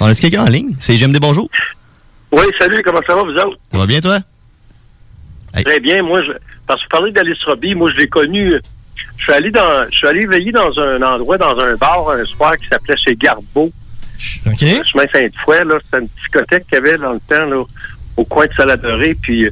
[0.00, 0.74] On a-tu quelqu'un en ligne?
[0.78, 1.48] C'est J'aime des bonjours.
[2.32, 3.58] Oui, salut, comment ça va, vous autres?
[3.72, 4.18] Ça va bien, toi?
[5.64, 6.32] Très bien, moi, je,
[6.66, 8.52] parce que vous parlez d'Alice Robbie, moi, je l'ai connu,
[9.16, 12.24] je suis allé dans, je suis allé veiller dans un endroit, dans un bar, un
[12.24, 13.70] soir qui s'appelait chez Garbeau.
[14.46, 14.58] OK.
[14.58, 17.64] Chemin Sainte-Foy, là, c'était une discothèque qu'il y avait dans le temps, là,
[18.16, 19.50] au coin de Saladoré, puis euh,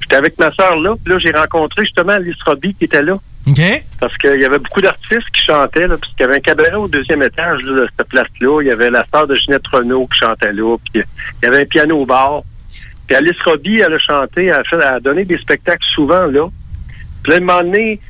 [0.00, 3.18] j'étais avec ma soeur là, puis là, j'ai rencontré justement Alice Robbie qui était là.
[3.46, 3.84] OK.
[4.00, 6.88] Parce qu'il y avait beaucoup d'artistes qui chantaient, là, puisqu'il y avait un cabaret au
[6.88, 8.60] deuxième étage là, de cette place-là.
[8.62, 10.76] Il y avait la star de Ginette Renault qui chantait là.
[10.78, 12.42] Puis il y avait un piano au bar.
[13.06, 16.26] Puis Alice Robbie, elle a chanté, elle a, fait, elle a donné des spectacles souvent
[16.26, 16.46] là.
[17.22, 18.00] Puis là, un moment donné,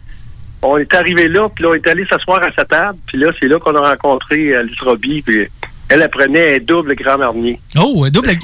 [0.63, 2.99] on est arrivé là, puis là, on est allé s'asseoir à sa table.
[3.07, 5.23] Puis là, c'est là qu'on a rencontré Alice Robbie.
[5.23, 5.47] Puis
[5.89, 7.61] elle apprenait un double grand marnier.
[7.79, 8.31] Oh, un double.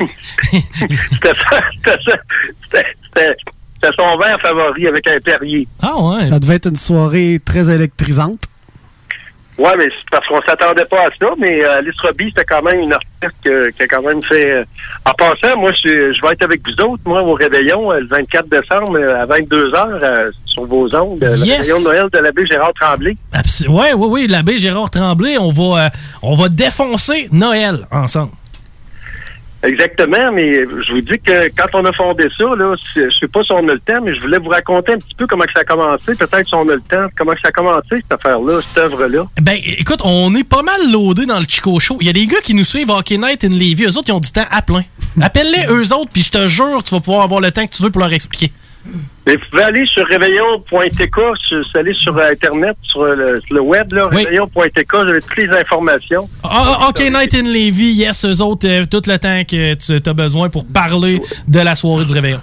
[0.53, 1.61] C'était ça.
[1.75, 2.17] C'était ça.
[2.65, 3.37] C'était- C'était
[3.85, 5.67] c'était son verre favori avec un Perrier.
[5.83, 6.23] Ah ouais.
[6.23, 8.39] Ça devait être une soirée très électrisante.
[9.59, 12.63] Ouais, mais c'est parce qu'on s'attendait pas à ça, mais euh, Alice Robbie, c'était quand
[12.63, 14.51] même une artiste que- qui a quand même fait...
[14.51, 14.65] euh,
[15.05, 18.07] En passant, moi, je, je vais être avec vous autres, moi, au réveillon, euh, le
[18.07, 21.59] 24 décembre, euh, à 22h, sur vos ondes, euh, le Yes!
[21.59, 23.17] réveillon de Noël de l'abbé Gérard Tremblay.
[23.69, 25.89] Ouais, oui, oui, l'abbé Gérard Tremblay, on va, euh,
[26.23, 28.33] on va défoncer Noël ensemble.
[29.63, 33.45] Exactement, mais je vous dis que quand on a fondé ça, là, je sais pas
[33.45, 35.53] si on a le temps, mais je voulais vous raconter un petit peu comment que
[35.53, 38.13] ça a commencé, peut-être si on a le temps, comment que ça a commencé, cette
[38.13, 39.27] affaire-là, cette œuvre-là.
[39.41, 41.99] Ben, écoute, on est pas mal loadé dans le Chico Show.
[42.01, 43.85] Il y a des gars qui nous suivent Hockey Night in Levy.
[43.85, 44.83] Eux autres, ils ont du temps à plein.
[45.21, 47.83] Appelle-les eux autres, puis je te jure, tu vas pouvoir avoir le temps que tu
[47.83, 48.51] veux pour leur expliquer.
[49.27, 51.17] Mais vous pouvez aller sur réveillon.tk,
[51.75, 56.29] aller sur Internet, sur le, sur le web, là, réveillon.tk, vous avez toutes les informations.
[56.43, 56.49] Ah,
[56.81, 60.13] ah, Hockey Night in Levy, yes, eux autres, euh, tout le temps que tu as
[60.13, 62.41] besoin pour parler de la soirée du réveillon.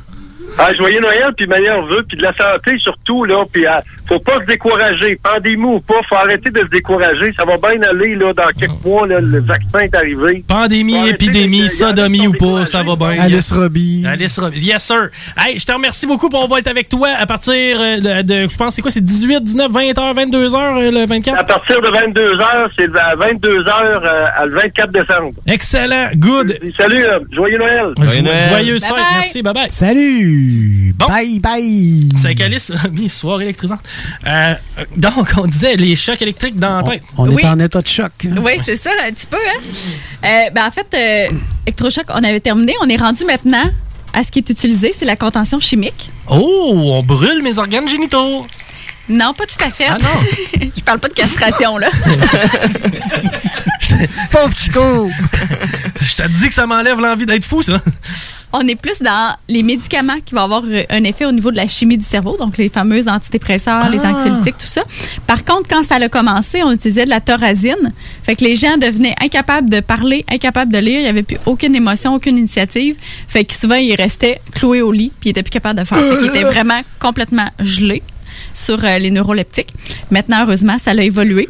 [0.57, 4.19] Ah, joyeux Noël, puis meilleurs vœux, puis de la santé surtout, là, puis ah, faut
[4.19, 5.17] pas se décourager.
[5.21, 7.31] Pandémie ou pas, faut arrêter de se décourager.
[7.37, 10.43] Ça va bien aller, là, dans quelques mois, là, le vaccin est arrivé.
[10.47, 13.21] Pandémie, épidémie, de- sodomie ou pas, ça va bien.
[13.21, 14.05] Alice Robbie.
[14.07, 14.59] Alice Robbie.
[14.59, 15.09] Yes, sir.
[15.37, 16.29] Hey, je te remercie beaucoup.
[16.29, 18.91] puis On va être avec toi à partir euh, de, de- je pense, c'est quoi,
[18.91, 21.39] c'est 18, 19, 20h, 22h le 24?
[21.39, 25.33] À partir de 22h, c'est à 22h euh, à le 24 décembre.
[25.47, 26.09] Excellent.
[26.15, 26.57] Good.
[26.77, 27.93] Salut, euh, joyeux Noël.
[27.97, 28.05] Jo-
[28.49, 28.93] Joyeuse fête.
[29.15, 29.41] Merci.
[29.41, 29.69] Bye bye.
[29.69, 30.38] Salut!
[30.95, 32.09] Bye bye!
[32.17, 33.79] C'est avec Alice Robbie, soirée électrisante.
[34.27, 34.53] Euh,
[34.97, 37.03] donc, on disait les chocs électriques dans la tête.
[37.17, 37.41] On Oui.
[37.43, 38.11] est en état de choc.
[38.23, 39.37] Oui, c'est ça, un petit peu.
[39.37, 39.59] Hein?
[40.25, 41.35] Euh, ben, en fait, euh,
[41.65, 42.73] Electrochoc, on avait terminé.
[42.81, 43.63] On est rendu maintenant
[44.13, 46.11] à ce qui est utilisé, c'est la contention chimique.
[46.27, 48.45] Oh, on brûle mes organes génitaux.
[49.07, 49.85] Non, pas tout à fait.
[49.89, 50.59] Ah non?
[50.77, 51.89] Je parle pas de castration, là.
[54.31, 55.09] Pauvre Chico!
[56.01, 57.81] Je te dis que ça m'enlève l'envie d'être fou, ça.
[58.51, 61.55] On est plus dans les médicaments qui vont avoir euh, un effet au niveau de
[61.57, 64.11] la chimie du cerveau, donc les fameux antidépresseurs, les Ah.
[64.11, 64.81] anxiolytiques, tout ça.
[65.27, 67.93] Par contre, quand ça a commencé, on utilisait de la thorazine.
[68.23, 70.99] Fait que les gens devenaient incapables de parler, incapables de lire.
[70.99, 72.95] Il n'y avait plus aucune émotion, aucune initiative.
[73.27, 75.99] Fait que souvent, ils restaient cloués au lit, puis ils étaient plus capables de faire.
[75.99, 78.01] Fait qu'ils étaient vraiment complètement gelés
[78.55, 79.73] sur euh, les neuroleptiques.
[80.09, 81.47] Maintenant, heureusement, ça a évolué.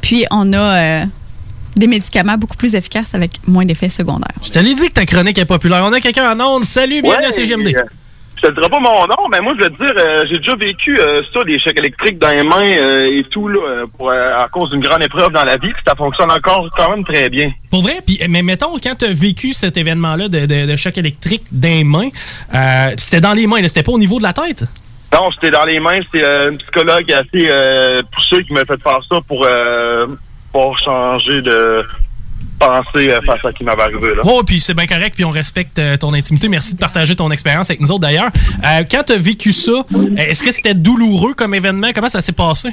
[0.00, 1.04] Puis, on a euh,
[1.76, 4.32] des médicaments beaucoup plus efficaces avec moins d'effets secondaires.
[4.42, 5.82] Je te l'ai dit que ta chronique est populaire.
[5.84, 6.64] On a quelqu'un en onde.
[6.64, 7.74] Salut, bienvenue à CGMD.
[7.76, 7.82] euh,
[8.42, 10.54] Je te dirai pas mon nom, mais moi, je veux te dire, euh, j'ai déjà
[10.56, 14.46] vécu euh, ça, des chocs électriques dans les mains euh, et tout, là, pour, à
[14.50, 17.50] cause d'une grande épreuve dans la vie, puis ça fonctionne encore quand même très bien.
[17.70, 20.96] Pour vrai, puis, mais mettons, quand tu as vécu cet événement-là de, de- de choc
[20.98, 22.08] électrique des mains,
[22.54, 24.64] euh, c'était dans les mains, c'était pas au niveau de la tête?
[25.14, 28.80] Non, j'étais dans les mains, c'est euh, une psychologue assez euh, poussée qui m'a fait
[28.82, 30.06] faire ça pour, euh,
[30.56, 31.84] pour changer de
[32.58, 34.22] pensée euh, face à ce qui m'avait arrivé, là.
[34.24, 36.48] Oh, puis c'est bien correct, puis on respecte euh, ton intimité.
[36.48, 38.30] Merci de partager ton expérience avec nous autres d'ailleurs.
[38.64, 39.84] Euh, quand tu as vécu ça,
[40.16, 41.88] est-ce que c'était douloureux comme événement?
[41.94, 42.70] Comment ça s'est passé?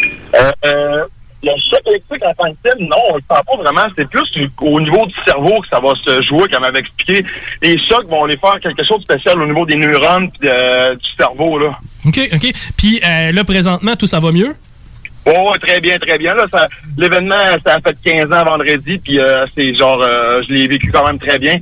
[0.00, 1.04] Euh, euh,
[1.42, 3.86] le choc électrique en tant que tel, non, on le sent pas vraiment.
[3.96, 7.26] C'est plus au niveau du cerveau que ça va se jouer, comme m'avait expliqué.
[7.60, 11.58] Les chocs vont aller faire quelque chose de spécial au niveau des neurones du cerveau,
[11.58, 11.76] là.
[12.06, 12.52] OK, OK.
[12.76, 14.54] Puis là, présentement, tout ça va mieux?
[15.26, 16.34] Oh, ouais, très bien, très bien.
[16.34, 17.34] Là, ça, l'événement,
[17.64, 21.04] ça a fait 15 ans vendredi, puis euh, c'est genre, euh, je l'ai vécu quand
[21.04, 21.58] même très bien.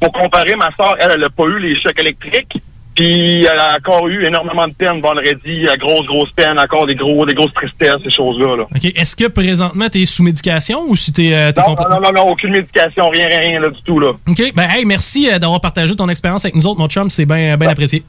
[0.00, 2.60] Pour comparer, ma soeur, elle, elle a pas eu les chocs électriques,
[2.96, 6.96] puis elle a encore eu énormément de peine vendredi, la grosse, grosse peine, encore des
[6.96, 8.56] gros, des grosses tristesses, ces choses-là.
[8.56, 8.62] Là.
[8.64, 8.84] OK.
[8.84, 12.12] Est-ce que présentement, tu es sous médication ou si tu es, Non, non, non, non,
[12.12, 14.10] non, aucune médication, rien, rien, rien, là, du tout, là.
[14.28, 14.52] OK.
[14.54, 17.10] Ben, hey, merci euh, d'avoir partagé ton expérience avec nous autres, mon chum.
[17.10, 18.02] C'est bien bien apprécié.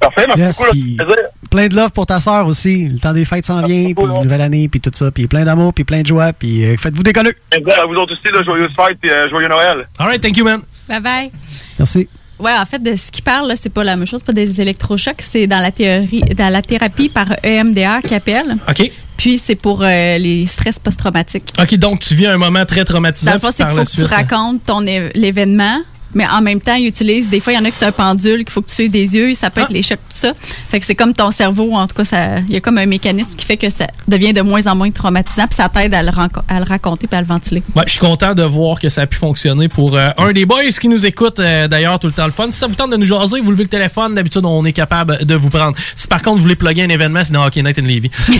[0.00, 1.12] Parfait, merci Yes, beaucoup,
[1.50, 2.88] plein de love pour ta sœur aussi.
[2.88, 5.74] Le temps des fêtes s'en vient, puis nouvelle année, puis tout ça, puis plein d'amour,
[5.74, 7.34] puis plein de joie, puis euh, faites-vous des colleux.
[7.52, 9.86] À vous autres aussi, là, joyeuse fête, puis euh, joyeux Noël.
[9.98, 10.60] All right, thank you, man.
[10.88, 11.30] Bye bye.
[11.78, 12.08] Merci.
[12.38, 14.60] Ouais, en fait, de ce qu'il parle, là, c'est pas la même chose, pas des
[14.62, 18.56] électrochocs, c'est dans la théorie, dans la thérapie par EMDR qui appelle.
[18.66, 18.90] OK.
[19.18, 21.52] Puis c'est pour euh, les stress post-traumatiques.
[21.60, 23.34] OK, donc tu vis un moment très Dans traumatisant.
[23.34, 25.82] le fond, c'est qu'il faut que tu suite, racontes ton l'événement
[26.14, 27.92] mais en même temps, ils utilisent, des fois, il y en a qui c'est un
[27.92, 30.32] pendule qu'il faut que tu suives des yeux, ça peut être les chocs, tout ça.
[30.68, 32.86] Fait que c'est comme ton cerveau, en tout cas, ça- il y a comme un
[32.86, 36.02] mécanisme qui fait que ça devient de moins en moins traumatisant, puis ça t'aide à,
[36.02, 37.62] le renco- à le raconter puis à le ventiler.
[37.76, 40.46] Ouais, je suis content de voir que ça a pu fonctionner pour euh, un des
[40.46, 42.50] boys qui nous écoute euh, d'ailleurs tout le temps le fun.
[42.50, 45.24] Si ça vous tente de nous jaser, vous levez le téléphone, d'habitude on est capable
[45.24, 45.76] de vous prendre.
[45.94, 48.10] Si par contre vous voulez plugger un événement, c'est dans Hockey Night in Levy.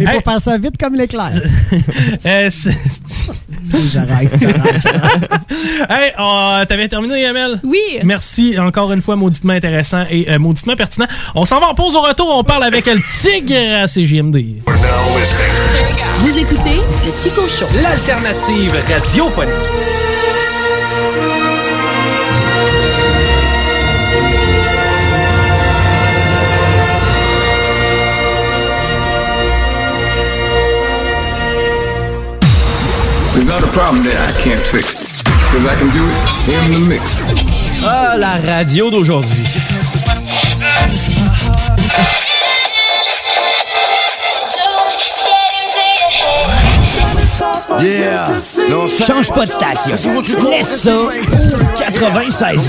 [0.00, 1.30] Il faut faire ça vite comme l'éclair.
[2.26, 2.70] Euh, c'est-
[3.92, 5.30] J'arrête, j'arrête, j'arrête.
[5.90, 7.60] hey, euh, t'avais terminé, Yamel?
[7.64, 7.78] Oui.
[8.04, 11.06] Merci encore une fois, mauditement intéressant et euh, mauditement pertinent.
[11.34, 14.62] On s'en va en pause au retour, on parle avec le tigre à CGMD.
[16.18, 17.66] Vous écoutez le Chico Show.
[17.82, 19.54] L'alternative radiophonique.
[33.34, 35.17] There's not a problem that I can't fix.
[35.50, 37.22] Because I can do it in the mix.
[37.82, 39.44] Ah, la radio d'aujourd'hui.
[47.80, 48.26] Yeah.
[49.06, 49.92] Change pas de station.
[50.50, 51.08] Laisse ça au
[51.78, 52.68] 96.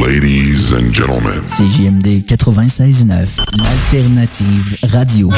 [0.00, 1.42] Ladies and gentlemen.
[1.46, 5.28] CJMD 96.9, l'alternative radio.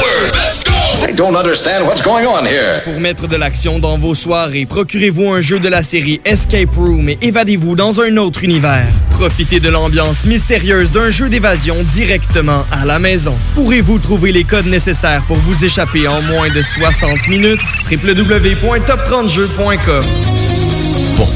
[1.07, 2.81] I don't understand what's going on here.
[2.83, 7.09] Pour mettre de l'action dans vos soirées, procurez-vous un jeu de la série Escape Room
[7.09, 8.85] et évadez-vous dans un autre univers.
[9.09, 13.35] Profitez de l'ambiance mystérieuse d'un jeu d'évasion directement à la maison.
[13.55, 17.59] Pourrez-vous trouver les codes nécessaires pour vous échapper en moins de 60 minutes?
[17.91, 20.50] www.top30jeux.com Pour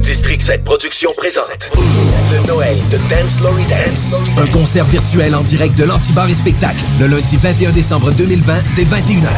[0.00, 1.70] District 7 Productions présente
[2.32, 4.14] Le Noël de Dance Lory Dance.
[4.36, 8.84] Un concert virtuel en direct de l'Antibar et Spectacle le lundi 21 décembre 2020 dès
[8.84, 9.28] 21h.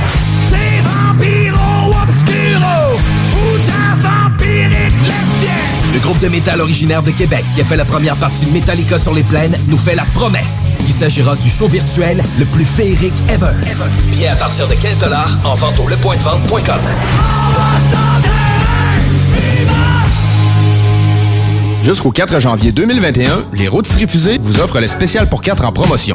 [0.51, 2.99] C'est Vampiro Obscuro
[3.33, 5.55] ou jazz vampirique lesbien.
[5.95, 8.99] Le groupe de métal originaire de Québec qui a fait la première partie de Metallica
[8.99, 13.15] sur les plaines nous fait la promesse qu'il s'agira du show virtuel le plus féerique
[13.29, 13.55] ever.
[14.11, 14.99] Billets à partir de 15
[15.45, 16.81] en vente au lepointdevente.com.
[21.83, 26.15] Jusqu'au 4 janvier 2021, les rôtisseries fusées vous offrent le spécial pour 4 en promotion.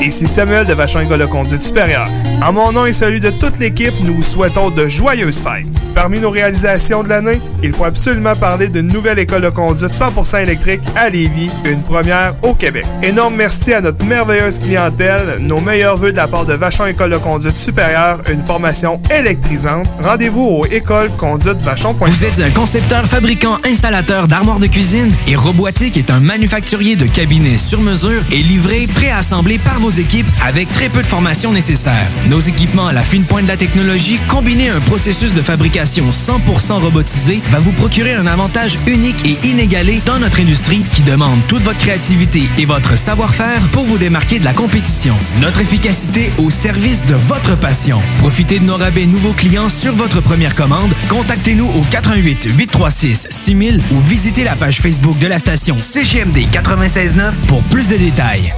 [0.00, 2.08] Ici Samuel de Vachon École de conduite supérieure.
[2.40, 5.66] En mon nom et celui de toute l'équipe, nous vous souhaitons de joyeuses fêtes.
[5.92, 10.44] Parmi nos réalisations de l'année, il faut absolument parler d'une nouvelle école de conduite 100%
[10.44, 12.86] électrique à Lévis, une première au Québec.
[13.02, 17.10] Énorme merci à notre merveilleuse clientèle, nos meilleurs voeux de la part de Vachon École
[17.10, 19.88] de conduite supérieure, une formation électrisante.
[20.00, 22.08] Rendez-vous au écoleconduitevachon.com.
[22.08, 27.06] Vous êtes un concepteur, fabricant, installateur d'armoires de cuisine et Robotique est un manufacturier de
[27.06, 32.06] cabinets sur mesure et livré, préassemblé par vos équipes avec très peu de formation nécessaire.
[32.28, 36.10] Nos équipements à la fine pointe de la technologie, combinés à un processus de fabrication
[36.10, 41.40] 100% robotisé, va vous procurer un avantage unique et inégalé dans notre industrie qui demande
[41.48, 45.16] toute votre créativité et votre savoir-faire pour vous démarquer de la compétition.
[45.40, 48.00] Notre efficacité au service de votre passion.
[48.18, 50.92] Profitez de nos rabais nouveaux clients sur votre première commande.
[51.08, 57.34] Contactez-nous au 88 836 6000 ou visitez la page Facebook de la station CGMD 969
[57.46, 58.52] pour plus de détails.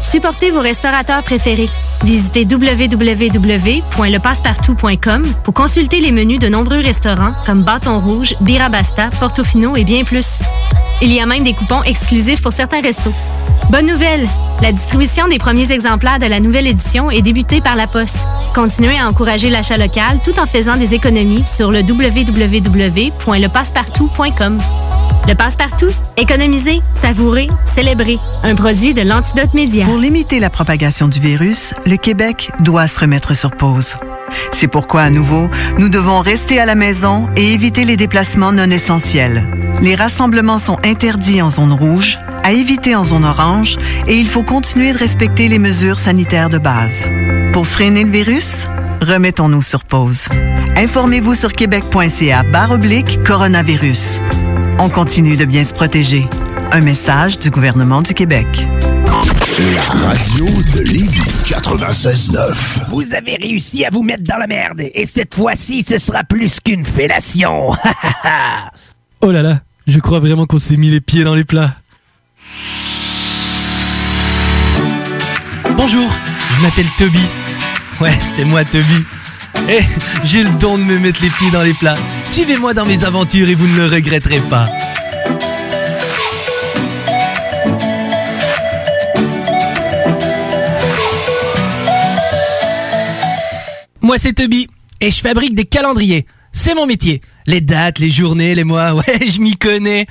[0.00, 1.68] Supportez vos restaurateurs préférés.
[2.04, 9.84] Visitez www.lepassepartout.com pour consulter les menus de nombreux restaurants comme Bâton Rouge, Birabasta, Portofino et
[9.84, 10.42] bien plus.
[11.02, 13.12] Il y a même des coupons exclusifs pour certains restos.
[13.70, 14.28] Bonne nouvelle!
[14.62, 18.26] La distribution des premiers exemplaires de la nouvelle édition est débutée par la Poste.
[18.54, 24.58] Continuez à encourager l'achat local tout en faisant des économies sur le www.lepassepartout.com.
[25.26, 28.18] Le passe-partout, économiser, savourer, célébrer.
[28.42, 29.86] Un produit de l'Antidote Média.
[29.86, 33.94] Pour limiter la propagation du virus, le Québec doit se remettre sur pause.
[34.52, 35.48] C'est pourquoi, à nouveau,
[35.78, 39.46] nous devons rester à la maison et éviter les déplacements non essentiels.
[39.80, 44.42] Les rassemblements sont interdits en zone rouge, à éviter en zone orange, et il faut
[44.42, 47.08] continuer de respecter les mesures sanitaires de base.
[47.52, 48.66] Pour freiner le virus,
[49.00, 50.28] remettons-nous sur pause.
[50.76, 54.20] Informez-vous sur québec.ca barre oblique coronavirus.
[54.78, 56.26] On continue de bien se protéger.
[56.72, 58.46] Un message du gouvernement du Québec.
[59.74, 60.44] La radio
[60.74, 62.88] de Lévis 96.9.
[62.90, 64.82] Vous avez réussi à vous mettre dans la merde.
[64.94, 67.70] Et cette fois-ci, ce sera plus qu'une fellation.
[69.26, 71.74] Oh là là, je crois vraiment qu'on s'est mis les pieds dans les plats.
[75.78, 76.10] Bonjour,
[76.54, 77.24] je m'appelle Toby.
[78.02, 79.02] Ouais, c'est moi Toby.
[79.66, 79.80] Eh,
[80.24, 81.96] j'ai le don de me mettre les pieds dans les plats.
[82.28, 84.66] Suivez-moi dans mes aventures et vous ne le regretterez pas.
[94.02, 94.68] Moi, c'est Toby
[95.00, 96.26] et je fabrique des calendriers.
[96.52, 97.22] C'est mon métier.
[97.46, 100.06] Les dates, les journées, les mois, ouais, je m'y connais.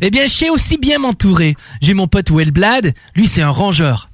[0.00, 1.56] Eh bien, je sais aussi bien m'entourer.
[1.80, 4.10] J'ai mon pote Wellblad, lui c'est un rangeur.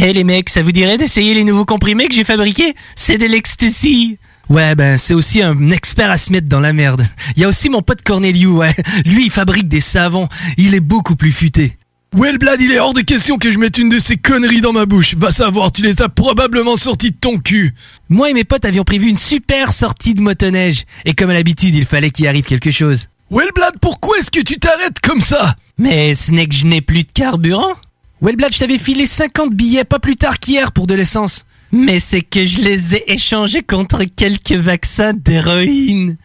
[0.00, 2.74] Hé les mecs, ça vous dirait d'essayer les nouveaux comprimés que j'ai fabriqués?
[2.96, 7.06] C'est de l'ecstasy Ouais, ben c'est aussi un expert à se mettre dans la merde.
[7.36, 8.74] Il y a aussi mon pote Corneliu, ouais.
[9.06, 10.28] Lui, il fabrique des savons.
[10.56, 11.76] Il est beaucoup plus futé.
[12.14, 14.84] Wellblad, il est hors de question que je mette une de ces conneries dans ma
[14.84, 15.14] bouche.
[15.14, 17.74] Va savoir, tu les as probablement sorties de ton cul.
[18.10, 20.84] Moi et mes potes avions prévu une super sortie de motoneige.
[21.06, 23.08] Et comme à l'habitude, il fallait qu'il arrive quelque chose.
[23.30, 25.56] Wellblad, pourquoi est-ce que tu t'arrêtes comme ça?
[25.78, 27.72] Mais ce n'est que je n'ai plus de carburant.
[28.20, 31.46] Wellblad, je t'avais filé 50 billets pas plus tard qu'hier pour de l'essence.
[31.72, 36.16] Mais c'est que je les ai échangés contre quelques vaccins d'héroïne.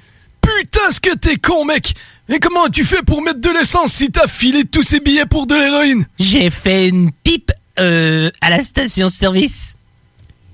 [0.41, 1.93] Putain, ce que t'es con, mec
[2.29, 5.47] Et comment as-tu fait pour mettre de l'essence si t'as filé tous ces billets pour
[5.47, 6.05] de l'héroïne?
[6.19, 9.77] J'ai fait une pipe, euh, à la station-service.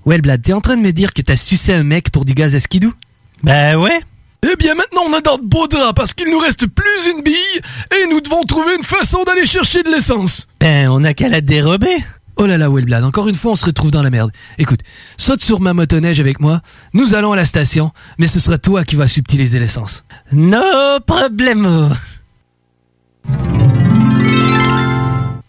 [0.05, 2.55] Wellblad, t'es en train de me dire que t'as sucé un mec pour du gaz
[2.55, 2.93] à skidou?
[3.41, 3.99] Bah ouais.
[4.45, 7.21] Eh bien maintenant on a dans de beaux draps parce qu'il nous reste plus une
[7.21, 7.61] bille
[7.95, 10.47] et nous devons trouver une façon d'aller chercher de l'essence.
[10.59, 11.97] Ben, on a qu'à la dérober.
[12.37, 14.31] Oh là là, Wellblad, encore une fois, on se retrouve dans la merde.
[14.57, 14.79] Écoute,
[15.17, 16.61] saute sur ma motoneige avec moi,
[16.93, 20.03] nous allons à la station, mais ce sera toi qui vas subtiliser l'essence.
[20.31, 21.89] No problemo.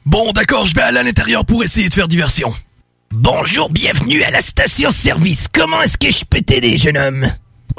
[0.05, 2.55] Bon d'accord, je vais aller à l'intérieur pour essayer de faire diversion.
[3.13, 5.49] Bonjour, bienvenue à la station-service.
[5.53, 7.29] Comment est-ce que je peux t'aider, jeune homme?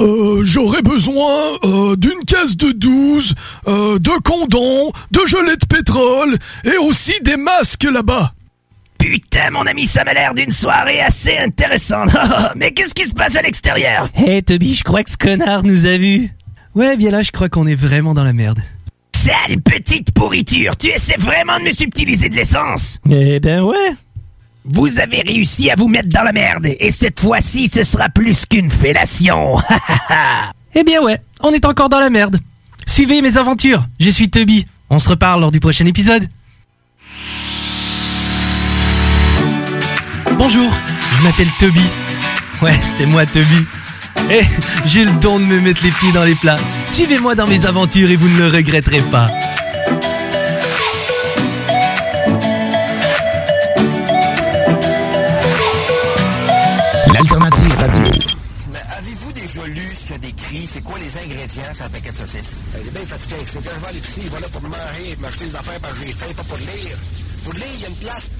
[0.01, 3.33] Euh, j'aurais besoin euh, d'une caisse de 12,
[3.67, 8.33] euh, de condoms, de gelée de pétrole et aussi des masques là-bas.
[9.05, 12.09] Putain, mon ami, ça m'a l'air d'une soirée assez intéressante.
[12.55, 14.09] Mais qu'est-ce qui se passe à l'extérieur?
[14.15, 16.31] Hé Toby, je crois que ce connard nous a vus.
[16.73, 18.61] Ouais, bien là, je crois qu'on est vraiment dans la merde.
[19.15, 22.99] Sale petite pourriture, tu essaies vraiment de me subtiliser de l'essence?
[23.07, 23.93] Eh ben ouais.
[24.65, 28.47] Vous avez réussi à vous mettre dans la merde, et cette fois-ci, ce sera plus
[28.47, 29.57] qu'une fellation.
[30.77, 32.37] Eh bien ouais, on est encore dans la merde.
[32.85, 34.65] Suivez mes aventures, je suis Toby.
[34.89, 36.27] On se reparle lors du prochain épisode.
[40.37, 40.69] Bonjour,
[41.17, 41.81] je m'appelle Toby.
[42.61, 43.65] Ouais, c'est moi Toby.
[44.29, 44.41] Eh,
[44.85, 46.57] j'ai le don de me mettre les pieds dans les plats.
[46.89, 49.27] Suivez-moi dans mes aventures et vous ne le regretterez pas.
[57.13, 58.03] L'alternative radio.
[58.71, 62.17] Mais avez-vous déjà lu ce que décrit, c'est quoi les ingrédients sur un paquet de
[62.17, 62.61] saucisses?
[62.81, 63.35] Il est bien fatigué.
[63.47, 65.79] C'est quand je vais à l'épicerie, il va là pour me manger, m'acheter des affaires
[65.81, 66.97] parce que j'ai faim, pas pour lire.
[67.45, 68.31] Pour lire, il y a une place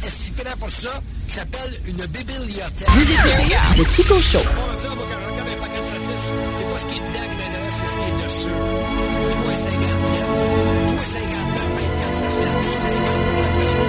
[0.60, 2.90] pour ça qui s'appelle une bibliothèque.
[2.90, 4.40] Vous écoutez le Chico Show.
[4.40, 6.96] On va dire, moi, quand je regarde un paquet de saucisses, c'est pas ce qui
[6.96, 8.50] est dedans qui m'intéresse, c'est ce qui est dessus.
[9.30, 10.26] 3,59.
[10.96, 13.86] 3,59, 24 saucisses, 2,50 pour la peine.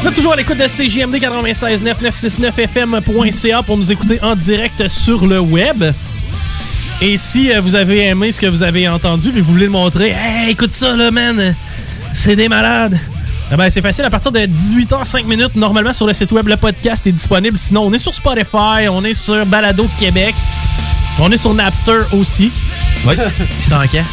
[0.00, 5.40] Vous êtes toujours à l'écoute de CJMD 96.969fm.ca pour nous écouter en direct sur le
[5.40, 5.84] web.
[7.02, 9.70] Et si euh, vous avez aimé ce que vous avez entendu et vous voulez le
[9.70, 11.54] montrer, hey, écoute ça là, man,
[12.14, 12.98] c'est des malades.
[13.52, 16.56] Eh ben, c'est facile, à partir de 18h05 minutes, normalement sur le site web, le
[16.56, 17.58] podcast est disponible.
[17.58, 20.34] Sinon, on est sur Spotify, on est sur Balado Québec,
[21.18, 22.50] on est sur Napster aussi.
[23.06, 23.16] Oui.
[23.68, 24.04] Tant qu'à.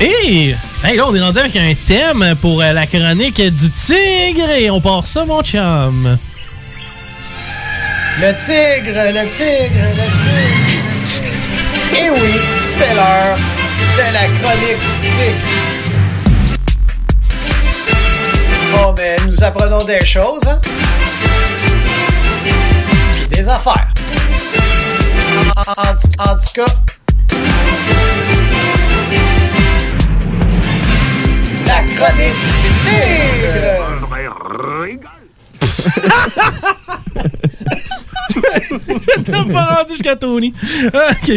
[0.00, 0.54] Et
[0.84, 4.70] hey, là, on est rendu avec un thème pour euh, la chronique du tigre et
[4.70, 6.18] on part ça, mon chum.
[8.20, 11.26] Le tigre, le tigre, le tigre.
[11.96, 13.36] Et oui, c'est l'heure
[13.96, 15.46] de la chronique du tigre.
[18.72, 20.60] Bon, mais nous apprenons des choses, hein?
[23.30, 23.92] Des affaires.
[25.56, 26.66] En, en- en tout cas,
[31.80, 33.80] la chronique du tigre!
[39.24, 40.52] T'as pas rendu jusqu'à Tony.
[40.86, 41.30] OK.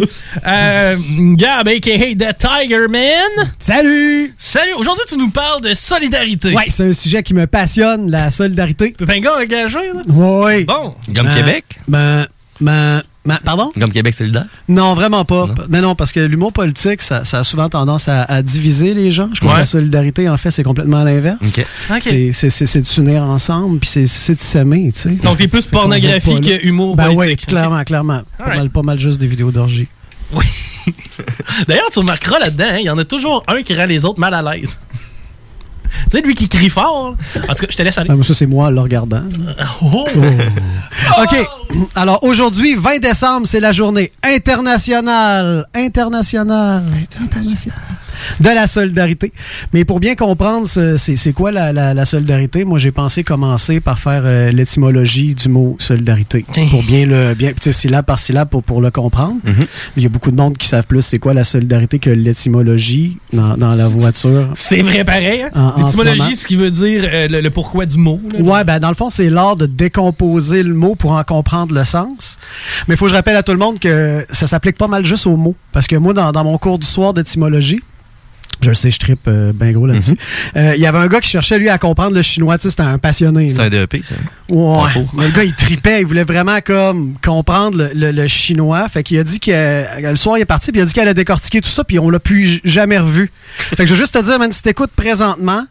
[0.45, 0.95] Euh,
[1.35, 2.15] Gab, a.k.a.
[2.15, 3.51] The Tiger Man.
[3.59, 4.33] Salut!
[4.37, 4.73] Salut.
[4.77, 6.53] Aujourd'hui, tu nous parles de solidarité.
[6.53, 8.91] Ouais, c'est un sujet qui me passionne, la solidarité.
[8.97, 10.01] Pépingon engagé, là?
[10.07, 10.65] Oui.
[10.65, 10.95] Bon.
[11.09, 11.65] Gomme Ben, Québec?
[11.87, 12.27] Ben,
[12.61, 13.71] ben, ben, pardon?
[13.77, 14.45] Gomme Québec solidaire?
[14.67, 15.47] Non, vraiment pas.
[15.69, 19.11] Mais non, parce que l'humour politique, ça, ça a souvent tendance à, à diviser les
[19.11, 19.29] gens.
[19.33, 19.55] Je crois Ouais.
[19.55, 21.37] que la solidarité, en fait, c'est complètement l'inverse.
[21.41, 21.65] OK.
[21.91, 22.01] OK.
[22.01, 25.09] C'est- C'est c'est- c'est de s'unir ensemble, puis c'est- c'est de s'aimer, tu sais.
[25.23, 26.39] Donc, t'es plus pornographie là.
[26.41, 28.21] que humour Ben oui, clairement, clairement.
[28.37, 29.87] Pas mal, pas mal juste des vidéos d'orgie.
[31.67, 34.19] D'ailleurs, tu remarqueras là-dedans, hein, il y en a toujours un qui rend les autres
[34.19, 34.77] mal à l'aise.
[36.09, 37.15] Tu sais, lui qui crie fort.
[37.35, 37.41] là.
[37.49, 38.09] En tout cas, je te laisse aller.
[38.11, 39.21] Ah, ça, c'est moi, le regardant.
[39.81, 40.05] Oh!
[41.21, 41.47] OK.
[41.95, 46.83] Alors, aujourd'hui, 20 décembre, c'est la journée internationale, internationale,
[47.21, 47.63] internationale
[48.39, 49.33] de la solidarité.
[49.73, 53.79] Mais pour bien comprendre, ce- c'est quoi la, la- la solidarité, moi, j'ai pensé commencer
[53.79, 56.45] par faire euh, l'étymologie du mot solidarité.
[56.69, 59.35] Pour bien le, bien, tu sais, syllabe par syllabe pour, pour le comprendre.
[59.97, 63.17] Il y a beaucoup de monde qui savent plus c'est quoi la solidarité que l'étymologie
[63.33, 64.49] dans, dans la voiture.
[64.55, 65.43] C'est vrai pareil.
[65.43, 65.49] Hein?
[65.55, 68.19] En- en L'étymologie, ce qui veut dire euh, le, le pourquoi du mot.
[68.33, 68.39] là.
[68.39, 71.83] Ouais, ben dans le fond, c'est l'art de décomposer le mot pour en comprendre le
[71.85, 72.37] sens.
[72.87, 75.05] Mais il faut que je rappelle à tout le monde que ça s'applique pas mal
[75.05, 75.55] juste aux mots.
[75.71, 77.81] Parce que moi, dans, dans mon cours du soir d'étymologie,
[78.61, 80.15] je le sais, je trippe euh, ben gros là-dessus.
[80.55, 82.57] euh, Il y avait un gars qui cherchait, lui, à comprendre le chinois.
[82.57, 83.49] Tu sais, c'était un passionné.
[83.51, 83.63] C'est là.
[83.65, 84.15] un DEP, ça.
[84.49, 84.89] Ouais.
[85.13, 86.01] Mais le gars, il tripait.
[86.01, 88.87] Il voulait vraiment comme comprendre le, le- le chinois.
[88.89, 90.93] Fait qu'il a dit que euh, le soir, il est parti, puis il a dit
[90.93, 93.31] qu'elle a décortiqué tout ça, puis on l'a plus jamais revu.
[93.57, 95.65] Fait que je veux juste te dire, man, si t'écoutes présentement,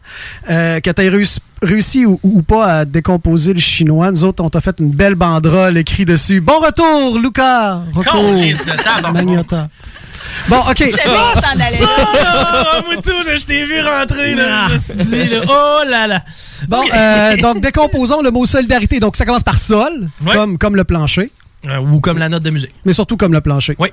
[0.49, 4.49] euh, que t'as réussi, réussi ou, ou pas à décomposer le chinois, nous autres, on
[4.49, 6.41] t'a fait une belle banderole écrit dessus.
[6.41, 7.81] Bon retour, Lucas!
[7.93, 9.11] Retour!
[9.11, 9.69] Magnata.
[10.49, 10.77] Bon, OK.
[10.77, 11.09] Je.
[12.25, 14.67] Ah, moi tout, là, je t'ai vu rentrer, là.
[14.69, 16.23] Je me suis dit, là, oh là là.
[16.67, 18.99] Bon, euh, donc décomposons le mot solidarité.
[18.99, 21.31] Donc ça commence par sol, comme, comme le plancher.
[21.67, 22.71] Euh, ou comme la note de musique.
[22.85, 23.75] Mais surtout comme le plancher.
[23.79, 23.89] Oui.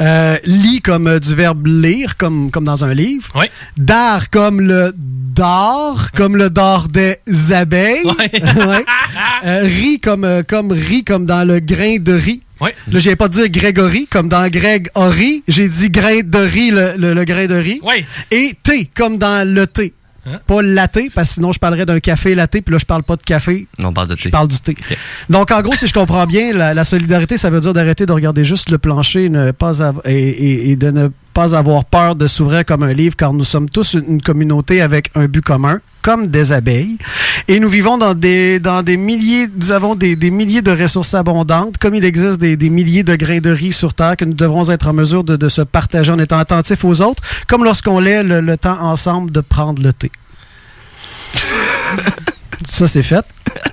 [0.00, 3.30] Euh, lit comme euh, du verbe lire, comme, comme dans un livre.
[3.34, 3.46] Oui.
[3.78, 7.16] Dar comme le dard, comme le dard des
[7.52, 8.04] abeilles.
[8.56, 8.84] Ouais.
[9.44, 12.42] Euh, riz comme, comme riz, comme dans le grain de riz.
[12.60, 12.70] Oui.
[12.90, 15.42] Là, j'ai pas dit Grégory, comme dans Greg Horry.
[15.46, 17.80] J'ai dit grain de riz, le, le- le grain de riz.
[17.82, 18.04] Oui.
[18.30, 19.92] Et thé, comme dans le thé.
[20.26, 20.38] Hein?
[20.46, 23.02] Pas le latte, parce que sinon je parlerais d'un café latte, puis là je parle
[23.04, 24.22] pas de café, Non, on parle de thé.
[24.24, 24.76] je parle du thé.
[25.30, 28.12] Donc, en gros, si je comprends bien, la, la solidarité, ça veut dire d'arrêter de
[28.12, 32.16] regarder juste le plancher ne pas av- et, et- et de ne pas avoir peur
[32.16, 35.80] de s'ouvrir comme un livre, car nous sommes tous une communauté avec un but commun,
[36.06, 36.98] comme des abeilles.
[37.48, 41.14] Et nous vivons dans des, dans des milliers, nous avons des, des milliers de ressources
[41.14, 44.34] abondantes, comme il existe des, des milliers de grains de riz sur Terre que nous
[44.34, 47.98] devrons être en mesure de, de se partager en étant attentifs aux autres, comme lorsqu'on
[47.98, 50.12] lait le, le temps ensemble de prendre le thé.
[52.68, 53.24] Ça, c'est fait.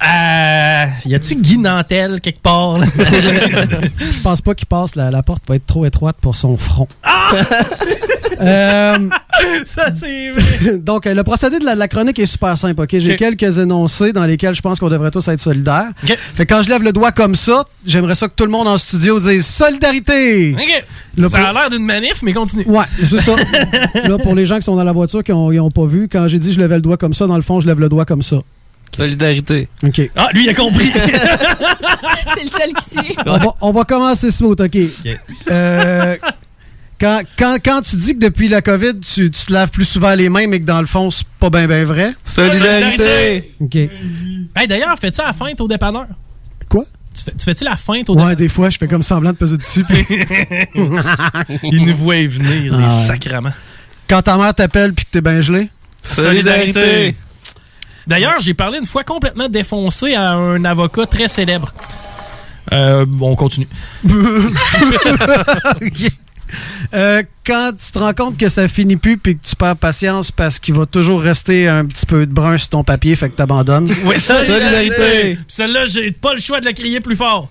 [0.05, 2.77] Euh, y a-tu Guy Nantel quelque part?
[2.83, 4.95] Je pense pas qu'il passe.
[4.95, 6.87] La, la porte va être trop étroite pour son front.
[8.39, 8.97] Euh,
[9.65, 10.77] Ça, c'est vrai.
[10.77, 12.81] donc, euh, le procédé de la, de la chronique est super simple.
[12.81, 12.97] ok?
[12.99, 15.89] J'ai quelques énoncés dans lesquels je pense qu'on devrait tous être solidaires.
[16.35, 18.67] Fait que quand je lève le doigt comme ça, j'aimerais ça que tout le monde
[18.67, 20.53] en studio dise solidarité.
[20.53, 20.83] OK.
[21.17, 22.65] Le ça a l'air d'une manif, mais continue.
[22.67, 23.35] Ouais, c'est ça.
[24.03, 26.39] Là, pour les gens qui sont dans la voiture qui n'ont pas vu, quand j'ai
[26.39, 28.23] dit je levais le doigt comme ça, dans le fond, je lève le doigt comme
[28.23, 28.37] ça.
[28.95, 29.67] Solidarité.
[29.83, 30.01] OK.
[30.15, 30.89] Ah, lui, il a compris.
[32.35, 33.15] C'est le seul qui suit.
[33.25, 34.77] On va, on va commencer smooth, OK.
[35.51, 36.15] Euh,
[36.99, 40.13] quand, quand, quand tu dis que depuis la COVID, tu, tu te laves plus souvent
[40.15, 42.13] les mains, mais que dans le fond, c'est pas bien ben vrai?
[42.23, 43.53] Solidarité.
[43.59, 43.75] OK.
[43.75, 46.05] Hey, D'ailleurs, fais-tu la feinte au dépanneur?
[46.69, 46.83] Quoi?
[47.13, 49.37] Tu, fais, tu fais-tu la feinte au Ouais, des fois, je fais comme semblant de
[49.37, 49.83] peser dessus.
[49.83, 50.05] puis-
[51.63, 53.05] Il nous voit venir, les Ah ouais.
[53.05, 53.51] sacrements.
[54.07, 55.69] Quand ta mère t'appelle puis que t'es bien gelé?
[56.03, 57.15] Solidarité.
[58.07, 61.73] D'ailleurs, j'ai parlé une fois complètement défoncé à un avocat très célèbre.
[62.71, 63.67] Euh, bon, on continue.
[66.93, 70.29] Euh, quand tu te rends compte que ça finit plus puis que tu perds patience
[70.29, 73.35] parce qu'il va toujours rester un petit peu de brun sur ton papier, fait que
[73.35, 73.91] t'abandonnes.
[74.05, 75.39] Oui, solidarité.
[75.47, 77.49] Celle-là, j'ai pas le choix de la crier plus fort.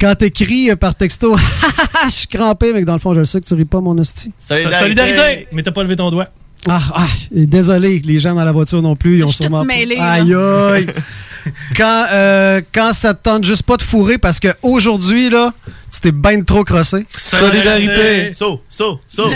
[0.00, 1.36] Quand t'écris euh, par texto,
[2.04, 3.80] je suis crampé, mais que dans le fond, je le sais que tu ris pas,
[3.80, 4.32] mon hostie.
[4.38, 5.48] Solidarité.
[5.50, 6.28] Mais t'as pas levé ton doigt.
[6.66, 9.64] Ah, ah, désolé, les gens dans la voiture non plus, ils ont Je sûrement.
[9.64, 9.96] mêlée.
[9.98, 10.86] Aïe, aïe.
[11.76, 15.52] quand, euh, quand ça te tente juste pas de fourrer, parce que aujourd'hui là,
[15.90, 17.06] Tu t'es ben trop crossé.
[17.16, 18.32] Solidarité.
[18.34, 19.30] Saut, saut, saut.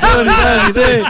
[0.00, 1.04] Solidarité.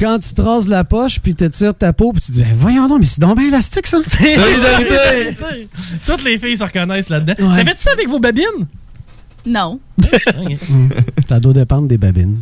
[0.00, 2.54] Quand tu te rases la poche, puis tu tires ta peau, puis tu dis, ben,
[2.54, 3.98] voyons donc, mais c'est donc bien élastique, ça.
[4.08, 5.36] Solidarité.
[6.06, 7.34] Toutes les filles se reconnaissent là-dedans.
[7.50, 7.54] Ouais.
[7.54, 8.66] Ça fait ça avec vos babines?
[9.44, 9.80] Non.
[11.28, 12.40] Ça doit dépendre des babines.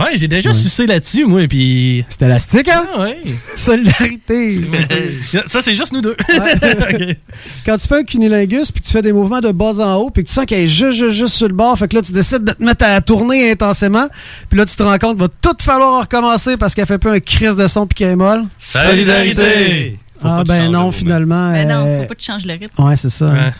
[0.00, 0.56] Ouais, j'ai déjà Ouais.
[0.56, 2.04] sucé là-dessus, moi, puis...
[2.08, 2.86] C'est élastique, hein?
[2.94, 3.18] Ah ouais.
[3.54, 4.60] Solidarité.
[5.46, 6.16] Ça, c'est juste nous deux.
[7.66, 10.22] Quand tu fais un cunilingus, puis tu fais des mouvements de bas en haut, puis
[10.24, 12.12] que tu sens qu'elle est juste, juste, juste sur le bord, fait que là, tu
[12.12, 14.08] décides de te mettre à tourner intensément,
[14.48, 17.12] puis là, tu te rends compte qu'il va tout falloir recommencer parce qu'elle fait pas
[17.12, 18.44] un crise de son puis qu'elle est molle.
[18.58, 19.98] Solidarité.
[20.22, 21.50] Ah, ben non, finalement.
[21.52, 22.82] Ben non, euh, faut pas que tu changes le rythme.
[22.82, 23.26] Ouais, c'est ça.
[23.30, 23.52] Ouais.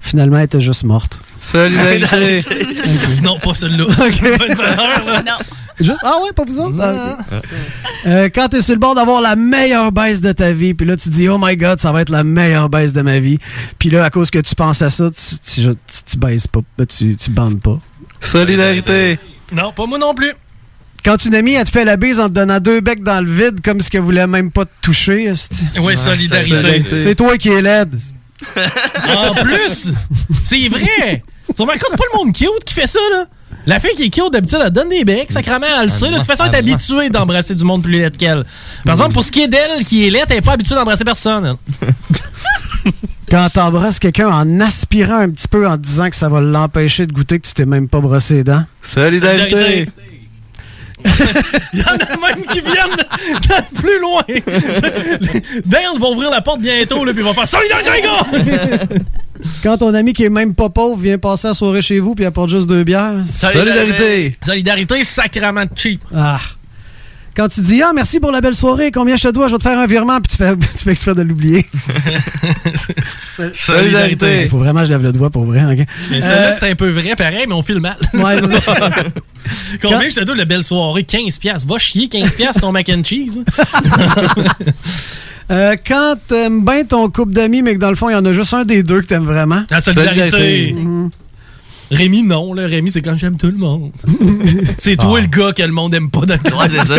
[0.00, 1.20] Finalement, elle était juste morte.
[1.40, 2.44] Solidarité.
[3.22, 3.84] Non, pas celle-là.
[3.96, 5.24] Pas valeur.
[5.24, 5.32] Non.
[5.78, 6.76] Juste, ah ouais, pas vous autres?
[6.78, 7.18] Ah.
[8.06, 10.96] Euh, quand t'es sur le bord d'avoir la meilleure baisse de ta vie, puis là,
[10.96, 13.38] tu dis, oh my god, ça va être la meilleure baisse de ma vie.
[13.78, 15.74] Puis là, à cause que tu penses à ça, tu, tu, tu,
[16.10, 17.78] tu baisses pas, Ben, tu, tu bandes pas.
[18.20, 19.18] Solidarité.
[19.52, 20.32] Non, pas moi non plus.
[21.02, 23.30] Quand une amie, elle te fait la bise en te donnant deux becs dans le
[23.30, 25.32] vide, comme si qu'elle voulait même pas te toucher.
[25.80, 26.50] Ouais, solidarité.
[26.50, 27.00] solidarité.
[27.00, 27.98] c'est toi qui es laide.
[29.08, 29.90] En plus,
[30.44, 31.22] c'est vrai.
[31.54, 33.24] Tu remarques, c'est pas le monde cute qui fait ça, là.
[33.66, 36.06] La fille qui est cute, d'habitude, elle donne des becs, sacrément, elle le sait.
[36.06, 36.12] là.
[36.12, 38.44] De toute façon, elle est habituée d'embrasser du monde plus laid qu'elle.
[38.84, 41.04] Par exemple, pour ce qui est d'elle, qui est laide, elle est pas habituée d'embrasser
[41.04, 41.56] personne.
[41.82, 41.88] elle.
[43.30, 47.12] Quand t'embrasses quelqu'un en aspirant un petit peu, en disant que ça va l'empêcher de
[47.12, 48.64] goûter que tu t'es même pas brossé les dents.
[48.82, 49.88] Solidarité.
[51.72, 54.22] Il y en a même qui viennent de- de plus loin.
[55.66, 58.96] Dale va ouvrir la porte bientôt, là, puis il va faire Solidarité, les gars!
[59.62, 62.24] Quand ton ami qui est même pas pauvre vient passer la soirée chez vous puis
[62.26, 63.14] apporte juste deux bières.
[63.26, 64.36] Solidarité.
[64.44, 66.02] Solidarité, sacrément cheap.
[66.14, 66.38] Ah.
[67.36, 69.58] Quand tu dis Ah, merci pour la belle soirée, combien je te dois, je vais
[69.58, 71.64] te faire un virement, puis tu fais, tu fais exprès de l'oublier.
[73.52, 74.42] Solidarité.
[74.42, 75.60] Il faut vraiment que je lève le doigt pour vrai.
[75.64, 75.86] ok?
[76.10, 77.96] Mais celle-là, Euh, c'est un peu vrai, pareil, mais on file mal.
[78.14, 78.90] Ouais, c'est ça.
[79.82, 81.02] Combien je te donne la belle soirée?
[81.02, 81.38] 15$.
[81.38, 81.68] piastres.
[81.68, 83.40] Va chier 15$ piastres ton mac and cheese.
[85.50, 88.24] Euh, quand t'aimes bien ton couple d'amis, mais que dans le fond, il y en
[88.24, 89.62] a juste un des deux que t'aimes vraiment.
[89.68, 90.30] La solidarité.
[90.30, 90.72] Solidarité.
[90.74, 91.10] Mhm.
[91.90, 92.52] Rémi, non.
[92.54, 92.66] Là.
[92.66, 93.90] Rémi, c'est quand j'aime tout le monde.
[94.78, 95.20] c'est toi Ah.
[95.22, 96.94] le gars que le monde aime pas dans le Ouais, c'est ça.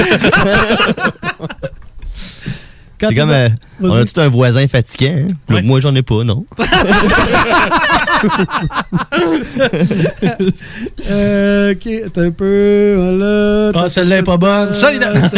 [2.99, 3.29] Quand C'est comme.
[3.31, 3.49] euh,
[3.81, 5.15] on a tout un voisin fatiguant.
[5.49, 5.61] hein?
[5.63, 6.45] Moi, j'en ai pas, non.
[11.09, 12.95] Euh, ok, t'as un peu.
[12.97, 13.71] Voilà.
[13.85, 14.73] Ah, celle-là est pas bonne.
[14.73, 15.37] Solidarité.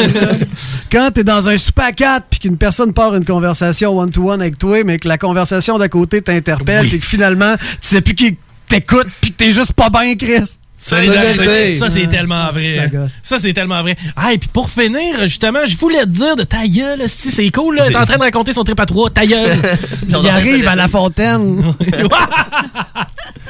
[0.91, 4.83] Quand t'es dans un à quatre puis qu'une personne part une conversation one-to-one avec toi,
[4.83, 6.89] mais que la conversation d'à côté t'interpelle Oui.
[6.89, 8.37] puis que finalement, tu sais plus qui
[8.73, 10.57] t'écoute puis que t'es juste pas bien, Chris.
[10.77, 11.75] Solidarité.
[11.75, 12.91] Ça, c'est tellement vrai.
[13.21, 13.95] Ça, c'est tellement vrai.
[14.15, 17.49] Ah, et puis pour finir, justement, je voulais te dire de ta gueule, si c'est
[17.51, 17.87] cool, là.
[17.87, 19.57] T'es en train de raconter son trip à trois, ta gueule.
[20.09, 21.63] Il arrive à la fontaine.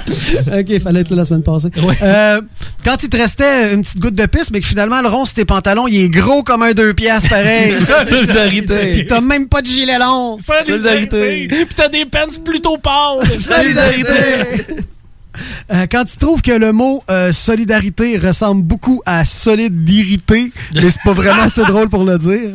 [0.48, 1.70] ok, fallait être là la semaine passée.
[2.02, 2.42] Euh,
[2.84, 5.36] quand il te restait une petite goutte de pisse, mais que finalement le rond sur
[5.36, 7.74] tes pantalons, il est gros comme un deux piastres pareil.
[8.10, 8.94] Solidarité.
[8.94, 10.38] Puis t'as même pas de gilet long.
[10.40, 11.48] Solidarité.
[11.48, 13.26] Puis t'as des pants plutôt pâles.
[13.34, 14.84] Solidarité.
[15.72, 21.02] Euh, quand tu trouves que le mot euh, solidarité ressemble beaucoup à solidarité, mais c'est
[21.04, 22.50] pas vraiment assez drôle pour le dire.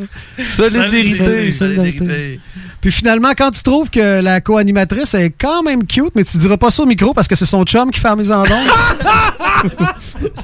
[0.46, 1.50] Solidarité.
[1.50, 2.40] Solidarité.
[2.80, 6.56] Puis finalement, quand tu trouves que la co-animatrice est quand même cute, mais tu diras
[6.56, 8.48] pas ça au micro parce que c'est son chum qui fait la mise en onde.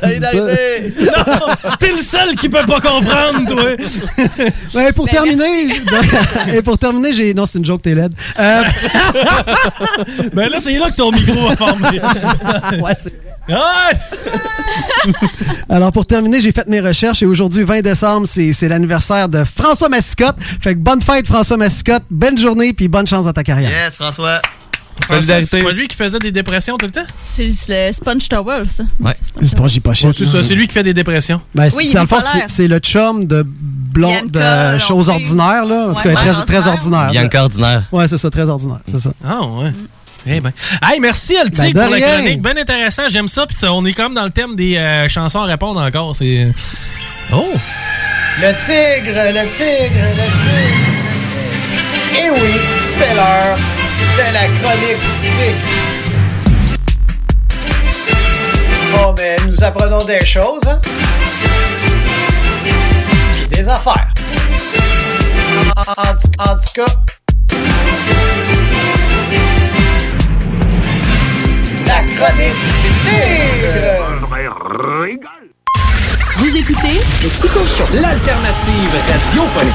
[0.03, 0.95] Solidarité.
[1.01, 1.47] Non,
[1.79, 3.71] t'es le seul qui peut pas comprendre, toi.
[4.75, 5.69] Ouais, pour terminer,
[6.53, 8.15] et pour terminer, j'ai non, c'est une joke, t'es laide.
[8.39, 8.63] Euh,
[10.33, 12.01] ben là, c'est là que ton micro va former.
[12.83, 13.19] ouais, c'est-
[13.49, 13.55] Ouais.
[15.69, 19.89] Alors pour terminer, j'ai fait mes recherches et aujourd'hui, 20 décembre, c'est l'anniversaire de François
[19.89, 20.37] Massicotte.
[20.61, 23.71] Fait que bonne fête François Massicotte, bonne journée puis bonne chance dans ta carrière.
[23.71, 24.41] Yes, François.
[25.09, 27.03] C'est pas lui qui faisait des dépressions tout le temps?
[27.29, 28.85] C'est le Sponge Towel, ça.
[29.03, 29.13] Pas
[29.67, 31.41] j'y pas Ouais, c'est ça, c'est lui qui fait des dépressions.
[31.55, 35.89] Ben, Oui, c'est- il c'est- le chum de blonde de choses ordinaires là.
[35.91, 36.73] En tout cas, Ouais, ouais, très, très ordinaire.
[37.01, 37.11] ordinaire.
[37.11, 37.83] Bianca ordinaire.
[37.93, 39.11] Ouais, c'est ça, très ordinaire, c'est ça.
[39.27, 39.73] Ah, ouais.
[40.27, 40.53] Eh ben.
[40.83, 42.41] Hey, merci Altic Ben, de pour la chronique.
[42.43, 43.47] Bien intéressant, j'aime ça.
[43.47, 46.17] Puis ça, on est quand même dans le thème des euh, chansons à répondre encore.
[46.17, 46.47] C'est.
[47.33, 47.53] Oh!
[48.41, 52.27] Le tigre, le tigre, le tigre, le tigre.
[52.27, 53.57] Et oui, c'est l'heure
[54.17, 55.65] de la chronique du tigre.
[58.93, 60.81] Bon, mais nous apprenons des choses, hein?
[62.63, 64.11] Puis des affaires.
[65.77, 66.87] En, en- en tout cas,
[71.87, 74.15] la chronique du tigre.
[76.37, 77.87] Vous écoutez le Chico Show.
[77.95, 79.75] L'alternative radiophonique.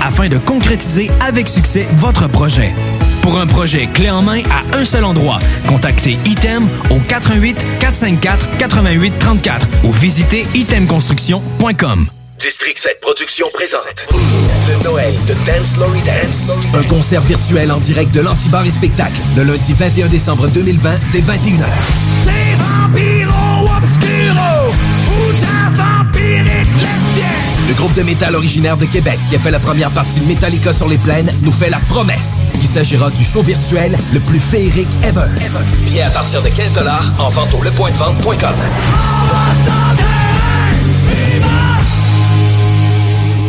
[0.00, 2.72] afin de concrétiser avec succès votre projet.
[3.20, 5.38] Pour un projet clé en main à un seul endroit,
[5.68, 12.06] contactez Item au 88 454 88 34 ou visitez itemconstruction.com.
[12.38, 16.58] District 7 Productions présente le Noël de Dance Lory Dance.
[16.74, 21.20] Un concert virtuel en direct de l'Antibar et Spectacle le lundi 21 décembre 2020 dès
[21.20, 21.66] 21h.
[27.72, 30.74] Le groupe de métal originaire de Québec qui a fait la première partie de Metallica
[30.74, 34.90] sur les plaines nous fait la promesse qu'il s'agira du show virtuel le plus féerique
[35.02, 35.24] ever.
[35.86, 36.78] Bien à partir de 15
[37.18, 38.54] en vente au lepointdevente.com.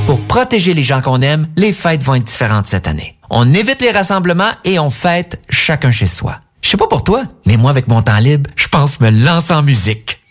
[0.07, 3.17] Pour protéger les gens qu'on aime, les fêtes vont être différentes cette année.
[3.29, 6.39] On évite les rassemblements et on fête chacun chez soi.
[6.61, 9.53] Je sais pas pour toi, mais moi avec mon temps libre, je pense me lancer
[9.53, 10.22] en musique.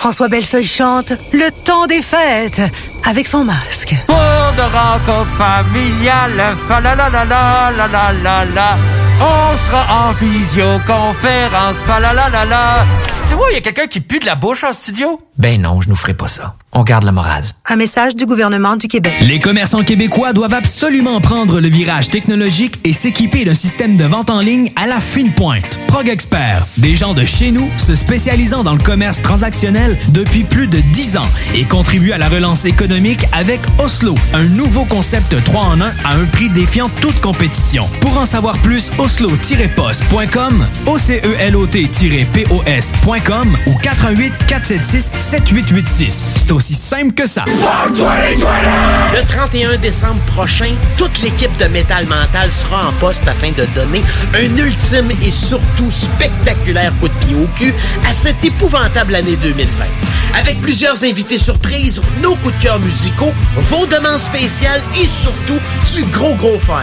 [0.00, 2.62] François Bellefeuille chante Le temps des fêtes
[3.04, 3.94] avec son masque.
[4.06, 8.78] Pour de rencontres familiales, fa la la la la la la la la.
[9.20, 12.86] On sera en visioconférence, fa la la la la.
[13.28, 15.20] Tu vois, il y a quelqu'un qui pue de la bouche en studio?
[15.40, 16.54] Ben non, je nous ferai pas ça.
[16.72, 17.44] On garde la morale.
[17.66, 19.14] Un message du gouvernement du Québec.
[19.22, 24.30] Les commerçants québécois doivent absolument prendre le virage technologique et s'équiper d'un système de vente
[24.30, 25.80] en ligne à la fine pointe.
[25.88, 30.68] Prog Expert, des gens de chez nous se spécialisant dans le commerce transactionnel depuis plus
[30.68, 35.64] de 10 ans et contribuent à la relance économique avec Oslo, un nouveau concept 3
[35.64, 37.88] en 1 à un prix défiant toute compétition.
[38.00, 46.24] Pour en savoir plus, oslo-post.com, OCELOT-POS.com ou 418 476 7886.
[46.34, 47.44] C'est aussi simple que ça.
[47.46, 54.02] Le 31 décembre prochain, toute l'équipe de Métal Mental sera en poste afin de donner
[54.34, 57.72] un ultime et surtout spectaculaire coup de pied au cul
[58.08, 59.84] à cette épouvantable année 2020.
[60.36, 65.60] Avec plusieurs invités surprises, nos coups de cœur musicaux, vos demandes spéciales et surtout
[65.94, 66.82] du gros gros fun.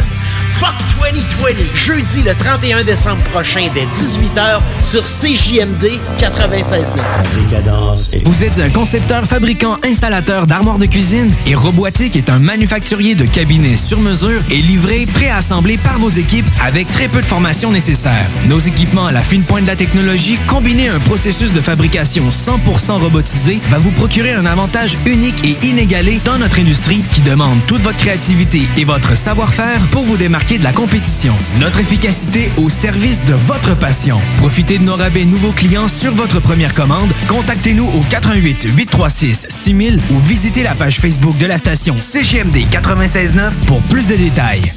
[0.60, 0.74] Fuck
[1.12, 8.24] 2020, jeudi le 31 décembre prochain dès 18h sur CJMD 96.9.
[8.26, 13.26] Vous êtes un concepteur, fabricant, installateur d'armoires de cuisine et Robotique est un manufacturier de
[13.26, 18.26] cabinets sur mesure et livré, préassemblé par vos équipes avec très peu de formation nécessaire.
[18.48, 22.30] Nos équipements à la fine pointe de la technologie, combinés à un processus de fabrication
[22.30, 27.60] 100% robotisé, va vous procurer un avantage unique et inégalé dans notre industrie qui demande
[27.68, 31.36] toute votre créativité et votre savoir-faire pour vous démarquer de la compétition.
[31.60, 34.22] Notre efficacité au service de votre passion.
[34.38, 37.12] Profitez de nos rabais nouveaux clients sur votre première commande.
[37.28, 43.54] Contactez-nous au 88 836 6000 ou visitez la page Facebook de la station CGMD 969
[43.66, 44.72] pour plus de détails.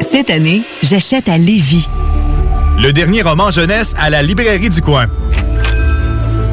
[0.00, 1.88] Cette année, j'achète à Lévis.
[2.82, 5.06] Le dernier roman jeunesse à la librairie du coin.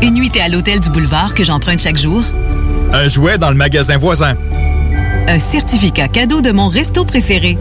[0.03, 2.23] Une nuitée à l'hôtel du boulevard que j'emprunte chaque jour.
[2.93, 4.35] Un jouet dans le magasin voisin.
[5.27, 7.57] Un certificat cadeau de mon resto préféré.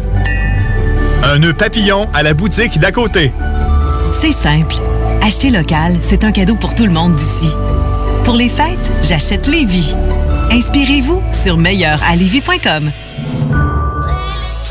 [1.23, 3.33] Un nœud papillon à la boutique d'à côté.
[4.21, 4.77] C'est simple.
[5.23, 7.51] Acheter local, c'est un cadeau pour tout le monde d'ici.
[8.25, 9.95] Pour les fêtes, j'achète Lévis.
[10.51, 12.91] Inspirez-vous sur meilleuralevis.com.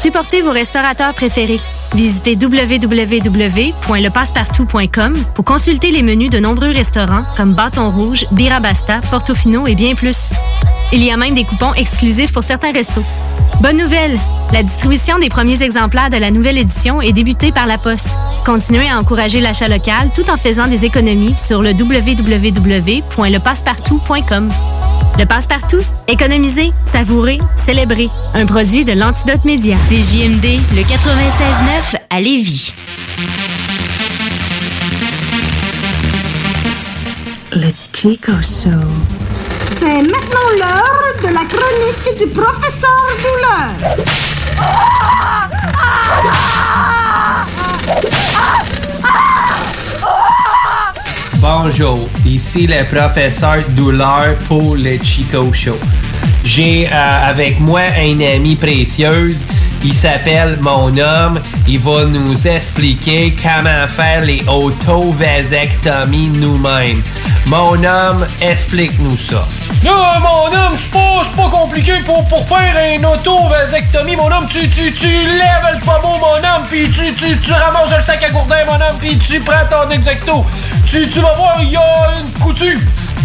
[0.08, 1.60] Supportez vos restaurateurs préférés.
[1.94, 9.76] Visitez www.lepassepartout.com pour consulter les menus de nombreux restaurants comme Bâton Rouge, Birabasta, Portofino et
[9.76, 10.32] bien plus.
[10.94, 13.04] Il y a même des coupons exclusifs pour certains restos.
[13.60, 14.18] Bonne nouvelle!
[14.54, 18.12] La distribution des premiers exemplaires de la nouvelle édition est débutée par la Poste.
[18.46, 24.50] Continuez à encourager l'achat local tout en faisant des économies sur le www.lepassepartout.com.
[25.20, 28.10] Le passe-partout, économiser, savourer, célébrer.
[28.34, 29.76] Un produit de l'Antidote Média.
[29.90, 32.74] CJMD, le 96.9 à Lévis.
[37.54, 38.70] Le Chico Show.
[39.80, 43.98] C'est maintenant l'heure de la chronique du professeur Douleur.
[51.50, 55.78] Bonjour, ici le professeur Douleur pour le Chico Show.
[56.44, 59.46] J'ai euh, avec moi un ami précieuse.
[59.82, 61.40] Il s'appelle Mon Homme.
[61.66, 67.02] Il va nous expliquer comment faire les auto-vasectomies nous-mêmes.
[67.46, 69.48] Mon homme, explique-nous ça.
[69.84, 74.48] Là, mon homme, c'est pas, pas compliqué pour, pour faire une auto-vasectomie, mon homme.
[74.48, 78.24] Tu, tu, tu lèves le pommeau, mon homme, puis tu, tu, tu ramasses le sac
[78.24, 80.46] à gourdin, mon homme, puis tu prends ton exacto.
[80.86, 82.80] Tu, tu vas voir, il y a une couture.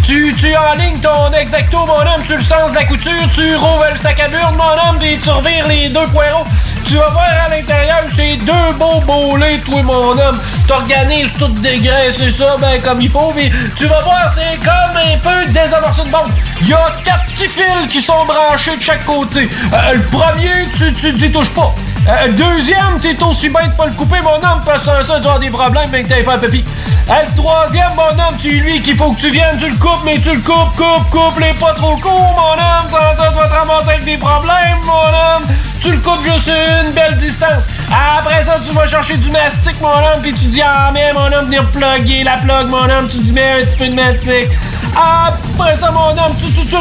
[0.04, 3.86] Tu, tu enlignes ton exacto, mon homme, sur le sens de la couture, tu rouvres
[3.90, 6.44] le sac à burne, mon homme, puis tu revires les deux poireaux.
[6.84, 10.38] Tu vas voir à l'intérieur, c'est deux beaux bolets, toi, mon homme.
[10.66, 15.16] T'organises tout dégraissé ça, ben, comme il faut, puis tu vas voir, c'est comme un
[15.18, 16.28] peu désamorcer une bombe.
[16.60, 19.48] Il y a quatre petits fils qui sont branchés de chaque côté.
[19.72, 21.72] Euh, le premier, tu, tu dis touche pas.
[22.08, 25.02] Euh, le deuxième, t'es aussi bien de pas le couper, mon homme, parce que sans
[25.02, 26.64] ça, tu avoir des problèmes avec tes faire pépi.
[27.08, 30.02] Euh, le troisième, mon homme, c'est lui qu'il faut que tu viennes, tu le coupes,
[30.04, 33.38] mais tu le coupes, coupe, coupe, les pas trop court, mon homme, sans ça, tu
[33.38, 35.71] vas te ramasser avec des problèmes, mon homme.
[35.82, 37.64] Tu le coupes juste une belle distance.
[37.90, 41.26] Après ça, tu vas chercher du mastic, mon homme, puis tu dis, ah, mais mon
[41.26, 44.48] homme, venir plugger la plug, mon homme, tu dis, mets un petit peu de mastic.
[44.94, 46.76] Après ça, mon homme, tu, tu, tu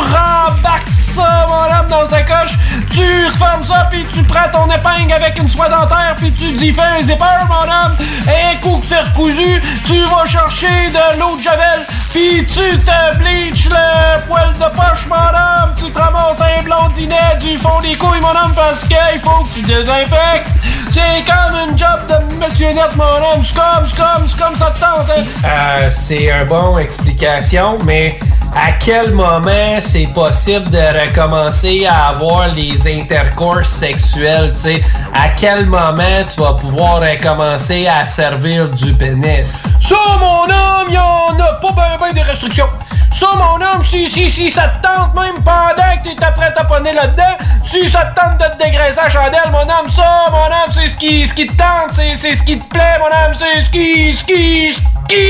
[1.12, 2.58] ça, mon homme, dans sa coche.
[2.90, 6.74] Tu refermes ça, puis tu prends ton épingle avec une soie dentaire, puis tu dis
[6.74, 7.96] fais un zipper, mon homme.
[8.28, 13.18] Et coup que c'est recousu, tu vas chercher de l'eau de javel, puis tu te
[13.18, 15.74] bleaches le poil de poche, mon homme.
[15.76, 19.54] Tu te ramasses un blondinet du fond des couilles, mon homme, parce qu'il faut que
[19.54, 20.60] tu désinfectes.
[20.92, 23.42] C'est comme une job de monsieur net, mon homme.
[23.42, 25.24] C'est comme, c'est comme, c'est comme ça te tente, hein.
[25.46, 28.20] Euh, c'est un bon explication, mais
[28.54, 34.82] à quel moment c'est possible de recommencer à avoir les intercourses sexuels, tu sais?
[35.14, 39.70] À quel moment tu vas pouvoir recommencer à servir du pénis?
[39.80, 42.68] Ça, mon homme, y'en a pas ben ben de restrictions.
[43.14, 46.64] Ça, mon homme, si, si, si ça te tente, même pendant que t'es prêt à
[46.64, 48.64] ponner là-dedans, si ça te tente de te
[49.10, 52.44] chandelle, mon homme, ça, mon homme, c'est ce qui, ce te tente, c'est, c'est ce
[52.44, 54.80] qui te plaît, mon homme, c'est ce qui, ce qui, ce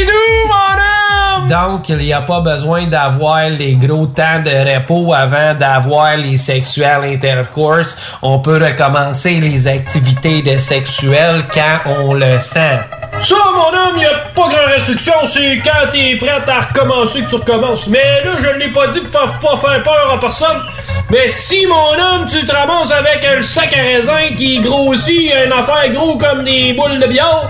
[0.06, 1.48] nous, mon homme!
[1.48, 6.38] Donc, il n'y a pas besoin d'avoir les gros temps de repos avant d'avoir les
[6.38, 7.98] sexuels intercourse.
[8.22, 12.80] On peut recommencer les activités de sexuelles quand on le sent.
[13.22, 17.30] Ça, mon homme, y a pas grand restriction, c'est quand t'es prêt à recommencer que
[17.30, 17.88] tu recommences.
[17.88, 20.57] Mais là, je l'ai pas dit pour pas faire peur à personne.
[21.11, 25.52] Mais si, mon homme, tu te ramasses avec un sac à raisin qui grossit, une
[25.52, 27.43] affaire gros comme des boules de billard,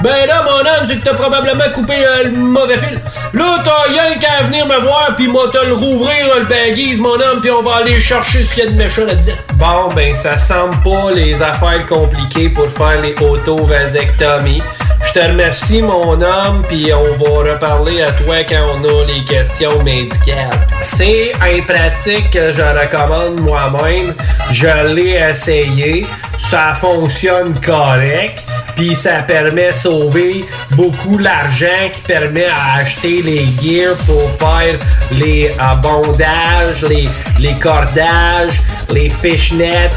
[0.00, 3.00] ben là, mon homme, c'est que t'as probablement coupé euh, le mauvais fil.
[3.34, 7.20] Là, t'as rien qu'à venir me voir, puis moi, te le rouvrir, le baguise, mon
[7.20, 9.32] homme, puis on va aller chercher ce qu'il y a de méchant là-dedans.
[9.54, 14.62] Bon, ben, ça semble pas les affaires compliquées pour faire les auto-vasectomies.
[15.06, 19.24] Je te remercie, mon homme, puis on va reparler à toi quand on a les
[19.24, 20.50] questions médicales.
[20.82, 24.14] C'est une pratique que je recommande moi-même.
[24.50, 26.06] Je l'ai essayé.
[26.38, 28.44] Ça fonctionne correct.
[28.76, 34.78] Puis ça permet de sauver beaucoup l'argent qui permet à acheter les gears pour faire
[35.10, 37.08] les euh, bondages, les,
[37.40, 38.56] les cordages,
[38.94, 39.90] les fishnets.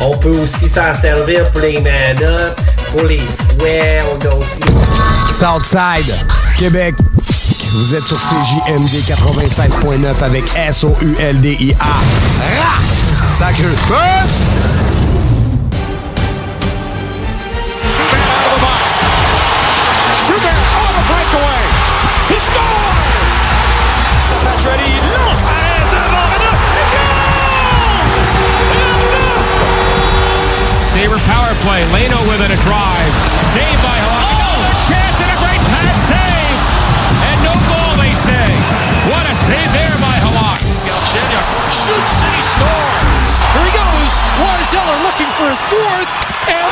[0.00, 2.60] On peut aussi s'en servir pour les manottes,
[2.90, 4.00] pour les fouets.
[4.10, 4.60] On a aussi...
[5.38, 6.14] Southside,
[6.58, 6.94] Québec.
[7.72, 11.84] Vous êtes sur CJMD 96.9 avec S-O-U-L-D-I-A.
[11.84, 12.78] Ra!
[13.38, 13.64] Sacré.
[13.86, 14.46] Push!
[20.26, 21.64] Subban on the breakaway.
[22.28, 23.40] He scores!
[24.44, 25.67] Pacioretty lance
[31.08, 31.80] Sabre power play.
[31.88, 33.12] Leno with it a drive.
[33.56, 34.28] Saved by Halak.
[34.28, 36.60] Another chance and a great pass save.
[37.24, 38.52] And no goal, they say.
[39.08, 40.60] What a save there by Halak.
[40.84, 43.32] Galchenyuk shoots and he scores.
[43.56, 44.12] Here he goes.
[44.36, 46.12] Lars Eller looking for his fourth.
[46.44, 46.68] And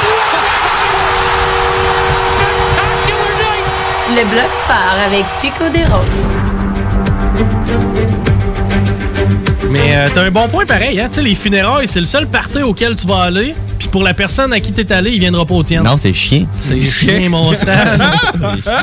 [2.20, 3.78] spectacular night.
[4.20, 6.36] Le bloc sport avec Chico Desroses.
[9.70, 11.08] Mais euh, t'as un bon point pareil, hein?
[11.08, 13.54] Tu sais, les funérailles, c'est le seul party auquel tu vas aller.
[13.96, 15.82] Pour la personne à qui t'es allé, il viendra pas au tien.
[15.82, 16.44] Non, c'est chien.
[16.52, 17.72] C'est chien, mon Stan.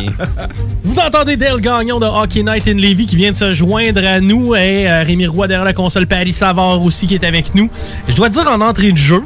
[0.84, 4.20] Vous entendez Dale Gagnon de Hockey Night in Levy qui vient de se joindre à
[4.20, 7.70] nous et euh, Rémi Roy derrière la console Paris Savard aussi qui est avec nous.
[8.10, 9.22] Je dois dire en entrée de jeu,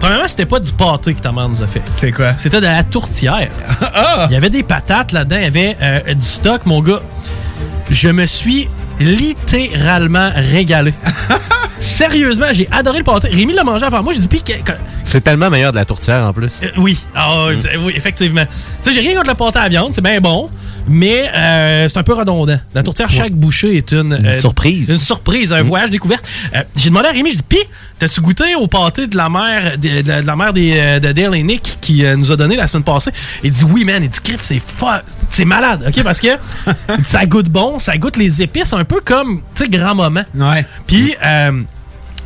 [0.00, 1.82] premièrement, c'était pas du pâté que ta mère nous a fait.
[1.86, 2.34] C'est quoi?
[2.36, 3.50] C'était de la tourtière.
[4.28, 7.00] Il y avait des patates là-dedans, il y avait euh, du stock, mon gars.
[7.90, 8.68] Je me suis
[8.98, 10.92] littéralement régalé.
[11.84, 13.28] Sérieusement, j'ai adoré le pâté.
[13.28, 14.12] Rémi l'a mangé avant moi.
[14.14, 14.42] J'ai dit, puis
[15.04, 16.60] C'est tellement meilleur de la tourtière en plus.
[16.62, 17.60] euh, oui, Mm.
[17.60, 18.44] c'est- oui, effectivement.
[18.82, 20.48] Tu sais, j'ai rien contre le pâté à viande, c'est bien bon,
[20.88, 22.58] mais euh, c'est un peu redondant.
[22.74, 24.88] La tourtière, chaque bouchée est une, euh, surprise.
[24.88, 26.24] Une surprise, un voyage découverte.
[26.74, 27.58] J'ai demandé à Rémi, j'ai dit, pis,
[27.98, 31.34] t'as-tu goûté au pâté de la mère de, de- de la mère des, de Dale
[31.36, 33.10] et Nick qui nous a donné la semaine passée?
[33.42, 34.02] Il dit, oui, man.
[34.02, 34.60] Il dit, Criff, c'est
[35.28, 36.02] c'est malade, OK?
[36.02, 36.28] Parce que
[37.02, 40.22] ça goûte bon, ça goûte les épices, un peu comme, tu sais, grand-maman.
[40.34, 40.64] Ouais.
[40.86, 41.62] Puis, euh,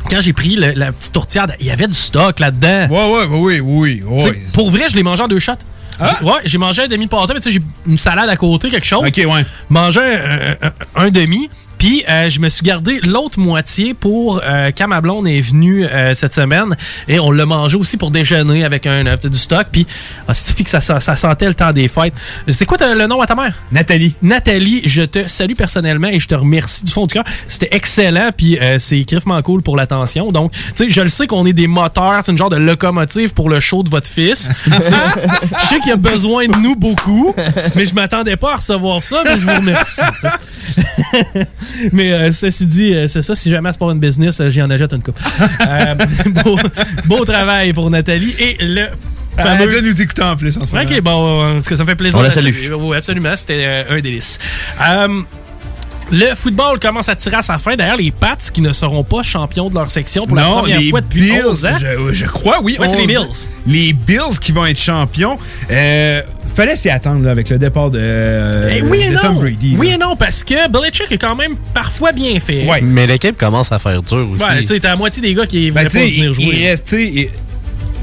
[0.09, 2.87] quand j'ai pris le- la petite tourtière, il y avait du stock là-dedans.
[2.89, 4.31] Ouais, ouais, oui, oui, oui.
[4.53, 5.53] Pour vrai, je l'ai mangé en deux shots.
[6.01, 8.35] J'ai- Ouais, j'ai mangé un demi de pâté, mais tu sais, j'ai une salade à
[8.37, 9.05] côté, quelque chose.
[9.05, 9.45] Ok, ouais.
[9.69, 11.49] Mangé un, un- un demi,
[11.79, 15.85] puis euh, je me suis gardé l'autre moitié pour euh, quand ma blonde est venue
[15.85, 16.75] euh, cette semaine
[17.07, 19.67] et on l'a mangé aussi pour déjeuner avec un euh, du stock.
[19.71, 19.87] Puis
[20.27, 22.13] ah, suffit que ça, ça, ça sentait le temps des fêtes?
[22.49, 23.55] C'est quoi le nom à ta mère?
[23.71, 24.13] Nathalie.
[24.21, 27.23] Nathalie, je te salue personnellement et je te remercie du fond du cœur.
[27.47, 30.31] C'était excellent, puis euh, c'est griffement cool pour l'attention.
[30.31, 33.33] Donc, tu sais, je le sais qu'on est des moteurs, c'est une genre de locomotive
[33.33, 34.49] pour le show de votre fils.
[34.65, 37.33] Je sais qu'il a besoin de nous beaucoup,
[37.75, 40.01] mais je m'attendais pas à recevoir ça, mais je vous remercie.
[41.91, 44.61] mais euh, ceci dit, euh, c'est ça, si jamais c'est pour une business, euh, j'y
[44.61, 45.19] en achète une coupe.
[45.69, 45.95] Euh,
[46.27, 46.57] beau,
[47.05, 48.87] beau travail pour Nathalie et le
[49.37, 49.67] Elle fameux...
[49.67, 50.89] doit nous écouter en plus en ce moment.
[50.89, 52.17] Ok, bon, parce que ça me fait plaisir.
[52.17, 52.53] On la de salue.
[52.53, 52.73] saluer.
[52.73, 54.39] Oui, absolument, c'était un délice.
[54.81, 55.21] Euh,
[56.11, 57.75] le football commence à tirer à sa fin.
[57.75, 60.89] D'ailleurs, les Pats qui ne seront pas champions de leur section pour la première les
[60.89, 61.77] fois depuis Bills, 11 ans.
[61.79, 62.77] Je, je crois, oui.
[62.79, 63.47] Ouais, c'est les 11 Bills.
[63.67, 65.37] Les Bills qui vont être champions.
[65.71, 66.21] Euh,
[66.55, 69.21] fallait s'y attendre là, avec le départ de, euh, Eh oui et de non.
[69.21, 69.75] Tom Brady.
[69.77, 72.65] oui et non, parce que Belichick est quand même parfois bien fait.
[72.81, 74.43] Mais l'équipe commence à faire dur aussi.
[74.43, 76.45] Ouais, tu sais, t'as la moitié des gars qui Ben, voulaient pas venir jouer.
[76.53, 77.29] il reste, il-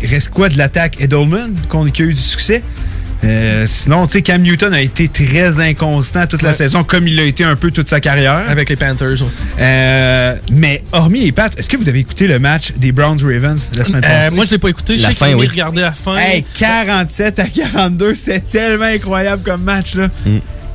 [0.08, 2.62] reste quoi de l'attaque Edelman qu'on- qui a eu du succès?
[3.24, 6.54] Euh, sinon, tu sais, Cam Newton a été très inconstant toute la Ouais.
[6.54, 8.44] saison, comme il l'a été un peu toute sa carrière.
[8.48, 9.22] Avec les Panthers.
[9.22, 9.28] ouais.
[9.60, 13.84] Euh, mais hormis les Pats, est-ce que vous avez écouté le match des Browns-Ravens la
[13.84, 14.34] semaine Euh, passée?
[14.34, 14.96] moi, je l'ai pas écouté.
[14.96, 15.46] Je sais qu'il oui.
[15.46, 16.16] regardé la fin.
[16.16, 20.08] Hey, 47 à 42, c'était tellement incroyable comme match, là.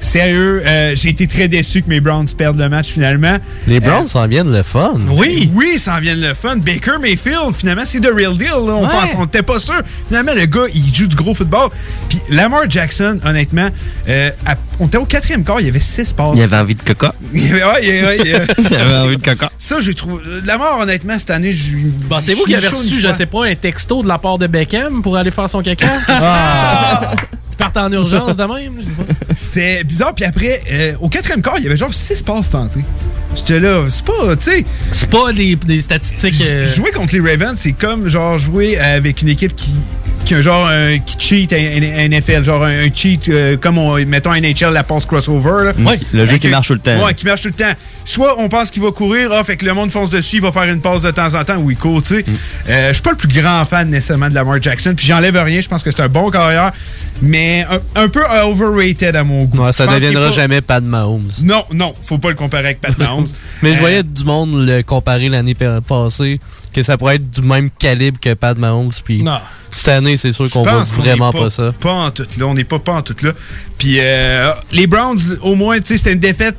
[0.02, 3.38] Sérieux, euh, j'ai été très déçu que mes Browns perdent le match finalement.
[3.68, 4.95] Les Browns s'en viennent le fun.
[5.11, 6.56] Oui, oui, ça en vient de le fun.
[6.57, 8.49] Baker Mayfield, finalement, c'est the real deal.
[8.49, 8.73] là.
[8.76, 8.90] On Ouais.
[8.91, 9.80] pense, on n'était pas sûr.
[10.07, 11.69] Finalement, le gars, il joue du gros football.
[12.10, 13.68] Puis Lamar Jackson, honnêtement,
[14.10, 16.34] euh, à- on était au quatrième quart, il y avait six passes.
[16.36, 17.14] Il avait envie de coca.
[17.34, 19.52] Il y avait, ouais, il y avait- il y avait- Il avait envie de coca.
[19.60, 20.22] Ça, j'ai trouvé.
[20.45, 21.84] Lamar, honnêtement, cette année, je lui.
[22.10, 24.48] Bon, c'est vous qui avez reçu, je sais pas, un texto de la part de
[24.48, 25.88] Beckham pour aller faire son caca?
[26.07, 27.11] Ah!
[27.57, 28.73] Partent en urgence de même?
[28.80, 29.10] je sais pas.
[29.35, 30.13] C'était bizarre.
[30.15, 32.81] Puis après, euh, au quatrième quart, il y avait genre six passes tentées.
[33.35, 34.65] J'étais là, c'est pas, tu sais.
[34.91, 36.43] C'est pas des, des statistiques.
[36.51, 39.71] euh, Jouer contre les Ravens, c'est comme genre jouer avec une équipe qui,
[40.26, 43.95] qui a genre un, qui cheat à NFL, genre un, un cheat euh, comme on,
[44.06, 45.65] mettons NHL, la passe crossover.
[45.65, 45.73] Là.
[45.85, 47.03] Ouais, le jeu qui un- marche tout le temps.
[47.06, 47.72] Ouais, qui marche tout le temps.
[48.06, 50.52] Soit on pense qu'il va courir, ah, fait que le monde fonce dessus, il va
[50.52, 52.26] faire une passe de temps en temps où il court, tu sais.
[52.26, 52.31] Mm.
[52.69, 55.61] Euh, je suis pas le plus grand fan nécessairement de Lamar Jackson, puis j'enlève rien,
[55.61, 56.72] je pense que c'est un bon carrière,
[57.22, 57.65] mais
[57.95, 59.64] un, un peu overrated à mon goût.
[59.64, 61.27] Ouais, ça Je pense qu'il est deviendra pas- jamais Pat Mahomes.
[61.43, 63.27] Non, non, faut pas le comparer avec Pat Mahomes.
[63.61, 66.39] Mais je Euh, voyais du monde le comparer l'année pa- passée,
[66.73, 68.91] que ça pourrait être du même calibre que Pat Mahomes.
[69.03, 69.23] Puis
[69.73, 71.72] cette année, c'est sûr qu'on voit vraiment est pas, ça.
[71.80, 73.31] Pas en tout là, on n'est pas pas en tout là.
[73.77, 76.57] Puis euh, les Browns, au moins, tu sais, c'était une défaite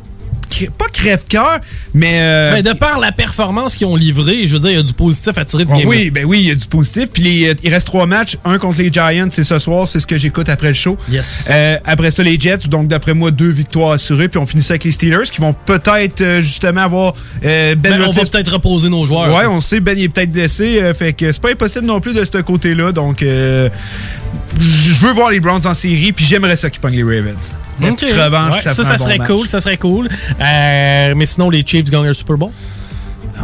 [0.77, 1.61] pas crève-cœur,
[1.95, 4.81] mais euh, Ben, de par la performance qu'ils ont livrée, je veux dire, il y
[4.81, 5.89] a du positif à tirer du Ah game.
[5.89, 7.07] oui, ben oui, il y a du positif.
[7.13, 8.37] Puis les- euh, il reste trois matchs.
[8.45, 9.89] Un contre les Giants, c'est ce soir.
[9.89, 10.97] C'est ce que j'écoute après le show.
[11.11, 11.47] Yes.
[11.51, 12.69] Euh, après ça, les Jets.
[12.69, 14.29] Donc, d'après moi, deux victoires assurées.
[14.29, 18.11] Puis on finit ça avec les Steelers qui vont peut-être justement avoir Ben, Ben, on
[18.11, 19.35] va peut-être reposer nos joueurs.
[19.35, 20.81] Ouais, on sait, Ben il est peut-être blessé.
[20.95, 22.93] fait que c'est pas impossible non plus de ce côté-là.
[22.93, 23.25] Donc,
[24.61, 26.13] je veux voir les Browns en série.
[26.13, 27.53] Puis j'aimerais ça qu'ils pognent les Ravens.
[27.81, 30.09] La petite revanche, Ouais, ça, ça, bon serait cool, ça serait cool.
[30.43, 32.51] Euh, mais sinon, les Chiefs gagnent le Super Bowl.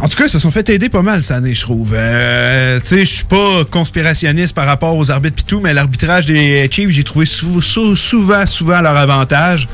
[0.01, 1.91] En tout cas, ils se sont fait aider pas mal cette année, je trouve.
[1.93, 6.25] Euh, tu sais, je suis pas conspirationniste par rapport aux arbitres pis tout, mais l'arbitrage
[6.25, 9.67] des Chiefs, j'ai trouvé sou- sou- souvent, souvent leur avantage.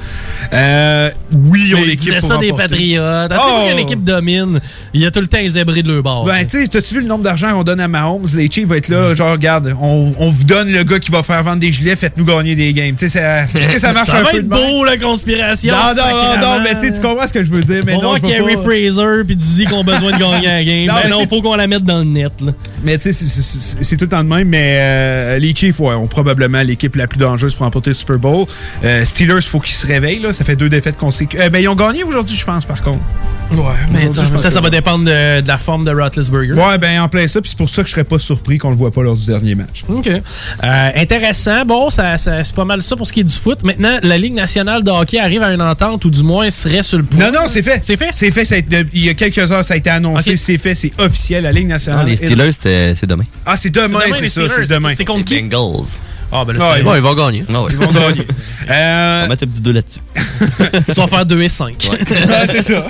[0.54, 2.54] Euh, oui, ils l'équipe pour ça des.
[2.54, 3.32] Patriotes.
[3.32, 3.36] Oh!
[3.36, 4.62] chaque fois qu'une équipe domine,
[4.94, 6.26] il y a tout le temps les zébrés de leur bord.
[6.26, 8.26] Ben, tu sais, t'as-tu vu le nombre d'argent qu'on donne à Mahomes?
[8.36, 9.16] Les Chiefs vont être là, Mm.
[9.16, 12.26] genre, regarde, on, on vous donne le gars qui va faire vendre des gilets, faites-nous
[12.26, 12.96] gagner des games.
[12.96, 15.74] Tu sais, est-ce que ça marche ça un va peu être de beau, la conspiration.
[15.74, 17.84] Non, non, non, mais tu comprends ce que je veux dire.
[17.86, 18.28] Mais on non, je pas-
[18.64, 20.86] Fraser puis Dizzy qui ont besoin de gagner la game.
[20.88, 22.32] Non, ben mais non, faut qu'on la mette dans le net.
[22.42, 22.52] Là.
[22.84, 23.26] Mais tu sais,
[23.82, 24.48] c'est- tout le temps de même.
[24.50, 28.18] Mais euh, les Chiefs, ouais, ont probablement l'équipe la plus dangereuse pour remporter le Super
[28.18, 28.46] Bowl.
[28.84, 30.20] Euh, Steelers, faut qu'ils se réveillent.
[30.20, 30.34] Là.
[30.34, 31.42] Ça fait deux défaites consécutives.
[31.46, 33.00] Euh, ben, ils ont gagné aujourd'hui, je pense, par contre.
[33.52, 33.60] Ouais,
[33.92, 36.54] mais ça que va dépendre de, de la forme de Roethlisberger.
[36.54, 38.72] Ouais, ben en plein ça, puis c'est pour ça que je serais pas surpris qu'on
[38.72, 39.84] le voit pas lors du dernier match.
[39.88, 40.08] OK.
[40.08, 41.64] Euh, intéressant.
[41.64, 43.64] Bon, ça, ça- c'est pas mal ça pour ce qui est du foot.
[43.64, 46.98] Maintenant, la Ligue nationale de hockey arrive à une entente ou du moins serait sur
[46.98, 47.20] le point.
[47.20, 47.82] Non, non, c'est fait.
[47.84, 48.10] C'est fait?
[48.12, 48.46] C'est fait.
[48.46, 50.38] ça a été- il y a quelques heures, ça a été annoncé.
[50.38, 50.76] C'est fait.
[50.76, 51.44] C'est officiel.
[51.44, 52.06] La Ligue Ah, nationale.
[52.08, 52.52] les Steelers,
[52.96, 53.26] c'est demain.
[53.46, 54.50] Ah, c'est demain, C'est ça.
[54.50, 54.94] C'est demain.
[54.96, 55.42] C'est contre qui?
[55.42, 55.88] Bengals.
[56.32, 57.46] Ah, ben Ouais, là, c'est- bon, ils vont gagner.
[57.54, 57.68] Ah ouais.
[57.72, 58.28] Ils vont gagner.
[58.70, 60.00] Euh, On va mettre un petit 2 là-dessus.
[60.90, 61.90] Ils vont faire 2 et 5.
[62.30, 62.86] Ah, c'est ça.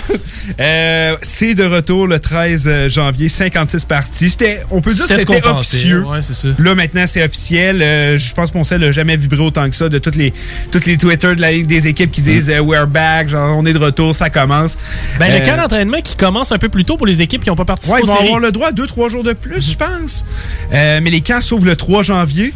[0.60, 4.30] Euh, c'est de retour le 13 janvier, 56 parties.
[4.30, 6.04] C'était, on peut dire que C'était qu'on officieux.
[6.06, 6.48] ouais, ça.
[6.58, 7.82] Là, maintenant, c'est officiel.
[7.82, 10.34] Euh, je pense que mon sel n'a jamais vibré autant que ça de toutes les,
[10.72, 13.66] toutes les Twitter de la Ligue des équipes qui disent euh, We're back, genre on
[13.66, 14.78] est de retour, ça commence.
[15.20, 17.50] Ben, Euh, le camp d'entraînement qui commence un peu plus tôt pour les équipes qui
[17.50, 18.28] n'ont pas participé Ouais, ils vont séries.
[18.28, 20.26] avoir le droit à 2-3 jours de plus, je pense.
[20.74, 22.54] Euh, mais les camps s'ouvrent le 3 janvier.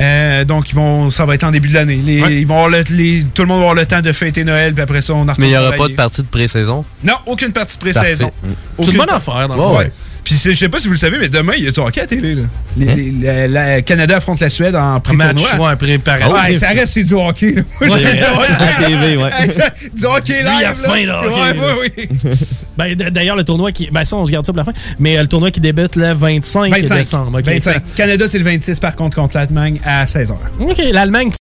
[0.00, 1.96] Euh, donc, ils vont, ça va être en début de l'année.
[2.02, 4.42] Les- ils vont avoir le- les- tout le monde va avoir le temps de fêter
[4.44, 6.84] Noël, puis après ça, on Mais il n'y aura pas de partie de pré-saison?
[7.04, 8.30] Non, aucune partie de pré-saison.
[8.80, 9.78] C'est une bonne affaire, dans le Ouais, fond.
[9.78, 9.92] ouais.
[10.24, 11.80] Puis c'est- je sais pas si vous le savez, mais demain, il y a du
[11.80, 12.34] hockey à télé.
[12.34, 12.42] Là.
[12.76, 15.32] Les- les- la, la- Canada affronte la Suède en pré-tournoi.
[15.34, 16.48] match, ouais, préparatif.
[16.48, 17.52] Ouais, ça reste, c'est du hockey.
[17.52, 17.62] là.
[17.80, 18.02] Moi, Ouais.
[18.02, 18.52] du hockey.
[18.60, 19.30] À TV, ouais.
[19.96, 20.52] du hockey live.
[20.60, 22.08] il a faim, là, hockey, Ouais, oui.
[22.78, 23.90] Ben, D'ailleurs, le tournoi qui.
[23.92, 24.72] Ben, ça, on se garde ça pour la fin.
[24.98, 26.96] Mais euh, le tournoi qui débute le 25, 25.
[26.96, 27.38] décembre.
[27.38, 27.82] ok, 25.
[27.94, 30.32] Canada, c'est le 26, par contre, contre l'Allemagne à 16h.
[30.58, 31.28] OK, l'Allemagne